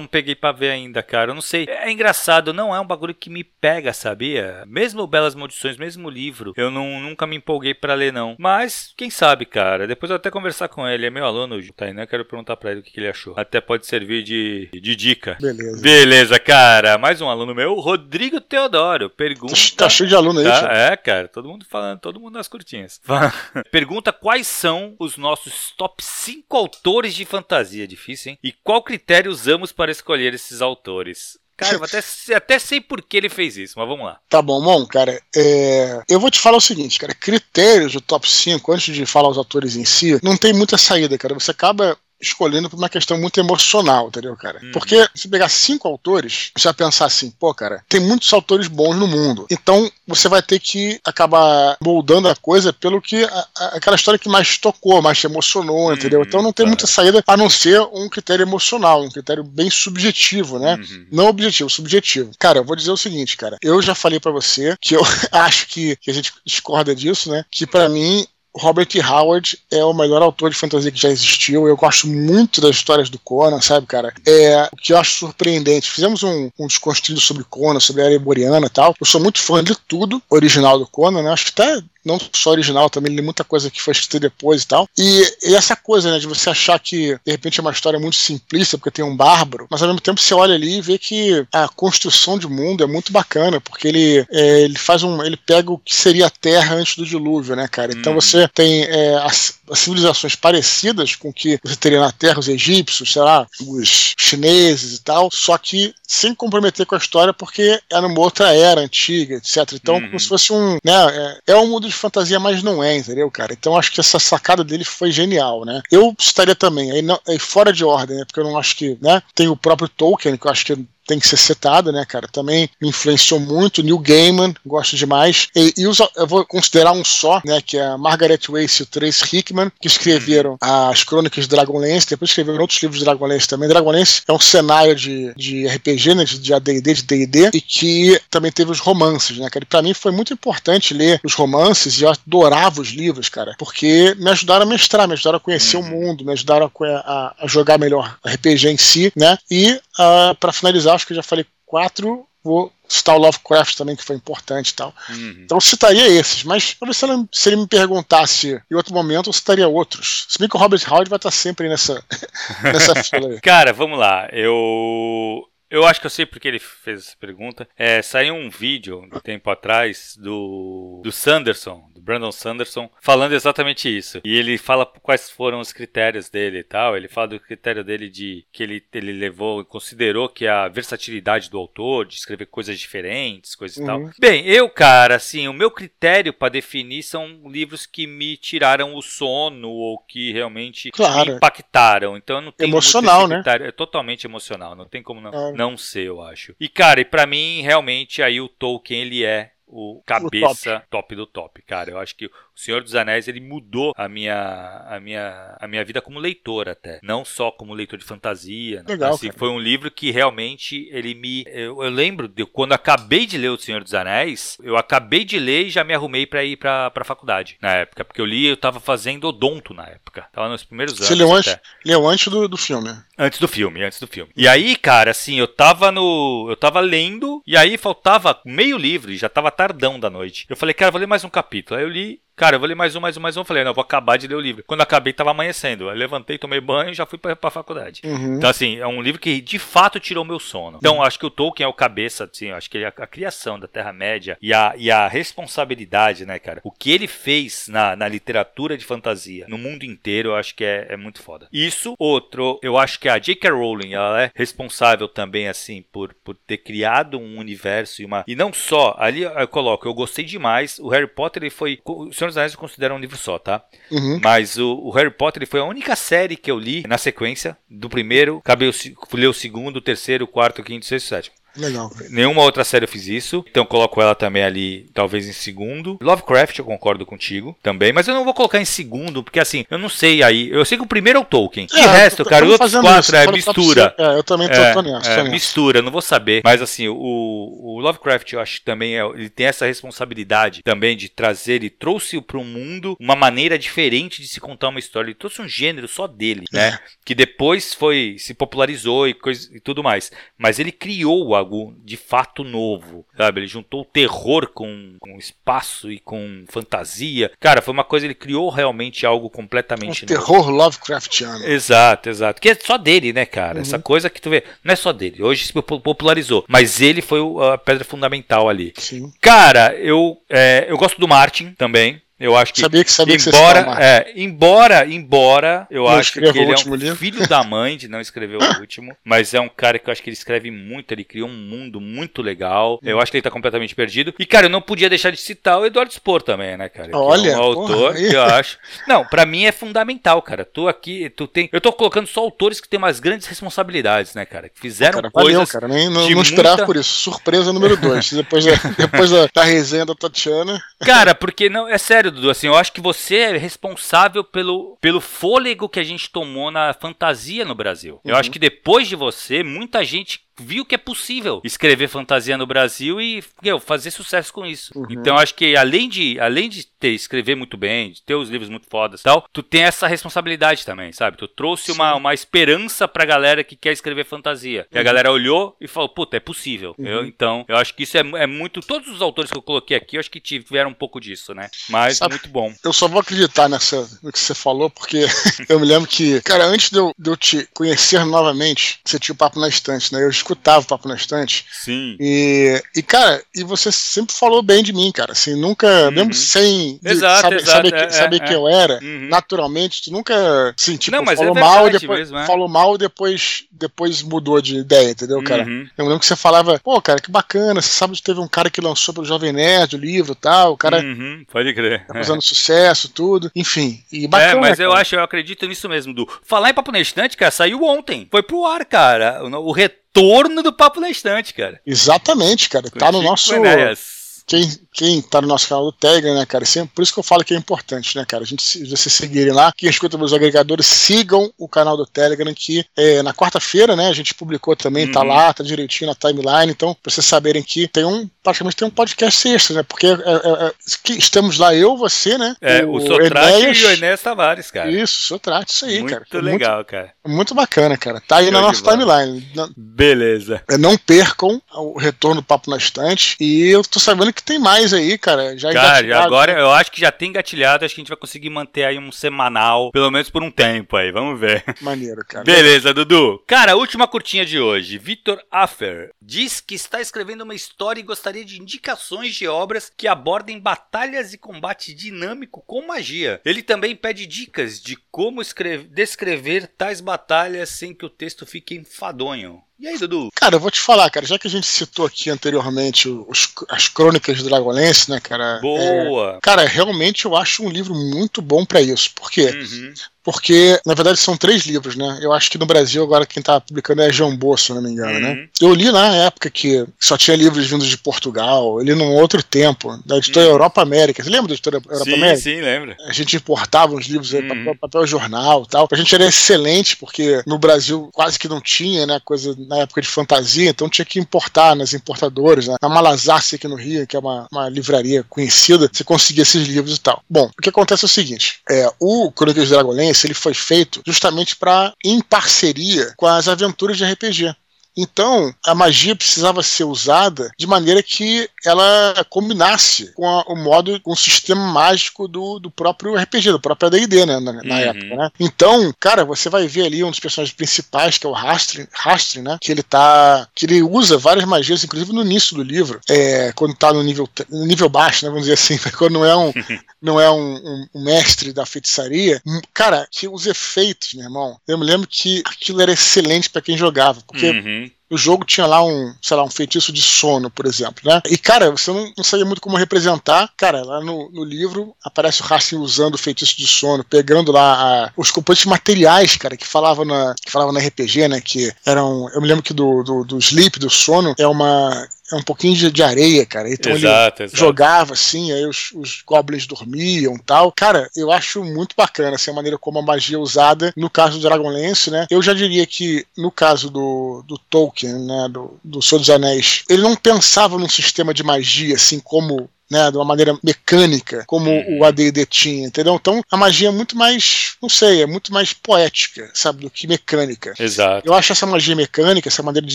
não 0.00 0.06
peguei 0.06 0.34
para 0.34 0.52
ver 0.52 0.70
ainda, 0.70 1.02
cara. 1.02 1.30
Eu 1.30 1.34
não 1.34 1.42
sei. 1.42 1.66
É 1.68 1.90
engraçado, 1.90 2.52
não 2.52 2.74
é 2.74 2.80
um 2.80 2.86
bagulho 2.86 3.14
que 3.14 3.30
me 3.30 3.44
pega, 3.44 3.92
sabia? 3.92 4.64
Mesmo 4.66 5.06
Belas 5.06 5.34
Maldições, 5.34 5.76
mesmo 5.76 6.10
livro, 6.10 6.52
eu 6.56 6.70
não, 6.70 7.00
nunca 7.00 7.26
me 7.26 7.36
empolguei 7.36 7.74
para 7.74 7.94
ler 7.94 8.12
não. 8.12 8.36
Mas 8.38 8.92
quem 8.96 9.10
sabe, 9.10 9.46
cara. 9.46 9.86
Depois 9.86 10.10
eu 10.10 10.16
até 10.16 10.30
conversar 10.30 10.68
com 10.68 10.86
ele, 10.86 11.06
é 11.06 11.10
meu 11.10 11.24
aluno, 11.24 11.60
Tainan, 11.72 12.06
quero 12.06 12.24
perguntar 12.24 12.56
para 12.56 12.72
ele 12.72 12.80
o 12.80 12.82
que, 12.82 12.90
que, 12.90 13.00
ele 13.00 13.08
achou. 13.08 13.34
Até 13.36 13.60
pode 13.60 13.86
servir 13.86 14.22
de, 14.22 14.68
de 14.72 14.96
dica. 14.96 15.36
Beleza. 15.40 15.82
Beleza, 15.82 16.38
cara. 16.38 16.98
Mais 16.98 17.20
um 17.20 17.28
aluno 17.28 17.54
meu, 17.54 17.74
Rodrigo 17.74 18.40
Teodoro, 18.40 19.10
pergunta. 19.10 19.54
Tá 19.76 19.88
cheio 19.88 20.08
de 20.08 20.14
aluno 20.14 20.40
aí, 20.40 20.46
tá, 20.46 20.72
É, 20.72 20.96
cara, 20.96 21.28
todo 21.28 21.48
mundo 21.48 21.64
falando 21.68 22.00
todo 22.00 22.20
mundo 22.20 22.34
nas 22.34 22.48
curtinhas. 22.48 23.00
Pergunta 23.70 24.12
quais 24.12 24.46
são 24.46 24.94
os 24.98 25.16
nossos 25.16 25.72
top 25.76 26.02
5 26.02 26.56
autores 26.56 27.14
de 27.14 27.24
fantasia. 27.24 27.86
Difícil, 27.86 28.32
hein? 28.32 28.38
E 28.42 28.52
qual 28.52 28.82
critério 28.82 29.30
usamos 29.30 29.72
para 29.72 29.83
escolher 29.90 30.34
esses 30.34 30.60
autores? 30.62 31.38
Cara, 31.56 31.76
eu 31.76 31.84
até, 31.84 32.02
até 32.34 32.58
sei 32.58 32.80
por 32.80 33.02
que 33.02 33.16
ele 33.16 33.28
fez 33.28 33.56
isso, 33.56 33.74
mas 33.76 33.88
vamos 33.88 34.04
lá. 34.04 34.18
Tá 34.28 34.42
bom, 34.42 34.62
bom, 34.62 34.86
cara. 34.86 35.20
É... 35.34 36.02
Eu 36.08 36.18
vou 36.18 36.30
te 36.30 36.40
falar 36.40 36.56
o 36.56 36.60
seguinte, 36.60 36.98
cara. 36.98 37.14
Critérios 37.14 37.92
do 37.92 38.00
top 38.00 38.30
5, 38.30 38.72
antes 38.72 38.94
de 38.94 39.06
falar 39.06 39.28
os 39.28 39.38
autores 39.38 39.76
em 39.76 39.84
si, 39.84 40.18
não 40.22 40.36
tem 40.36 40.52
muita 40.52 40.76
saída, 40.76 41.16
cara. 41.16 41.34
Você 41.34 41.50
acaba 41.50 41.96
escolhendo 42.20 42.70
por 42.70 42.76
uma 42.76 42.88
questão 42.88 43.18
muito 43.18 43.38
emocional, 43.38 44.08
entendeu, 44.08 44.36
cara? 44.36 44.60
Hum. 44.62 44.70
Porque 44.72 45.08
se 45.14 45.28
pegar 45.28 45.48
cinco 45.48 45.88
autores, 45.88 46.50
você 46.56 46.68
vai 46.68 46.74
pensar 46.74 47.06
assim, 47.06 47.30
pô, 47.30 47.52
cara, 47.54 47.84
tem 47.88 48.00
muitos 48.00 48.32
autores 48.32 48.68
bons 48.68 48.96
no 48.96 49.06
mundo. 49.06 49.46
Então 49.50 49.90
você 50.06 50.28
vai 50.28 50.42
ter 50.42 50.58
que 50.58 51.00
acabar 51.04 51.76
moldando 51.82 52.28
a 52.28 52.36
coisa 52.36 52.72
pelo 52.72 53.00
que 53.00 53.24
a, 53.24 53.48
a, 53.56 53.66
aquela 53.76 53.96
história 53.96 54.18
que 54.18 54.28
mais 54.28 54.58
tocou, 54.58 55.02
mais 55.02 55.18
te 55.18 55.26
emocionou, 55.26 55.90
hum, 55.90 55.94
entendeu? 55.94 56.22
Então 56.22 56.42
não 56.42 56.52
tem 56.52 56.66
muita 56.66 56.86
saída 56.86 57.22
a 57.26 57.36
não 57.36 57.50
ser 57.50 57.80
um 57.92 58.08
critério 58.08 58.42
emocional, 58.42 59.02
um 59.02 59.10
critério 59.10 59.44
bem 59.44 59.70
subjetivo, 59.70 60.58
né? 60.58 60.76
Uhum. 60.76 61.06
Não 61.10 61.26
objetivo, 61.26 61.68
subjetivo. 61.68 62.30
Cara, 62.38 62.58
eu 62.58 62.64
vou 62.64 62.76
dizer 62.76 62.90
o 62.90 62.96
seguinte, 62.96 63.36
cara. 63.36 63.58
Eu 63.62 63.82
já 63.82 63.94
falei 63.94 64.20
para 64.20 64.32
você 64.32 64.76
que 64.80 64.94
eu 64.94 65.02
acho 65.32 65.66
que, 65.66 65.96
que 65.96 66.10
a 66.10 66.14
gente 66.14 66.32
discorda 66.44 66.94
disso, 66.94 67.30
né? 67.30 67.44
Que 67.50 67.66
para 67.66 67.88
mim 67.88 68.26
Robert. 68.56 68.88
Howard 69.04 69.58
é 69.70 69.84
o 69.84 69.92
melhor 69.92 70.22
autor 70.22 70.50
de 70.50 70.56
fantasia 70.56 70.90
que 70.90 71.00
já 71.00 71.08
existiu. 71.08 71.66
Eu 71.66 71.76
gosto 71.76 72.06
muito 72.06 72.60
das 72.60 72.76
histórias 72.76 73.10
do 73.10 73.18
Conan, 73.18 73.60
sabe, 73.60 73.86
cara? 73.86 74.12
É 74.26 74.68
o 74.72 74.76
que 74.76 74.92
eu 74.92 74.98
acho 74.98 75.18
surpreendente. 75.18 75.90
Fizemos 75.90 76.22
um, 76.22 76.50
um 76.58 76.66
desconstruído 76.66 77.20
sobre 77.20 77.44
Conan, 77.44 77.80
sobre 77.80 78.02
a 78.02 78.06
Ereboriana 78.06 78.66
e 78.66 78.70
tal. 78.70 78.94
Eu 79.00 79.06
sou 79.06 79.20
muito 79.20 79.40
fã 79.40 79.62
de 79.62 79.76
tudo 79.88 80.22
original 80.30 80.78
do 80.78 80.86
Conan, 80.86 81.22
né? 81.22 81.30
Acho 81.30 81.52
que 81.52 81.62
até 81.62 81.82
não 82.04 82.18
só 82.32 82.50
original, 82.50 82.90
também 82.90 83.14
li 83.14 83.22
muita 83.22 83.44
coisa 83.44 83.70
que 83.70 83.80
foi 83.80 83.92
escrita 83.92 84.20
depois 84.20 84.62
e 84.62 84.66
tal. 84.66 84.88
E, 84.96 85.36
e, 85.42 85.54
essa 85.54 85.74
coisa, 85.74 86.10
né, 86.10 86.18
de 86.18 86.26
você 86.26 86.50
achar 86.50 86.78
que 86.78 87.18
de 87.24 87.32
repente 87.32 87.60
é 87.60 87.62
uma 87.62 87.72
história 87.72 87.98
muito 87.98 88.16
simplista, 88.16 88.76
porque 88.76 88.90
tem 88.90 89.04
um 89.04 89.16
bárbaro, 89.16 89.66
mas 89.70 89.82
ao 89.82 89.88
mesmo 89.88 90.00
tempo 90.00 90.20
você 90.20 90.34
olha 90.34 90.54
ali 90.54 90.78
e 90.78 90.82
vê 90.82 90.98
que 90.98 91.46
a 91.52 91.68
construção 91.68 92.38
de 92.38 92.46
mundo 92.46 92.84
é 92.84 92.86
muito 92.86 93.12
bacana, 93.12 93.60
porque 93.60 93.88
ele, 93.88 94.26
é, 94.30 94.62
ele 94.62 94.76
faz 94.76 95.02
um. 95.02 95.22
ele 95.22 95.36
pega 95.36 95.70
o 95.70 95.78
que 95.78 95.94
seria 95.94 96.26
a 96.26 96.30
Terra 96.30 96.76
antes 96.76 96.96
do 96.96 97.06
dilúvio, 97.06 97.56
né, 97.56 97.68
cara? 97.68 97.92
Então 97.92 98.12
hum. 98.12 98.20
você 98.20 98.48
tem 98.48 98.84
é, 98.84 99.16
as, 99.16 99.54
civilizações 99.72 100.34
parecidas 100.34 101.14
com 101.14 101.32
que 101.32 101.58
você 101.62 101.76
teria 101.76 102.00
na 102.00 102.12
Terra, 102.12 102.38
os 102.38 102.48
egípcios, 102.48 103.12
sei 103.12 103.22
lá, 103.22 103.46
os 103.66 104.14
chineses 104.18 104.98
e 104.98 105.02
tal, 105.02 105.28
só 105.32 105.56
que 105.56 105.94
sem 106.06 106.34
comprometer 106.34 106.86
com 106.86 106.94
a 106.94 106.98
história, 106.98 107.32
porque 107.32 107.80
é 107.90 108.00
numa 108.00 108.20
outra 108.20 108.54
era 108.54 108.80
antiga, 108.80 109.36
etc. 109.36 109.72
Então, 109.72 109.96
uhum. 109.96 110.06
como 110.06 110.20
se 110.20 110.28
fosse 110.28 110.52
um. 110.52 110.78
Né, 110.84 111.40
é, 111.46 111.52
é 111.52 111.56
um 111.56 111.68
mundo 111.68 111.86
de 111.86 111.94
fantasia, 111.94 112.38
mas 112.38 112.62
não 112.62 112.82
é, 112.82 112.96
entendeu, 112.96 113.30
cara? 113.30 113.52
Então 113.52 113.76
acho 113.76 113.90
que 113.90 114.00
essa 114.00 114.18
sacada 114.18 114.62
dele 114.62 114.84
foi 114.84 115.10
genial, 115.10 115.64
né? 115.64 115.80
Eu 115.90 116.14
estaria 116.18 116.54
também, 116.54 116.90
aí, 116.90 117.02
não, 117.02 117.18
aí 117.26 117.38
fora 117.38 117.72
de 117.72 117.84
ordem, 117.84 118.16
né? 118.16 118.24
Porque 118.24 118.40
eu 118.40 118.44
não 118.44 118.58
acho 118.58 118.76
que, 118.76 118.98
né? 119.00 119.22
Tem 119.34 119.48
o 119.48 119.56
próprio 119.56 119.88
Tolkien, 119.88 120.36
que 120.36 120.46
eu 120.46 120.50
acho 120.50 120.66
que 120.66 120.76
tem 121.06 121.18
que 121.18 121.28
ser 121.28 121.36
citado, 121.36 121.92
né, 121.92 122.04
cara? 122.04 122.28
Também 122.28 122.68
me 122.80 122.88
influenciou 122.88 123.40
muito. 123.40 123.82
Neil 123.82 123.98
Gaiman, 123.98 124.54
gosto 124.64 124.96
demais. 124.96 125.48
E, 125.54 125.74
e 125.76 125.86
os, 125.86 125.98
eu 126.16 126.26
vou 126.26 126.44
considerar 126.44 126.92
um 126.92 127.04
só, 127.04 127.40
né, 127.44 127.60
que 127.60 127.76
é 127.76 127.86
a 127.86 127.98
Margaret 127.98 128.40
Weiss 128.48 128.80
e 128.80 128.82
o 128.82 128.86
Trace 128.86 129.24
Hickman, 129.36 129.70
que 129.80 129.88
escreveram 129.88 130.56
as 130.60 131.04
Crônicas 131.04 131.44
de 131.44 131.50
Dragonlance, 131.50 132.08
depois 132.08 132.30
escreveram 132.30 132.60
outros 132.60 132.82
livros 132.82 132.98
de 132.98 133.04
Dragonlance 133.04 133.48
também. 133.48 133.68
Dragonlance 133.68 134.22
é 134.26 134.32
um 134.32 134.38
cenário 134.38 134.94
de, 134.94 135.32
de 135.34 135.66
RPG, 135.66 136.14
né, 136.14 136.24
de 136.24 136.54
AD&D, 136.54 136.94
de 136.94 137.02
D&D, 137.02 137.50
e 137.54 137.60
que 137.60 138.20
também 138.30 138.50
teve 138.50 138.70
os 138.70 138.80
romances, 138.80 139.38
né, 139.38 139.48
cara? 139.50 139.64
E 139.64 139.66
pra 139.66 139.82
mim 139.82 139.94
foi 139.94 140.12
muito 140.12 140.32
importante 140.32 140.94
ler 140.94 141.20
os 141.24 141.34
romances 141.34 142.00
e 142.00 142.04
eu 142.04 142.10
adorava 142.10 142.80
os 142.80 142.88
livros, 142.88 143.28
cara, 143.28 143.54
porque 143.58 144.14
me 144.18 144.30
ajudaram 144.30 144.64
a 144.64 144.68
mestrar, 144.68 145.06
me 145.06 145.14
ajudaram 145.14 145.36
a 145.36 145.40
conhecer 145.40 145.76
o 145.76 145.80
uhum. 145.80 145.90
mundo, 145.90 146.24
me 146.24 146.32
ajudaram 146.32 146.70
a, 146.80 146.84
a, 146.84 147.34
a 147.44 147.46
jogar 147.46 147.78
melhor 147.78 148.16
RPG 148.24 148.68
em 148.68 148.78
si, 148.78 149.12
né? 149.16 149.36
E 149.50 149.80
uh, 149.98 150.30
ah, 150.30 150.36
para 150.38 150.52
finalizar 150.52 150.94
acho 150.94 151.06
que 151.06 151.12
eu 151.12 151.16
já 151.16 151.22
falei 151.22 151.46
quatro. 151.66 152.26
Vou 152.42 152.70
citar 152.86 153.16
o 153.16 153.18
Lovecraft 153.18 153.74
também, 153.74 153.96
que 153.96 154.04
foi 154.04 154.16
importante 154.16 154.68
e 154.68 154.74
tal. 154.74 154.94
Uhum. 155.08 155.40
Então 155.44 155.56
eu 155.56 155.60
citaria 155.62 156.06
esses, 156.06 156.44
mas 156.44 156.74
talvez 156.74 156.98
se 156.98 157.06
ele, 157.06 157.28
se 157.32 157.48
ele 157.48 157.56
me 157.56 157.66
perguntasse 157.66 158.62
em 158.70 158.74
outro 158.74 158.92
momento, 158.92 159.30
eu 159.30 159.32
citaria 159.32 159.66
outros. 159.66 160.26
Se 160.28 160.38
bem 160.38 160.46
que 160.46 160.56
o 160.56 160.60
Robert 160.60 160.82
Howard 160.86 161.08
vai 161.08 161.16
estar 161.16 161.30
sempre 161.30 161.70
nessa, 161.70 162.04
nessa 162.62 163.02
fila 163.02 163.28
aí. 163.28 163.40
Cara, 163.40 163.72
vamos 163.72 163.98
lá. 163.98 164.28
Eu 164.30 165.42
Eu 165.74 165.84
acho 165.84 166.00
que 166.00 166.06
eu 166.06 166.10
sei 166.10 166.24
porque 166.24 166.46
ele 166.46 166.60
fez 166.60 167.00
essa 167.00 167.16
pergunta. 167.18 167.68
É, 167.76 168.00
saiu 168.00 168.34
um 168.34 168.48
vídeo 168.48 169.08
um 169.12 169.18
tempo 169.18 169.50
atrás 169.50 170.16
do, 170.16 171.00
do 171.02 171.10
Sanderson, 171.10 171.90
do 171.92 172.00
Brandon 172.00 172.30
Sanderson, 172.30 172.88
falando 173.00 173.32
exatamente 173.32 173.88
isso. 173.88 174.20
E 174.24 174.38
ele 174.38 174.56
fala 174.56 174.86
quais 174.86 175.28
foram 175.28 175.58
os 175.58 175.72
critérios 175.72 176.30
dele 176.30 176.58
e 176.58 176.62
tal. 176.62 176.96
Ele 176.96 177.08
fala 177.08 177.26
do 177.26 177.40
critério 177.40 177.82
dele 177.82 178.08
de 178.08 178.46
que 178.52 178.62
ele, 178.62 178.84
ele 178.92 179.12
levou 179.12 179.62
e 179.62 179.64
considerou 179.64 180.28
que 180.28 180.46
a 180.46 180.68
versatilidade 180.68 181.50
do 181.50 181.58
autor, 181.58 182.06
de 182.06 182.14
escrever 182.14 182.46
coisas 182.46 182.78
diferentes, 182.78 183.56
coisas 183.56 183.76
uhum. 183.78 183.82
e 183.82 183.86
tal. 183.86 184.10
Bem, 184.16 184.46
eu, 184.46 184.70
cara, 184.70 185.16
assim, 185.16 185.48
o 185.48 185.52
meu 185.52 185.72
critério 185.72 186.32
para 186.32 186.50
definir 186.50 187.02
são 187.02 187.42
livros 187.46 187.84
que 187.84 188.06
me 188.06 188.36
tiraram 188.36 188.94
o 188.94 189.02
sono 189.02 189.70
ou 189.70 189.98
que 189.98 190.32
realmente 190.32 190.92
claro. 190.92 191.32
me 191.32 191.36
impactaram. 191.36 192.16
Então 192.16 192.36
eu 192.36 192.42
não 192.42 192.52
tenho 192.52 192.70
emocional, 192.70 193.26
né? 193.26 193.42
É 193.60 193.72
totalmente 193.72 194.24
emocional, 194.24 194.76
não 194.76 194.86
tem 194.86 195.02
como 195.02 195.20
não, 195.20 195.32
é. 195.32 195.52
não 195.52 195.63
ser, 195.76 196.06
eu 196.06 196.20
acho. 196.22 196.54
E 196.60 196.68
cara, 196.68 197.00
e 197.00 197.04
para 197.04 197.26
mim 197.26 197.62
realmente 197.62 198.22
aí 198.22 198.40
o 198.40 198.48
Tolkien 198.48 199.00
ele 199.00 199.24
é 199.24 199.52
o 199.66 200.02
cabeça 200.06 200.76
o 200.76 200.80
top. 200.80 200.90
top. 200.90 201.16
do 201.16 201.26
top, 201.26 201.62
cara. 201.62 201.90
Eu 201.90 201.98
acho 201.98 202.14
que 202.14 202.30
o 202.56 202.60
Senhor 202.60 202.82
dos 202.82 202.94
Anéis 202.94 203.28
ele 203.28 203.40
mudou 203.40 203.92
a 203.96 204.08
minha, 204.08 204.84
a 204.88 205.00
minha, 205.00 205.56
a 205.60 205.66
minha 205.66 205.84
vida 205.84 206.00
como 206.00 206.18
leitor 206.18 206.68
até, 206.68 207.00
não 207.02 207.24
só 207.24 207.50
como 207.50 207.74
leitor 207.74 207.98
de 207.98 208.04
fantasia. 208.04 208.82
Né? 208.82 208.84
Legal, 208.88 209.14
assim, 209.14 209.30
foi 209.32 209.48
um 209.48 209.58
livro 209.58 209.90
que 209.90 210.10
realmente 210.10 210.88
ele 210.92 211.14
me, 211.14 211.44
eu, 211.48 211.82
eu, 211.82 211.90
lembro 211.90 212.28
de 212.28 212.46
quando 212.46 212.72
acabei 212.72 213.26
de 213.26 213.36
ler 213.36 213.50
o 213.50 213.58
Senhor 213.58 213.82
dos 213.82 213.94
Anéis, 213.94 214.56
eu 214.62 214.76
acabei 214.76 215.24
de 215.24 215.38
ler 215.38 215.66
e 215.66 215.70
já 215.70 215.82
me 215.82 215.94
arrumei 215.94 216.26
para 216.26 216.44
ir 216.44 216.56
para 216.56 216.90
para 216.90 217.04
faculdade 217.04 217.56
na 217.60 217.72
época, 217.72 218.04
porque 218.04 218.20
eu 218.20 218.26
li, 218.26 218.46
eu 218.46 218.56
tava 218.56 218.78
fazendo 218.78 219.28
odonto 219.28 219.74
na 219.74 219.86
época, 219.88 220.26
tava 220.32 220.48
nos 220.48 220.64
primeiros 220.64 220.94
anos. 220.94 221.08
Você 221.08 221.14
leu 221.14 221.32
antes, 221.32 221.56
leu 221.84 222.06
antes 222.06 222.28
do, 222.28 222.48
do 222.48 222.56
filme? 222.56 222.90
Antes 223.18 223.38
do 223.38 223.48
filme, 223.48 223.82
antes 223.82 223.98
do 223.98 224.06
filme. 224.06 224.30
E 224.36 224.46
aí, 224.46 224.76
cara, 224.76 225.10
assim, 225.10 225.38
eu 225.38 225.48
tava 225.48 225.90
no, 225.90 226.46
eu 226.48 226.56
tava 226.56 226.80
lendo 226.80 227.42
e 227.46 227.56
aí 227.56 227.76
faltava 227.76 228.40
meio 228.44 228.76
livro, 228.76 229.10
e 229.10 229.16
já 229.16 229.28
tava 229.28 229.50
tardão 229.50 229.98
da 229.98 230.10
noite. 230.10 230.46
Eu 230.48 230.56
falei, 230.56 230.74
cara, 230.74 230.90
vou 230.90 231.00
ler 231.00 231.06
mais 231.06 231.24
um 231.24 231.30
capítulo. 231.30 231.78
Aí 231.78 231.84
eu 231.84 231.88
li 231.88 232.20
Cara, 232.36 232.56
eu 232.56 232.60
vou 232.60 232.68
ler 232.68 232.74
mais 232.74 232.96
um, 232.96 233.00
mais 233.00 233.16
um, 233.16 233.20
mais 233.20 233.36
um. 233.36 233.44
Falei, 233.44 233.62
não, 233.62 233.70
eu 233.70 233.74
vou 233.74 233.82
acabar 233.82 234.16
de 234.16 234.26
ler 234.26 234.34
o 234.34 234.40
livro. 234.40 234.64
Quando 234.66 234.80
acabei, 234.80 235.12
tava 235.12 235.30
amanhecendo. 235.30 235.88
Eu 235.88 235.94
levantei, 235.94 236.36
tomei 236.36 236.60
banho 236.60 236.90
e 236.90 236.94
já 236.94 237.06
fui 237.06 237.16
pra, 237.16 237.36
pra 237.36 237.50
faculdade. 237.50 238.00
Uhum. 238.04 238.36
Então, 238.36 238.50
assim, 238.50 238.78
é 238.78 238.86
um 238.86 239.00
livro 239.00 239.20
que 239.20 239.40
de 239.40 239.58
fato 239.58 240.00
tirou 240.00 240.24
meu 240.24 240.40
sono. 240.40 240.78
Então, 240.78 241.02
acho 241.02 241.18
que 241.18 241.26
o 241.26 241.30
Tolkien 241.30 241.64
é 241.64 241.68
o 241.68 241.72
cabeça, 241.72 242.24
assim, 242.24 242.50
acho 242.50 242.68
que 242.68 242.78
ele, 242.78 242.86
a, 242.86 242.88
a, 242.88 243.06
criação 243.06 243.58
da 243.58 243.68
Terra-média 243.68 244.36
e 244.42 244.52
a, 244.52 244.74
e 244.76 244.90
a 244.90 245.06
responsabilidade, 245.06 246.26
né, 246.26 246.38
cara? 246.40 246.60
O 246.64 246.72
que 246.72 246.90
ele 246.90 247.06
fez 247.06 247.68
na, 247.68 247.94
na 247.94 248.08
literatura 248.08 248.76
de 248.76 248.84
fantasia 248.84 249.46
no 249.48 249.58
mundo 249.58 249.84
inteiro, 249.84 250.30
eu 250.30 250.36
acho 250.36 250.54
que 250.56 250.64
é, 250.64 250.86
é 250.90 250.96
muito 250.96 251.22
foda. 251.22 251.48
Isso, 251.52 251.94
outro, 251.98 252.58
eu 252.62 252.76
acho 252.76 252.98
que 252.98 253.08
a 253.08 253.18
J.K. 253.18 253.50
Rowling, 253.50 253.94
ela 253.94 254.22
é 254.22 254.30
responsável 254.34 255.06
também, 255.06 255.46
assim, 255.46 255.84
por, 255.92 256.12
por 256.24 256.34
ter 256.34 256.58
criado 256.58 257.16
um 257.16 257.38
universo 257.38 258.02
e 258.02 258.04
uma. 258.04 258.24
E 258.26 258.34
não 258.34 258.52
só, 258.52 258.96
ali 258.98 259.22
eu 259.22 259.48
coloco, 259.48 259.86
eu 259.86 259.94
gostei 259.94 260.24
demais. 260.24 260.80
O 260.80 260.88
Harry 260.88 261.06
Potter, 261.06 261.44
ele 261.44 261.50
foi. 261.50 261.78
Senhor 262.24 262.28
dos 262.28 262.36
Anéis 262.38 262.52
eu 262.52 262.58
considero 262.58 262.94
um 262.94 262.98
livro 262.98 263.16
só, 263.16 263.38
tá? 263.38 263.64
Uhum. 263.90 264.20
Mas 264.22 264.56
o, 264.58 264.74
o, 264.78 264.90
Harry 264.90 265.10
Potter 265.10 265.46
foi 265.46 265.60
a 265.60 265.64
única 265.64 265.94
série 265.96 266.36
que 266.36 266.50
eu 266.50 266.58
li 266.58 266.84
na 266.86 266.98
sequência 266.98 267.56
do 267.68 267.88
primeiro, 267.88 268.38
acabei 268.38 268.70
ler 269.12 269.26
o 269.26 269.34
segundo, 269.34 269.76
o 269.76 269.82
terceiro, 269.82 270.24
o 270.24 270.28
quarto, 270.28 270.60
o 270.60 270.64
quinto, 270.64 270.84
o 270.84 270.86
sexto, 270.86 271.06
o 271.06 271.08
sétimo. 271.08 271.36
Legal. 271.56 271.90
Nenhuma 272.10 272.42
outra 272.42 272.64
série 272.64 272.84
eu 272.84 272.88
fiz 272.88 273.06
isso. 273.06 273.44
Então 273.48 273.62
eu 273.62 273.66
coloco 273.66 274.00
ela 274.00 274.14
também 274.14 274.42
ali, 274.42 274.86
talvez 274.92 275.26
em 275.26 275.32
segundo. 275.32 275.98
Lovecraft, 276.00 276.58
eu 276.58 276.64
concordo 276.64 277.06
contigo 277.06 277.56
também. 277.62 277.92
Mas 277.92 278.08
eu 278.08 278.14
não 278.14 278.24
vou 278.24 278.34
colocar 278.34 278.60
em 278.60 278.64
segundo, 278.64 279.22
porque 279.22 279.40
assim, 279.40 279.64
eu 279.70 279.78
não 279.78 279.88
sei 279.88 280.22
aí. 280.22 280.50
Eu 280.50 280.64
sei 280.64 280.76
que 280.76 280.84
o 280.84 280.88
primeiro 280.88 281.18
é 281.18 281.22
o 281.22 281.24
Tolkien. 281.24 281.66
É, 281.72 281.86
resto, 281.86 282.24
cara, 282.24 282.44
os 282.44 282.52
outros 282.52 282.72
quatro 282.72 283.00
isso, 283.00 283.16
é 283.16 283.32
mistura. 283.32 283.94
É, 283.98 284.18
eu 284.18 284.24
também 284.24 284.48
tô, 284.48 284.54
é, 284.54 284.72
tô 284.72 284.82
nessa, 284.82 285.10
é, 285.10 285.24
mistura, 285.24 285.82
não 285.82 285.92
vou 285.92 286.02
saber. 286.02 286.42
Mas 286.44 286.60
assim, 286.60 286.88
o, 286.88 286.96
o 286.96 287.80
Lovecraft, 287.80 288.32
eu 288.32 288.40
acho 288.40 288.58
que 288.58 288.64
também 288.64 288.98
é, 288.98 289.04
ele 289.06 289.30
tem 289.30 289.46
essa 289.46 289.66
responsabilidade 289.66 290.62
também 290.62 290.96
de 290.96 291.08
trazer, 291.08 291.54
ele 291.54 291.70
trouxe 291.70 292.20
para 292.20 292.38
o 292.38 292.44
mundo 292.44 292.96
uma 292.98 293.14
maneira 293.14 293.58
diferente 293.58 294.20
de 294.20 294.28
se 294.28 294.40
contar 294.40 294.68
uma 294.68 294.78
história. 294.78 295.08
Ele 295.08 295.14
trouxe 295.14 295.40
um 295.40 295.48
gênero 295.48 295.86
só 295.86 296.06
dele, 296.06 296.44
né? 296.52 296.68
É. 296.68 296.78
Que 297.04 297.14
depois 297.14 297.74
foi, 297.74 298.16
se 298.18 298.34
popularizou 298.34 299.06
e, 299.08 299.14
coisa, 299.14 299.48
e 299.54 299.60
tudo 299.60 299.82
mais. 299.82 300.10
Mas 300.38 300.58
ele 300.58 300.72
criou 300.72 301.34
algo 301.34 301.43
de 301.84 301.96
fato 301.96 302.44
novo, 302.44 303.04
sabe? 303.16 303.40
Ele 303.40 303.46
juntou 303.46 303.82
o 303.82 303.84
terror 303.84 304.48
com, 304.48 304.96
com 305.00 305.18
espaço 305.18 305.90
e 305.90 305.98
com 305.98 306.44
fantasia. 306.48 307.30
Cara, 307.40 307.62
foi 307.62 307.72
uma 307.72 307.84
coisa, 307.84 308.06
ele 308.06 308.14
criou 308.14 308.48
realmente 308.50 309.06
algo 309.06 309.28
completamente 309.30 310.04
um 310.04 310.08
novo. 310.08 310.26
terror 310.26 310.50
Lovecraftiano. 310.50 311.44
Exato, 311.44 312.08
exato. 312.08 312.40
Que 312.40 312.50
é 312.50 312.54
só 312.54 312.76
dele, 312.76 313.12
né, 313.12 313.26
cara? 313.26 313.56
Uhum. 313.56 313.62
Essa 313.62 313.78
coisa 313.78 314.10
que 314.10 314.20
tu 314.20 314.30
vê, 314.30 314.44
não 314.62 314.72
é 314.72 314.76
só 314.76 314.92
dele. 314.92 315.22
Hoje 315.22 315.46
se 315.46 315.52
popularizou, 315.52 316.44
mas 316.48 316.80
ele 316.80 317.02
foi 317.02 317.20
a 317.52 317.58
pedra 317.58 317.84
fundamental 317.84 318.48
ali. 318.48 318.72
Sim. 318.76 319.12
Cara, 319.20 319.74
eu, 319.76 320.18
é, 320.28 320.66
eu 320.68 320.76
gosto 320.76 321.00
do 321.00 321.08
Martin 321.08 321.52
também. 321.52 322.03
Eu 322.18 322.36
acho 322.36 322.52
que 322.52 322.60
sabia 322.60 322.84
que 322.84 322.92
sabia 322.92 323.16
embora, 323.16 323.64
que 323.64 323.82
é, 323.82 324.12
embora, 324.16 324.86
embora 324.86 325.66
eu 325.70 325.84
não 325.84 325.90
acho 325.90 326.12
que 326.12 326.20
ele 326.20 326.28
é 326.28 326.54
um 326.68 326.74
livro. 326.74 326.96
filho 326.96 327.28
da 327.28 327.42
mãe 327.42 327.76
de 327.76 327.88
não 327.88 328.00
escrever 328.00 328.36
o 328.36 328.60
último, 328.60 328.96
mas 329.04 329.34
é 329.34 329.40
um 329.40 329.48
cara 329.48 329.78
que 329.78 329.88
eu 329.88 329.92
acho 329.92 330.02
que 330.02 330.08
ele 330.08 330.16
escreve 330.16 330.50
muito, 330.50 330.92
ele 330.92 331.02
criou 331.02 331.28
um 331.28 331.32
mundo 331.32 331.80
muito 331.80 332.22
legal. 332.22 332.78
Eu 332.82 333.00
acho 333.00 333.10
que 333.10 333.16
ele 333.16 333.22
tá 333.22 333.30
completamente 333.30 333.74
perdido. 333.74 334.14
E 334.18 334.24
cara, 334.24 334.46
eu 334.46 334.50
não 334.50 334.62
podia 334.62 334.88
deixar 334.88 335.10
de 335.10 335.16
citar 335.16 335.58
o 335.58 335.66
Eduardo 335.66 335.92
Spor 335.92 336.22
também, 336.22 336.56
né, 336.56 336.68
cara? 336.68 336.90
Olha, 336.96 337.30
é 337.30 337.36
um 337.36 337.42
autor 337.42 337.94
que 337.94 338.14
eu 338.14 338.22
acho. 338.22 338.58
Não, 338.86 339.04
para 339.04 339.26
mim 339.26 339.44
é 339.44 339.52
fundamental, 339.52 340.22
cara. 340.22 340.44
Tu 340.44 340.68
aqui, 340.68 341.10
tu 341.10 341.26
tem, 341.26 341.48
eu 341.52 341.60
tô 341.60 341.72
colocando 341.72 342.06
só 342.06 342.20
autores 342.20 342.60
que 342.60 342.68
têm 342.68 342.78
umas 342.78 343.00
grandes 343.00 343.26
responsabilidades, 343.26 344.14
né, 344.14 344.24
cara? 344.24 344.48
Que 344.48 344.60
fizeram 344.60 345.00
cara, 345.00 345.10
coisas 345.10 345.34
valeu, 345.34 345.46
cara, 345.46 345.68
nem 345.68 345.90
não, 345.90 346.08
não 346.08 346.22
esperava 346.22 346.56
muita... 346.56 346.66
por 346.66 346.76
isso. 346.76 346.94
Surpresa 346.94 347.52
número 347.52 347.76
dois. 347.76 348.12
depois 348.12 348.44
da, 348.44 348.52
depois 348.78 349.10
da, 349.10 349.28
da 349.34 349.44
resenha 349.44 349.84
da 349.84 349.94
Tatiana. 349.94 350.62
Cara, 350.80 351.14
porque 351.14 351.48
não, 351.48 351.68
é 351.68 351.78
sério, 351.78 352.03
Dudu, 352.10 352.30
assim, 352.30 352.46
eu 352.46 352.56
acho 352.56 352.72
que 352.72 352.80
você 352.80 353.16
é 353.16 353.36
responsável 353.36 354.22
pelo, 354.22 354.76
pelo 354.80 355.00
fôlego 355.00 355.68
que 355.68 355.80
a 355.80 355.84
gente 355.84 356.10
tomou 356.10 356.50
na 356.50 356.72
fantasia 356.72 357.44
no 357.44 357.54
Brasil. 357.54 358.00
Eu 358.04 358.16
acho 358.16 358.28
uhum. 358.28 358.32
que 358.32 358.38
depois 358.38 358.88
de 358.88 358.96
você, 358.96 359.42
muita 359.42 359.84
gente 359.84 360.20
viu 360.38 360.64
que 360.64 360.74
é 360.74 360.78
possível 360.78 361.40
escrever 361.44 361.88
fantasia 361.88 362.36
no 362.36 362.46
Brasil 362.46 363.00
e 363.00 363.22
meu, 363.42 363.60
fazer 363.60 363.90
sucesso 363.90 364.32
com 364.32 364.44
isso. 364.44 364.72
Uhum. 364.76 364.86
Então 364.90 365.16
acho 365.16 365.34
que 365.34 365.56
além 365.56 365.88
de 365.88 366.18
além 366.20 366.48
de 366.48 366.66
ter 366.66 366.90
escrever 366.90 367.34
muito 367.34 367.56
bem, 367.56 367.92
de 367.92 368.02
ter 368.02 368.14
os 368.14 368.28
livros 368.28 368.48
muito 368.48 368.66
fodas 368.68 369.00
e 369.00 369.04
tal, 369.04 369.26
tu 369.32 369.42
tem 369.42 369.62
essa 369.62 369.86
responsabilidade 369.86 370.64
também, 370.64 370.92
sabe? 370.92 371.16
Tu 371.16 371.28
trouxe 371.28 371.72
uma, 371.72 371.94
uma 371.94 372.14
esperança 372.14 372.86
pra 372.86 373.04
galera 373.04 373.44
que 373.44 373.56
quer 373.56 373.72
escrever 373.72 374.04
fantasia. 374.04 374.62
Uhum. 374.62 374.66
E 374.72 374.76
a 374.76 374.80
uhum. 374.80 374.84
galera 374.84 375.12
olhou 375.12 375.56
e 375.60 375.68
falou, 375.68 375.88
puta, 375.88 376.16
é 376.16 376.20
possível. 376.20 376.74
Uhum. 376.78 376.86
Eu, 376.86 377.04
então, 377.06 377.44
eu 377.48 377.56
acho 377.56 377.74
que 377.74 377.84
isso 377.84 377.96
é, 377.96 378.00
é, 378.00 378.26
muito. 378.26 378.60
Todos 378.60 378.88
os 378.88 379.00
autores 379.00 379.30
que 379.30 379.36
eu 379.36 379.42
coloquei 379.42 379.76
aqui, 379.76 379.96
eu 379.96 380.00
acho 380.00 380.10
que 380.10 380.20
tiveram 380.20 380.70
um 380.70 380.74
pouco 380.74 381.00
disso, 381.00 381.34
né? 381.34 381.48
Mas 381.68 381.98
sabe, 381.98 382.14
muito 382.14 382.28
bom. 382.28 382.52
Eu 382.62 382.72
só 382.72 382.88
vou 382.88 383.00
acreditar 383.00 383.48
nessa, 383.48 383.88
no 384.02 384.12
que 384.12 384.18
você 384.18 384.34
falou, 384.34 384.68
porque 384.70 385.04
eu 385.48 385.58
me 385.58 385.66
lembro 385.66 385.88
que, 385.88 386.20
cara, 386.22 386.44
antes 386.44 386.70
de 386.70 386.78
eu, 386.78 386.92
de 386.98 387.10
eu 387.10 387.16
te 387.16 387.48
conhecer 387.54 388.04
novamente, 388.04 388.80
você 388.84 388.98
tinha 388.98 389.14
o 389.14 389.18
papo 389.18 389.40
na 389.40 389.48
estante, 389.48 389.92
né? 389.92 390.04
Eu 390.04 390.10
escutava 390.24 390.64
o 390.64 390.66
Papo 390.66 390.88
na 390.88 390.94
Estante. 390.94 391.44
Sim. 391.52 391.96
E, 392.00 392.60
e, 392.74 392.82
cara, 392.82 393.22
e 393.34 393.44
você 393.44 393.70
sempre 393.70 394.14
falou 394.14 394.42
bem 394.42 394.62
de 394.62 394.72
mim, 394.72 394.90
cara. 394.90 395.12
Assim, 395.12 395.38
nunca, 395.38 395.66
uhum. 395.86 395.90
mesmo 395.92 396.14
sem 396.14 396.80
exato, 396.82 397.22
saber, 397.22 397.36
exato, 397.36 397.50
saber, 397.50 397.74
é, 397.74 397.86
que, 397.86 397.94
saber 397.94 398.16
é, 398.16 398.18
quem 398.20 398.34
eu 398.34 398.48
era, 398.48 398.80
uhum. 398.82 399.08
naturalmente, 399.08 399.82
tu 399.84 399.92
nunca, 399.92 400.14
assim, 400.58 400.76
tipo, 400.76 400.96
Não, 400.96 401.04
mas 401.04 401.18
falou 401.18 401.36
é 401.36 401.40
mal, 401.40 401.70
depois, 401.70 401.98
mesmo, 402.00 402.18
é. 402.18 402.26
falou 402.26 402.48
mal 402.48 402.78
depois, 402.78 403.44
depois 403.52 404.02
mudou 404.02 404.40
de 404.40 404.56
ideia, 404.56 404.90
entendeu, 404.90 405.22
cara? 405.22 405.44
Uhum. 405.44 405.68
Eu 405.76 405.84
lembro 405.84 406.00
que 406.00 406.06
você 406.06 406.16
falava, 406.16 406.58
pô, 406.62 406.80
cara, 406.80 407.00
que 407.00 407.10
bacana, 407.10 407.60
você 407.60 407.68
sabe 407.68 407.94
que 407.94 408.02
teve 408.02 408.20
um 408.20 408.28
cara 408.28 408.50
que 408.50 408.60
lançou 408.60 408.94
pelo 408.94 409.06
Jovem 409.06 409.32
Nerd 409.32 409.76
o 409.76 409.78
livro 409.78 410.12
e 410.12 410.16
tal, 410.16 410.52
o 410.52 410.56
cara 410.56 410.80
uhum, 410.80 411.24
pode 411.30 411.52
crer. 411.52 411.86
Tá 411.86 411.94
fazendo 411.94 412.22
sucesso, 412.22 412.88
tudo, 412.88 413.30
enfim, 413.34 413.82
e 413.92 414.08
bacana. 414.08 414.32
É, 414.32 414.34
mas 414.40 414.60
eu 414.60 414.72
acho, 414.72 414.94
eu 414.94 415.02
acredito 415.02 415.46
nisso 415.46 415.68
mesmo, 415.68 415.92
do 415.92 416.08
falar 416.24 416.50
em 416.50 416.54
Papo 416.54 416.72
na 416.72 416.80
Estante, 416.80 417.16
cara, 417.16 417.30
saiu 417.30 417.62
ontem, 417.62 418.08
foi 418.10 418.22
pro 418.22 418.46
ar, 418.46 418.64
cara, 418.64 419.22
o 419.22 419.52
retorno 419.52 419.83
retorno 419.94 420.42
do 420.42 420.52
Papo 420.52 420.80
na 420.80 420.90
Estante, 420.90 421.32
cara. 421.32 421.60
Exatamente, 421.64 422.48
cara. 422.48 422.68
Tá 422.70 422.90
no 422.90 423.00
nosso. 423.02 423.32
Enéas 423.34 423.94
quem, 424.26 424.50
quem 424.74 425.00
tá 425.00 425.22
no 425.22 425.28
nosso 425.28 425.48
canal 425.48 425.64
do 425.64 425.72
Telegram, 425.72 426.16
né, 426.16 426.26
cara? 426.26 426.44
Sempre, 426.44 426.74
por 426.74 426.82
isso 426.82 426.92
que 426.92 426.98
eu 426.98 427.04
falo 427.04 427.24
que 427.24 427.32
é 427.32 427.36
importante, 427.36 427.96
né, 427.96 428.04
cara? 428.04 428.24
A 428.24 428.26
gente, 428.26 428.42
se 428.42 428.68
vocês 428.68 428.92
seguirem 428.92 429.32
lá, 429.32 429.52
quem 429.56 429.70
escuta 429.70 429.96
meus 429.96 430.12
agregadores, 430.12 430.66
sigam 430.66 431.32
o 431.38 431.48
canal 431.48 431.76
do 431.76 431.86
Telegram, 431.86 432.34
que 432.34 432.66
é, 432.76 433.00
na 433.00 433.14
quarta-feira, 433.14 433.76
né, 433.76 433.86
a 433.88 433.92
gente 433.92 434.12
publicou 434.12 434.56
também, 434.56 434.90
tá 434.90 435.00
uhum. 435.00 435.08
tá 435.08 435.14
lá, 435.14 435.32
tá 435.32 435.44
direitinho 435.44 435.88
na 435.88 435.94
timeline. 435.94 436.50
Então, 436.50 436.74
pra 436.74 436.90
vocês 436.90 437.06
saberem 437.06 437.42
que 437.42 437.68
tem 437.68 437.84
um, 437.84 438.10
praticamente 438.20 438.56
tem 438.56 438.66
um 438.66 438.70
podcast 438.70 439.28
extra, 439.28 439.56
né? 439.56 439.62
Porque 439.62 439.86
é, 439.86 439.90
é, 439.90 440.46
é 440.46 440.52
estamos 440.98 441.38
lá, 441.38 441.54
eu, 441.54 441.76
você, 441.76 442.18
né? 442.18 442.34
É, 442.40 442.64
o, 442.64 442.72
o 442.72 442.80
Sotrate 442.80 443.42
Enéas, 443.42 443.58
e 443.58 443.64
o 443.64 443.70
Enéas 443.70 444.02
Tavares, 444.02 444.50
cara. 444.50 444.70
Isso, 444.70 445.06
Sotrate, 445.06 445.52
isso 445.52 445.66
aí, 445.66 445.78
muito 445.78 445.90
cara. 445.90 446.06
Muito 446.10 446.24
legal, 446.24 446.64
cara. 446.64 446.92
Muito 447.06 447.34
bacana, 447.34 447.76
cara. 447.76 448.00
Tá 448.00 448.16
aí 448.16 448.24
Show 448.24 448.32
na 448.32 448.40
nossa 448.40 448.62
timeline. 448.62 449.24
Beleza. 449.56 450.42
Não 450.58 450.76
percam 450.76 451.40
o 451.52 451.78
retorno 451.78 452.20
do 452.20 452.24
Papo 452.24 452.50
na 452.50 452.56
Estante. 452.56 453.16
E 453.20 453.48
eu 453.48 453.62
tô 453.62 453.78
sabendo 453.78 454.12
que 454.12 454.22
tem 454.22 454.38
mais 454.38 454.63
Anéis 454.64 454.72
aí, 454.72 454.98
cara. 454.98 455.36
Já 455.36 455.52
cara, 455.52 456.02
agora 456.02 456.32
eu 456.32 456.50
acho 456.50 456.72
que 456.72 456.80
já 456.80 456.90
tem 456.90 457.12
gatilhado, 457.12 457.64
acho 457.64 457.74
que 457.74 457.80
a 457.80 457.82
gente 457.82 457.88
vai 457.88 457.96
conseguir 457.96 458.30
manter 458.30 458.64
aí 458.64 458.78
um 458.78 458.90
semanal, 458.90 459.70
pelo 459.70 459.90
menos 459.90 460.08
por 460.08 460.22
um 460.22 460.30
tempo 460.30 460.76
aí, 460.76 460.90
vamos 460.90 461.20
ver. 461.20 461.44
Maneiro, 461.60 462.04
cara. 462.06 462.24
Beleza, 462.24 462.72
Dudu. 462.72 463.22
Cara, 463.26 463.56
última 463.56 463.86
curtinha 463.86 464.24
de 464.24 464.38
hoje. 464.38 464.78
Vitor 464.78 465.20
Affer 465.30 465.90
diz 466.00 466.40
que 466.40 466.54
está 466.54 466.80
escrevendo 466.80 467.22
uma 467.22 467.34
história 467.34 467.80
e 467.80 467.84
gostaria 467.84 468.24
de 468.24 468.40
indicações 468.40 469.14
de 469.14 469.28
obras 469.28 469.70
que 469.74 469.86
abordem 469.86 470.40
batalhas 470.40 471.12
e 471.12 471.18
combate 471.18 471.74
dinâmico 471.74 472.42
com 472.46 472.66
magia. 472.66 473.20
Ele 473.24 473.42
também 473.42 473.76
pede 473.76 474.06
dicas 474.06 474.60
de 474.60 474.76
como 474.90 475.20
escrever, 475.20 475.68
descrever 475.68 476.46
tais 476.46 476.80
batalhas 476.80 477.50
sem 477.50 477.74
que 477.74 477.84
o 477.84 477.90
texto 477.90 478.24
fique 478.24 478.54
enfadonho. 478.54 479.42
E 479.64 479.68
aí, 479.68 479.78
Dudu? 479.78 480.10
Cara, 480.14 480.34
eu 480.36 480.40
vou 480.40 480.50
te 480.50 480.60
falar, 480.60 480.90
cara, 480.90 481.06
já 481.06 481.18
que 481.18 481.26
a 481.26 481.30
gente 481.30 481.46
citou 481.46 481.86
aqui 481.86 482.10
anteriormente 482.10 482.86
os, 482.86 483.32
as 483.48 483.66
crônicas 483.66 484.18
do 484.18 484.28
Dragonlance, 484.28 484.90
né, 484.90 485.00
cara? 485.00 485.38
Boa! 485.40 486.16
É, 486.16 486.18
cara, 486.20 486.44
realmente 486.44 487.06
eu 487.06 487.16
acho 487.16 487.42
um 487.42 487.48
livro 487.48 487.74
muito 487.74 488.20
bom 488.20 488.44
para 488.44 488.60
isso. 488.60 488.90
Por 488.94 489.10
quê? 489.10 489.30
Uhum. 489.30 489.72
Porque, 490.04 490.60
na 490.66 490.74
verdade, 490.74 490.98
são 490.98 491.16
três 491.16 491.46
livros, 491.46 491.76
né? 491.76 491.98
Eu 492.02 492.12
acho 492.12 492.30
que 492.30 492.36
no 492.36 492.44
Brasil, 492.44 492.82
agora 492.82 493.06
quem 493.06 493.22
tá 493.22 493.40
publicando 493.40 493.82
é 493.82 493.90
Jambô, 493.90 494.36
se 494.36 494.52
não 494.52 494.60
me 494.60 494.70
engano, 494.70 495.00
né? 495.00 495.08
uhum. 495.08 495.14
né? 495.14 495.28
Eu 495.40 495.54
li 495.54 495.72
na 495.72 495.96
época 495.96 496.28
que 496.28 496.64
só 496.78 496.98
tinha 496.98 497.16
livros 497.16 497.46
vindos 497.46 497.66
de 497.66 497.78
Portugal, 497.78 498.58
eu 498.58 498.64
li 498.64 498.74
num 498.74 498.92
outro 498.92 499.22
tempo, 499.22 499.80
da 499.86 499.96
editora 499.96 500.26
uhum. 500.26 500.32
Europa 500.32 500.60
América. 500.60 501.02
Você 501.02 501.08
lembra 501.08 501.28
da 501.28 501.34
editora 501.34 501.56
Europa 501.56 501.84
sim, 501.84 501.94
América? 501.94 502.20
Sim, 502.20 502.40
lembro. 502.42 502.76
A 502.86 502.92
gente 502.92 503.16
importava 503.16 503.74
uns 503.74 503.86
livros, 503.86 504.12
uhum. 504.12 504.28
papel, 504.28 504.56
papel 504.60 504.86
jornal 504.86 505.44
e 505.44 505.48
tal. 505.48 505.68
A 505.72 505.76
gente 505.76 505.94
era 505.94 506.04
excelente, 506.04 506.76
porque 506.76 507.22
no 507.26 507.38
Brasil 507.38 507.88
quase 507.92 508.18
que 508.18 508.28
não 508.28 508.42
tinha, 508.42 508.86
né? 508.86 509.00
Coisa 509.02 509.34
na 509.48 509.60
época 509.60 509.80
de 509.80 509.88
fantasia, 509.88 510.50
então 510.50 510.68
tinha 510.68 510.84
que 510.84 511.00
importar 511.00 511.56
nas 511.56 511.72
importadoras, 511.72 512.46
né? 512.46 512.56
Na 512.60 512.68
Malazarce 512.68 513.36
aqui 513.36 513.48
no 513.48 513.56
Rio, 513.56 513.86
que 513.86 513.96
é 513.96 513.98
uma, 513.98 514.26
uma 514.30 514.48
livraria 514.50 515.02
conhecida, 515.08 515.70
você 515.72 515.82
conseguia 515.82 516.22
esses 516.22 516.46
livros 516.46 516.76
e 516.76 516.80
tal. 516.80 517.02
Bom, 517.08 517.30
o 517.38 517.42
que 517.42 517.48
acontece 517.48 517.84
é 517.84 517.86
o 517.86 517.88
seguinte: 517.88 518.40
é, 518.50 518.70
o 518.78 519.10
Crônicas 519.10 519.44
de 519.44 519.50
Dragonlance 519.50 519.93
ele 520.02 520.14
foi 520.14 520.34
feito 520.34 520.82
justamente 520.86 521.36
para 521.36 521.72
em 521.84 522.00
parceria 522.00 522.92
com 522.96 523.06
as 523.06 523.28
aventuras 523.28 523.76
de 523.76 523.84
RPG. 523.84 524.34
Então, 524.76 525.32
a 525.44 525.54
magia 525.54 525.94
precisava 525.94 526.42
ser 526.42 526.64
usada 526.64 527.30
de 527.38 527.46
maneira 527.46 527.82
que 527.82 528.28
ela 528.44 529.06
combinasse 529.08 529.92
com 529.94 530.06
a, 530.06 530.22
o 530.22 530.36
modo, 530.36 530.80
com 530.80 530.92
o 530.92 530.96
sistema 530.96 531.46
mágico 531.52 532.08
do, 532.08 532.38
do 532.40 532.50
próprio 532.50 532.96
RPG, 532.96 533.30
do 533.30 533.40
próprio 533.40 533.68
AD&D, 533.68 534.06
né, 534.06 534.18
na, 534.18 534.32
na 534.32 534.42
uhum. 534.42 534.60
época, 534.60 534.96
né? 534.96 535.10
Então, 535.20 535.72
cara, 535.78 536.04
você 536.04 536.28
vai 536.28 536.46
ver 536.46 536.66
ali 536.66 536.82
um 536.82 536.90
dos 536.90 537.00
personagens 537.00 537.34
principais, 537.34 537.98
que 537.98 538.06
é 538.06 538.08
o 538.08 538.12
Rastrin, 538.12 538.66
Rastrin, 538.72 539.22
né? 539.22 539.38
Que 539.40 539.52
ele 539.52 539.62
tá, 539.62 540.28
que 540.34 540.46
ele 540.46 540.62
usa 540.62 540.98
várias 540.98 541.24
magias, 541.24 541.62
inclusive 541.62 541.92
no 541.92 542.02
início 542.02 542.36
do 542.36 542.42
livro, 542.42 542.80
é, 542.88 543.32
quando 543.34 543.54
tá 543.54 543.72
no 543.72 543.82
nível, 543.82 544.08
no 544.28 544.44
nível 544.44 544.68
baixo, 544.68 545.04
né, 545.04 545.10
vamos 545.10 545.26
dizer 545.26 545.34
assim, 545.34 545.58
quando 545.78 545.94
não 545.94 546.04
é 546.04 546.16
um, 546.16 546.32
não 546.82 547.00
é 547.00 547.10
um, 547.10 547.36
um, 547.36 547.66
um, 547.74 547.84
mestre 547.84 548.32
da 548.32 548.44
feitiçaria, 548.44 549.22
cara, 549.52 549.86
que 549.90 550.08
os 550.08 550.26
efeitos, 550.26 550.94
meu 550.94 551.04
irmão, 551.04 551.38
eu 551.46 551.56
me 551.56 551.64
lembro 551.64 551.86
que 551.86 552.22
aquilo 552.26 552.60
era 552.60 552.72
excelente 552.72 553.30
para 553.30 553.42
quem 553.42 553.56
jogava, 553.56 554.00
porque 554.06 554.30
uhum 554.30 554.63
o 554.90 554.96
jogo 554.98 555.24
tinha 555.24 555.46
lá 555.46 555.64
um, 555.64 555.94
sei 556.00 556.16
lá, 556.16 556.24
um 556.24 556.30
feitiço 556.30 556.72
de 556.72 556.82
sono, 556.82 557.30
por 557.30 557.46
exemplo, 557.46 557.82
né? 557.84 558.00
E, 558.08 558.18
cara, 558.18 558.50
você 558.50 558.70
não, 558.70 558.92
não 558.96 559.04
sabia 559.04 559.24
muito 559.24 559.40
como 559.40 559.56
representar. 559.56 560.30
Cara, 560.36 560.62
lá 560.62 560.80
no, 560.80 561.10
no 561.10 561.24
livro 561.24 561.74
aparece 561.82 562.22
o 562.22 562.24
Racing 562.24 562.56
usando 562.56 562.94
o 562.94 562.98
feitiço 562.98 563.36
de 563.36 563.46
sono, 563.46 563.84
pegando 563.84 564.30
lá 564.30 564.84
a, 564.86 564.90
os 564.96 565.10
componentes 565.10 565.46
materiais, 565.46 566.16
cara, 566.16 566.36
que 566.36 566.46
falavam 566.46 566.84
na, 566.84 567.14
que 567.22 567.30
falava 567.30 567.52
na 567.52 567.60
RPG, 567.60 568.08
né? 568.08 568.20
Que 568.20 568.52
eram. 568.64 569.08
Eu 569.14 569.20
me 569.20 569.28
lembro 569.28 569.42
que 569.42 569.54
do, 569.54 569.82
do, 569.82 570.04
do 570.04 570.18
sleep, 570.18 570.58
do 570.58 570.70
sono, 570.70 571.14
é 571.18 571.26
uma 571.26 571.88
é 572.12 572.16
um 572.16 572.22
pouquinho 572.22 572.54
de, 572.54 572.70
de 572.70 572.82
areia, 572.82 573.24
cara. 573.24 573.52
Então 573.52 573.72
exato, 573.72 574.22
ele 574.22 574.28
exato. 574.28 574.38
jogava 574.38 574.92
assim, 574.92 575.32
aí 575.32 575.46
os, 575.46 575.70
os 575.74 576.02
goblins 576.02 576.46
dormiam 576.46 577.16
tal. 577.18 577.50
Cara, 577.52 577.88
eu 577.96 578.12
acho 578.12 578.44
muito 578.44 578.76
bacana 578.76 579.16
assim, 579.16 579.30
a 579.30 579.34
maneira 579.34 579.56
como 579.56 579.78
a 579.78 579.82
magia 579.82 580.16
é 580.16 580.20
usada 580.20 580.72
no 580.76 580.90
caso 580.90 581.18
do 581.18 581.22
Dragonlance, 581.22 581.90
né? 581.90 582.06
Eu 582.10 582.22
já 582.22 582.34
diria 582.34 582.66
que 582.66 583.06
no 583.16 583.30
caso 583.30 583.70
do, 583.70 584.22
do 584.26 584.38
Tolkien, 584.38 584.92
né, 584.92 585.28
do, 585.30 585.58
do 585.64 585.80
Senhor 585.80 586.00
dos 586.00 586.10
Anéis, 586.10 586.64
ele 586.68 586.82
não 586.82 586.94
pensava 586.94 587.58
num 587.58 587.68
sistema 587.68 588.12
de 588.12 588.22
magia 588.22 588.74
assim 588.74 589.00
como 589.00 589.48
né, 589.70 589.90
de 589.90 589.96
uma 589.96 590.04
maneira 590.04 590.36
mecânica, 590.42 591.24
como 591.26 591.50
uhum. 591.50 591.80
o 591.80 591.84
AD&D 591.84 592.26
tinha, 592.26 592.66
entendeu? 592.66 592.94
Então 592.94 593.22
a 593.30 593.36
magia 593.36 593.68
é 593.68 593.72
muito 593.72 593.96
mais, 593.96 594.56
não 594.62 594.68
sei, 594.68 595.02
é 595.02 595.06
muito 595.06 595.32
mais 595.32 595.52
poética, 595.52 596.30
sabe, 596.34 596.62
do 596.62 596.70
que 596.70 596.86
mecânica. 596.86 597.54
Exato. 597.58 598.06
Eu 598.06 598.14
acho 598.14 598.32
essa 598.32 598.46
magia 598.46 598.76
mecânica, 598.76 599.28
essa 599.28 599.42
maneira 599.42 599.66
de 599.66 599.74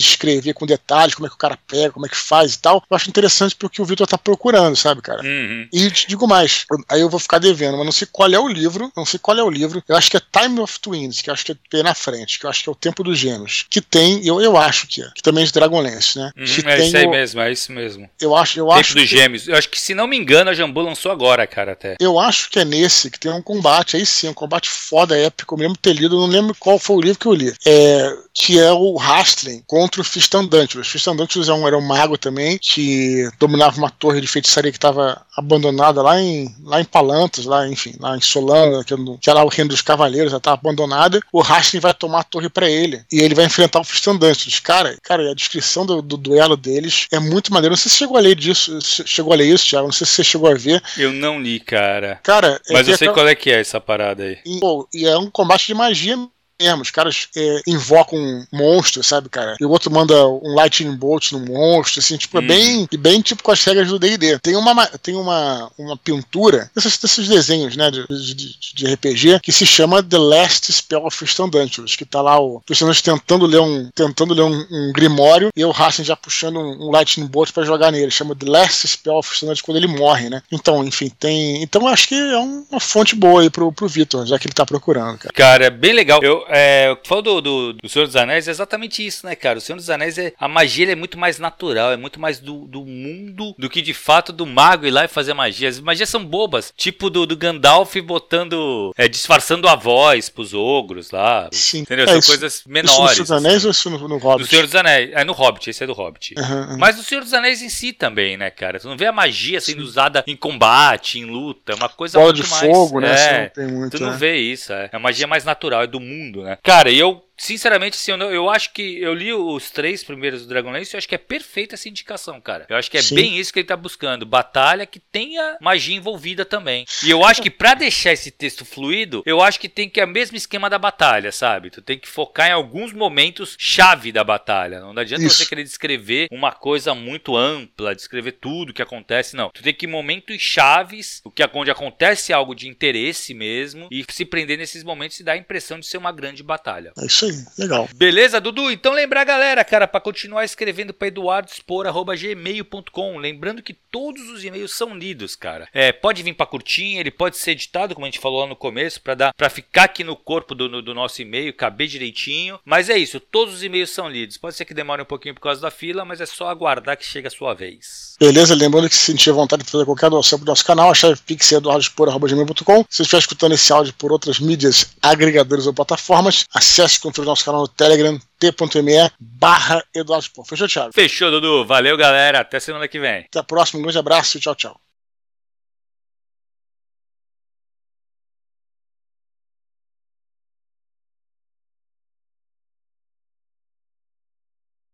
escrever 0.00 0.54
com 0.54 0.66
detalhes, 0.66 1.14
como 1.14 1.26
é 1.26 1.28
que 1.28 1.34
o 1.34 1.38
cara 1.38 1.58
pega, 1.66 1.92
como 1.92 2.06
é 2.06 2.08
que 2.08 2.16
faz 2.16 2.54
e 2.54 2.58
tal, 2.58 2.82
eu 2.88 2.96
acho 2.96 3.08
interessante 3.08 3.56
porque 3.56 3.82
o 3.82 3.84
Victor 3.84 4.06
tá 4.06 4.18
procurando, 4.18 4.76
sabe, 4.76 5.02
cara? 5.02 5.22
Uhum. 5.22 5.68
E 5.72 5.90
te 5.90 6.06
digo 6.08 6.26
mais, 6.26 6.64
aí 6.88 7.00
eu 7.00 7.08
vou 7.08 7.20
ficar 7.20 7.38
devendo, 7.38 7.76
mas 7.76 7.84
não 7.84 7.92
sei 7.92 8.08
qual 8.10 8.30
é 8.30 8.38
o 8.38 8.48
livro, 8.48 8.92
não 8.96 9.04
sei 9.04 9.18
qual 9.18 9.36
é 9.36 9.42
o 9.42 9.50
livro, 9.50 9.82
eu 9.88 9.96
acho 9.96 10.10
que 10.10 10.16
é 10.16 10.20
Time 10.20 10.60
of 10.60 10.78
Twins, 10.80 11.20
que 11.20 11.30
eu 11.30 11.34
acho 11.34 11.44
que 11.44 11.52
é 11.52 11.82
na 11.82 11.94
frente, 11.94 12.38
que 12.38 12.46
eu 12.46 12.50
acho 12.50 12.62
que 12.62 12.68
é 12.68 12.72
o 12.72 12.76
Tempo 12.76 13.02
dos 13.02 13.18
Gêmeos, 13.18 13.66
que 13.68 13.80
tem, 13.80 14.24
eu, 14.26 14.40
eu 14.40 14.56
acho 14.56 14.86
que 14.86 15.02
é, 15.02 15.10
que 15.14 15.22
também 15.22 15.42
é 15.42 15.46
de 15.46 15.52
Dragonlance, 15.52 16.18
né? 16.18 16.32
Uhum, 16.36 16.44
é 16.44 16.86
isso 16.86 16.96
aí 16.96 17.06
o, 17.06 17.10
mesmo, 17.10 17.40
é 17.40 17.52
isso 17.52 17.72
mesmo. 17.72 18.10
Eu 18.20 18.36
acho, 18.36 18.58
eu 18.58 18.66
Tempo 18.66 18.80
acho 18.80 18.94
dos 18.94 19.02
que, 19.02 19.16
Gêmeos, 19.16 19.48
eu 19.48 19.56
acho 19.56 19.68
que 19.68 19.79
se 19.80 19.94
não 19.94 20.06
me 20.06 20.16
engano, 20.16 20.50
a 20.50 20.54
Jambu 20.54 20.80
lançou 20.80 21.10
agora, 21.10 21.46
cara, 21.46 21.72
até. 21.72 21.96
Eu 21.98 22.18
acho 22.18 22.50
que 22.50 22.58
é 22.58 22.64
nesse 22.64 23.10
que 23.10 23.18
tem 23.18 23.32
um 23.32 23.42
combate, 23.42 23.96
aí 23.96 24.04
sim, 24.04 24.28
um 24.28 24.34
combate 24.34 24.68
foda, 24.68 25.18
épico. 25.18 25.60
Eu 25.60 25.70
me 25.70 25.76
ter 25.76 25.94
lido, 25.94 26.20
não 26.20 26.26
lembro 26.26 26.54
qual 26.58 26.78
foi 26.78 26.96
o 26.96 27.00
livro 27.00 27.18
que 27.18 27.26
eu 27.26 27.34
li. 27.34 27.52
É, 27.66 28.16
que 28.34 28.58
é 28.58 28.70
o 28.72 28.96
Rastling 28.96 29.62
contra 29.66 30.00
o 30.00 30.04
Fistandantilus. 30.04 30.88
Fistandantilus 30.88 31.48
é 31.48 31.52
um, 31.52 31.66
era 31.66 31.76
um 31.76 31.86
mago 31.86 32.16
também, 32.18 32.58
que 32.58 33.28
dominava 33.38 33.78
uma 33.78 33.90
torre 33.90 34.20
de 34.20 34.26
feitiçaria 34.26 34.70
que 34.70 34.78
estava 34.78 35.22
abandonada 35.36 36.02
lá 36.02 36.20
em, 36.20 36.54
lá 36.62 36.80
em 36.80 36.84
Palantas, 36.84 37.44
lá, 37.44 37.66
enfim, 37.68 37.94
lá 37.98 38.16
em 38.16 38.20
Solana, 38.20 38.84
que, 38.84 38.94
que 39.20 39.30
era 39.30 39.42
o 39.42 39.48
reino 39.48 39.70
dos 39.70 39.82
cavaleiros, 39.82 40.30
já 40.30 40.38
estava 40.38 40.56
abandonada. 40.56 41.20
O 41.32 41.40
Rastling 41.40 41.80
vai 41.80 41.94
tomar 41.94 42.20
a 42.20 42.24
torre 42.24 42.48
para 42.48 42.68
ele. 42.68 43.02
E 43.10 43.20
ele 43.20 43.34
vai 43.34 43.46
enfrentar 43.46 43.80
o 43.80 43.84
Fistandantilus. 43.84 44.60
Cara, 44.60 44.96
cara, 45.02 45.30
a 45.30 45.34
descrição 45.34 45.86
do, 45.86 46.02
do 46.02 46.16
duelo 46.16 46.56
deles 46.56 47.06
é 47.10 47.18
muito 47.18 47.52
maneiro. 47.52 47.72
Não 47.72 47.76
sei 47.76 47.90
se 47.90 47.98
chegou 47.98 48.16
a 48.16 48.20
ler 48.20 48.34
disso, 48.34 48.78
chegou 48.82 49.32
a 49.32 49.36
ler 49.36 49.52
isso, 49.52 49.66
Thiago. 49.70 49.86
Não 49.86 49.92
sei 49.92 50.06
se 50.06 50.14
você 50.14 50.24
chegou 50.24 50.50
a 50.50 50.54
ver. 50.54 50.82
Eu 50.98 51.12
não 51.12 51.40
li, 51.40 51.60
cara. 51.60 52.20
Cara, 52.22 52.60
mas 52.70 52.88
eu 52.88 52.96
sei 52.96 53.08
qual 53.08 53.26
é 53.26 53.34
que 53.34 53.50
é 53.50 53.60
essa 53.60 53.80
parada 53.80 54.24
aí. 54.24 54.38
E, 54.44 54.60
pô, 54.60 54.88
e 54.92 55.06
é 55.06 55.16
um 55.16 55.30
combate 55.30 55.66
de 55.66 55.74
magia 55.74 56.16
mesmo. 56.60 56.82
Os 56.82 56.90
caras 56.90 57.28
é, 57.36 57.62
invocam 57.66 58.18
um 58.18 58.46
monstro, 58.52 59.02
sabe, 59.02 59.28
cara? 59.28 59.56
E 59.60 59.64
o 59.64 59.70
outro 59.70 59.90
manda 59.90 60.26
um 60.28 60.54
lightning 60.54 60.94
bolt 60.94 61.32
no 61.32 61.40
monstro, 61.40 62.00
assim, 62.00 62.16
tipo, 62.16 62.38
é 62.38 62.42
bem, 62.42 62.80
uhum. 62.80 62.98
bem 62.98 63.20
tipo 63.22 63.42
com 63.42 63.50
as 63.50 63.64
regras 63.64 63.88
do 63.88 63.98
D&D. 63.98 64.38
Tem 64.40 64.54
uma, 64.56 64.86
tem 64.86 65.16
uma, 65.16 65.70
uma 65.78 65.96
pintura 65.96 66.70
desses, 66.74 66.98
desses 66.98 67.28
desenhos, 67.28 67.76
né, 67.76 67.90
de, 67.90 68.06
de, 68.06 68.74
de, 68.74 68.94
RPG, 68.94 69.40
que 69.40 69.52
se 69.52 69.66
chama 69.66 70.02
The 70.02 70.18
Last 70.18 70.72
Spell 70.72 71.06
of 71.06 71.24
Standantius, 71.24 71.96
que 71.96 72.04
tá 72.04 72.20
lá 72.20 72.38
o 72.38 72.60
personagem 72.60 73.02
tentando 73.02 73.46
ler 73.46 73.60
um, 73.60 73.90
tentando 73.94 74.34
ler 74.34 74.42
um, 74.42 74.66
um 74.70 74.92
grimório 74.92 75.50
e 75.56 75.64
o 75.64 75.70
Racing 75.70 76.04
já 76.04 76.16
puxando 76.16 76.58
um, 76.58 76.88
um 76.88 76.90
lightning 76.90 77.26
bolt 77.26 77.52
para 77.52 77.64
jogar 77.64 77.90
nele. 77.90 78.10
Chama 78.10 78.34
The 78.34 78.48
Last 78.48 78.86
Spell 78.86 79.14
of 79.14 79.32
Standantius 79.32 79.62
quando 79.62 79.78
ele 79.78 79.86
morre, 79.86 80.28
né? 80.28 80.42
Então, 80.50 80.84
enfim, 80.84 81.10
tem... 81.18 81.62
Então, 81.62 81.86
acho 81.86 82.08
que 82.08 82.14
é 82.14 82.38
uma 82.38 82.80
fonte 82.80 83.14
boa 83.14 83.42
aí 83.42 83.50
pro, 83.50 83.72
pro 83.72 83.88
Vitor, 83.88 84.26
já 84.26 84.38
que 84.38 84.46
ele 84.46 84.54
tá 84.54 84.66
procurando, 84.66 85.18
cara. 85.18 85.32
Cara, 85.34 85.64
é 85.66 85.70
bem 85.70 85.92
legal. 85.92 86.20
Eu, 86.22 86.44
é, 86.50 86.96
falando 87.04 87.24
do, 87.24 87.40
do, 87.40 87.72
do, 87.74 87.88
Senhor 87.88 88.06
dos 88.06 88.16
Anéis, 88.16 88.48
é 88.48 88.50
exatamente 88.50 89.04
isso, 89.04 89.26
né, 89.26 89.34
cara? 89.34 89.58
O 89.58 89.60
Senhor 89.60 89.76
dos 89.76 89.90
Anéis, 89.90 90.18
é, 90.18 90.32
a 90.38 90.48
magia 90.48 90.90
é 90.90 90.94
muito 90.94 91.18
mais 91.18 91.38
natural, 91.38 91.92
é 91.92 91.96
muito 91.96 92.18
mais 92.18 92.38
do, 92.38 92.66
do 92.66 92.84
mundo 92.84 93.54
do 93.58 93.70
que 93.70 93.82
de 93.82 93.94
fato 93.94 94.32
do 94.32 94.46
mago 94.46 94.86
ir 94.86 94.90
lá 94.90 95.04
e 95.04 95.08
fazer 95.08 95.34
magia. 95.34 95.68
As 95.68 95.80
magias 95.80 96.08
são 96.08 96.24
bobas, 96.24 96.72
tipo 96.76 97.10
do, 97.10 97.26
do 97.26 97.36
Gandalf 97.36 97.94
botando, 97.96 98.92
é, 98.96 99.08
disfarçando 99.08 99.68
a 99.68 99.76
voz 99.76 100.28
pros 100.28 100.54
ogros 100.54 101.10
lá. 101.10 101.48
Sim. 101.52 101.80
Entendeu? 101.80 102.04
É, 102.04 102.08
São 102.08 102.18
isso, 102.18 102.28
coisas 102.28 102.62
menores. 102.66 102.92
Isso 102.92 103.02
no 103.02 103.08
Senhor 103.08 103.22
dos 103.22 103.32
Anéis 103.32 103.56
assim. 103.56 103.66
ou 103.66 103.70
isso 103.70 103.90
no, 103.90 104.08
no 104.08 104.18
Hobbit? 104.18 104.44
Do 104.44 104.50
Senhor 104.50 104.62
dos 104.62 104.74
Anéis. 104.74 105.10
É 105.12 105.24
no 105.24 105.32
Hobbit, 105.32 105.70
esse 105.70 105.84
é 105.84 105.86
do 105.86 105.92
Hobbit. 105.92 106.34
Uhum, 106.36 106.70
uhum. 106.70 106.78
Mas 106.78 106.96
no 106.96 107.02
Senhor 107.02 107.22
dos 107.22 107.34
Anéis 107.34 107.62
em 107.62 107.68
si 107.68 107.92
também, 107.92 108.36
né, 108.36 108.50
cara? 108.50 108.78
Tu 108.78 108.88
não 108.88 108.96
vê 108.96 109.06
a 109.06 109.12
magia 109.12 109.60
sendo 109.60 109.82
Sim. 109.82 109.88
usada 109.88 110.24
em 110.26 110.36
combate, 110.36 111.18
em 111.18 111.24
luta, 111.24 111.72
é 111.72 111.74
uma 111.74 111.88
coisa 111.88 112.18
Bola 112.18 112.32
muito 112.32 112.44
de 112.44 112.50
mais... 112.50 112.66
fogo, 112.66 113.00
né? 113.00 113.10
É, 113.10 113.52
não 113.56 113.68
muito, 113.70 113.96
tu 113.96 114.02
não 114.02 114.14
é. 114.14 114.16
vê 114.16 114.36
isso, 114.36 114.72
é. 114.72 114.90
É 114.92 114.96
a 114.96 114.98
magia 114.98 115.26
mais 115.26 115.44
natural, 115.44 115.82
é 115.82 115.86
do 115.86 116.00
mundo, 116.00 116.39
né? 116.42 116.58
Cara, 116.62 116.90
eu 116.92 117.22
Sinceramente, 117.40 117.94
assim, 117.94 118.12
eu, 118.12 118.18
eu, 118.30 118.50
acho 118.50 118.70
que 118.70 119.00
eu 119.00 119.14
li 119.14 119.32
os 119.32 119.70
três 119.70 120.04
primeiros 120.04 120.42
do 120.42 120.48
Dragonlance 120.48 120.92
e 120.92 120.94
eu 120.94 120.98
acho 120.98 121.08
que 121.08 121.14
é 121.14 121.18
perfeita 121.18 121.74
essa 121.74 121.88
indicação, 121.88 122.38
cara. 122.38 122.66
Eu 122.68 122.76
acho 122.76 122.90
que 122.90 122.98
é 122.98 123.02
Sim. 123.02 123.14
bem 123.14 123.38
isso 123.38 123.50
que 123.50 123.60
ele 123.60 123.66
tá 123.66 123.78
buscando. 123.78 124.26
Batalha 124.26 124.84
que 124.84 125.00
tenha 125.00 125.56
magia 125.58 125.96
envolvida 125.96 126.44
também. 126.44 126.84
E 127.02 127.08
eu 127.08 127.24
acho 127.24 127.40
que 127.40 127.50
para 127.50 127.72
deixar 127.72 128.12
esse 128.12 128.30
texto 128.30 128.66
fluido, 128.66 129.22
eu 129.24 129.40
acho 129.40 129.58
que 129.58 129.70
tem 129.70 129.88
que 129.88 129.98
é 129.98 130.04
o 130.04 130.08
mesmo 130.08 130.36
esquema 130.36 130.68
da 130.68 130.78
batalha, 130.78 131.32
sabe? 131.32 131.70
Tu 131.70 131.80
tem 131.80 131.98
que 131.98 132.06
focar 132.06 132.48
em 132.48 132.52
alguns 132.52 132.92
momentos 132.92 133.56
chave 133.58 134.12
da 134.12 134.22
batalha. 134.22 134.80
Não 134.80 134.90
adianta 134.90 135.24
isso. 135.24 135.38
você 135.38 135.46
querer 135.46 135.64
descrever 135.64 136.28
uma 136.30 136.52
coisa 136.52 136.94
muito 136.94 137.34
ampla, 137.34 137.94
descrever 137.94 138.32
tudo 138.32 138.74
que 138.74 138.82
acontece, 138.82 139.34
não. 139.34 139.48
Tu 139.48 139.62
tem 139.62 139.72
que 139.72 139.86
ir 139.86 139.88
momentos 139.88 140.38
chaves, 140.38 141.22
o 141.24 141.30
que 141.30 141.42
onde 141.54 141.70
acontece 141.70 142.34
algo 142.34 142.54
de 142.54 142.68
interesse 142.68 143.32
mesmo 143.32 143.88
e 143.90 144.04
se 144.10 144.26
prender 144.26 144.58
nesses 144.58 144.84
momentos 144.84 145.18
e 145.18 145.24
dar 145.24 145.32
a 145.32 145.38
impressão 145.38 145.80
de 145.80 145.86
ser 145.86 145.96
uma 145.96 146.12
grande 146.12 146.42
batalha. 146.42 146.92
É 146.98 147.06
isso 147.06 147.24
aí. 147.24 147.29
Legal. 147.58 147.88
Beleza, 147.94 148.40
Dudu? 148.40 148.70
Então 148.70 148.92
lembrar, 148.92 149.24
galera, 149.24 149.64
cara, 149.64 149.88
para 149.88 150.00
continuar 150.00 150.44
escrevendo 150.44 150.92
para 150.92 151.08
eduardospor.gmail.com. 151.08 153.18
Lembrando 153.18 153.62
que 153.62 153.74
todos 153.74 154.28
os 154.30 154.44
e-mails 154.44 154.72
são 154.72 154.96
lidos, 154.96 155.36
cara. 155.36 155.68
É, 155.72 155.92
pode 155.92 156.22
vir 156.22 156.34
para 156.34 156.46
curtinha, 156.46 157.00
ele 157.00 157.10
pode 157.10 157.36
ser 157.36 157.50
editado, 157.52 157.94
como 157.94 158.06
a 158.06 158.10
gente 158.10 158.20
falou 158.20 158.40
lá 158.40 158.46
no 158.46 158.56
começo, 158.56 159.00
para 159.00 159.14
dar 159.14 159.30
para 159.34 159.50
ficar 159.50 159.84
aqui 159.84 160.04
no 160.04 160.16
corpo 160.16 160.54
do, 160.54 160.68
no, 160.68 160.82
do 160.82 160.94
nosso 160.94 161.22
e-mail, 161.22 161.54
caber 161.54 161.88
direitinho. 161.88 162.58
Mas 162.64 162.88
é 162.88 162.98
isso, 162.98 163.20
todos 163.20 163.54
os 163.54 163.62
e-mails 163.62 163.90
são 163.90 164.08
lidos. 164.08 164.36
Pode 164.36 164.56
ser 164.56 164.64
que 164.64 164.74
demore 164.74 165.02
um 165.02 165.06
pouquinho 165.06 165.34
por 165.34 165.40
causa 165.40 165.60
da 165.60 165.70
fila, 165.70 166.04
mas 166.04 166.20
é 166.20 166.26
só 166.26 166.48
aguardar 166.48 166.96
que 166.96 167.04
chega 167.04 167.28
a 167.28 167.30
sua 167.30 167.54
vez. 167.54 168.16
Beleza, 168.18 168.54
lembrando 168.54 168.88
que 168.88 168.94
se 168.94 169.04
sentir 169.04 169.32
vontade 169.32 169.64
de 169.64 169.70
fazer 169.70 169.84
qualquer 169.84 170.10
doação 170.10 170.38
pro 170.38 170.46
nosso 170.46 170.64
canal, 170.64 170.90
a 170.90 170.94
chave 170.94 171.20
pix 171.26 171.52
é 171.52 171.56
eduardospor.gmail.com. 171.56 172.84
Se 172.88 173.02
estiver 173.02 173.18
escutando 173.18 173.52
esse 173.52 173.72
áudio 173.72 173.94
por 173.94 174.12
outras 174.12 174.38
mídias, 174.38 174.92
agregadores 175.02 175.66
ou 175.66 175.72
plataformas, 175.72 176.44
acesse 176.52 176.96
e 176.96 177.00
confira 177.20 177.22
o 177.22 177.24
nosso 177.24 177.44
canal 177.44 177.60
no 177.62 177.68
Telegram, 177.68 178.18
t.me 178.38 179.10
barra 179.18 179.84
Eduardo 179.94 180.26
Fechou, 180.46 180.68
Thiago? 180.68 180.92
Fechou, 180.92 181.30
Dudu. 181.30 181.64
Valeu, 181.64 181.96
galera. 181.96 182.40
Até 182.40 182.58
semana 182.58 182.88
que 182.88 182.98
vem. 182.98 183.24
Até 183.24 183.38
a 183.38 183.44
próxima. 183.44 183.78
Um 183.80 183.82
grande 183.82 183.98
abraço 183.98 184.38
e 184.38 184.40
tchau, 184.40 184.54
tchau. 184.54 184.80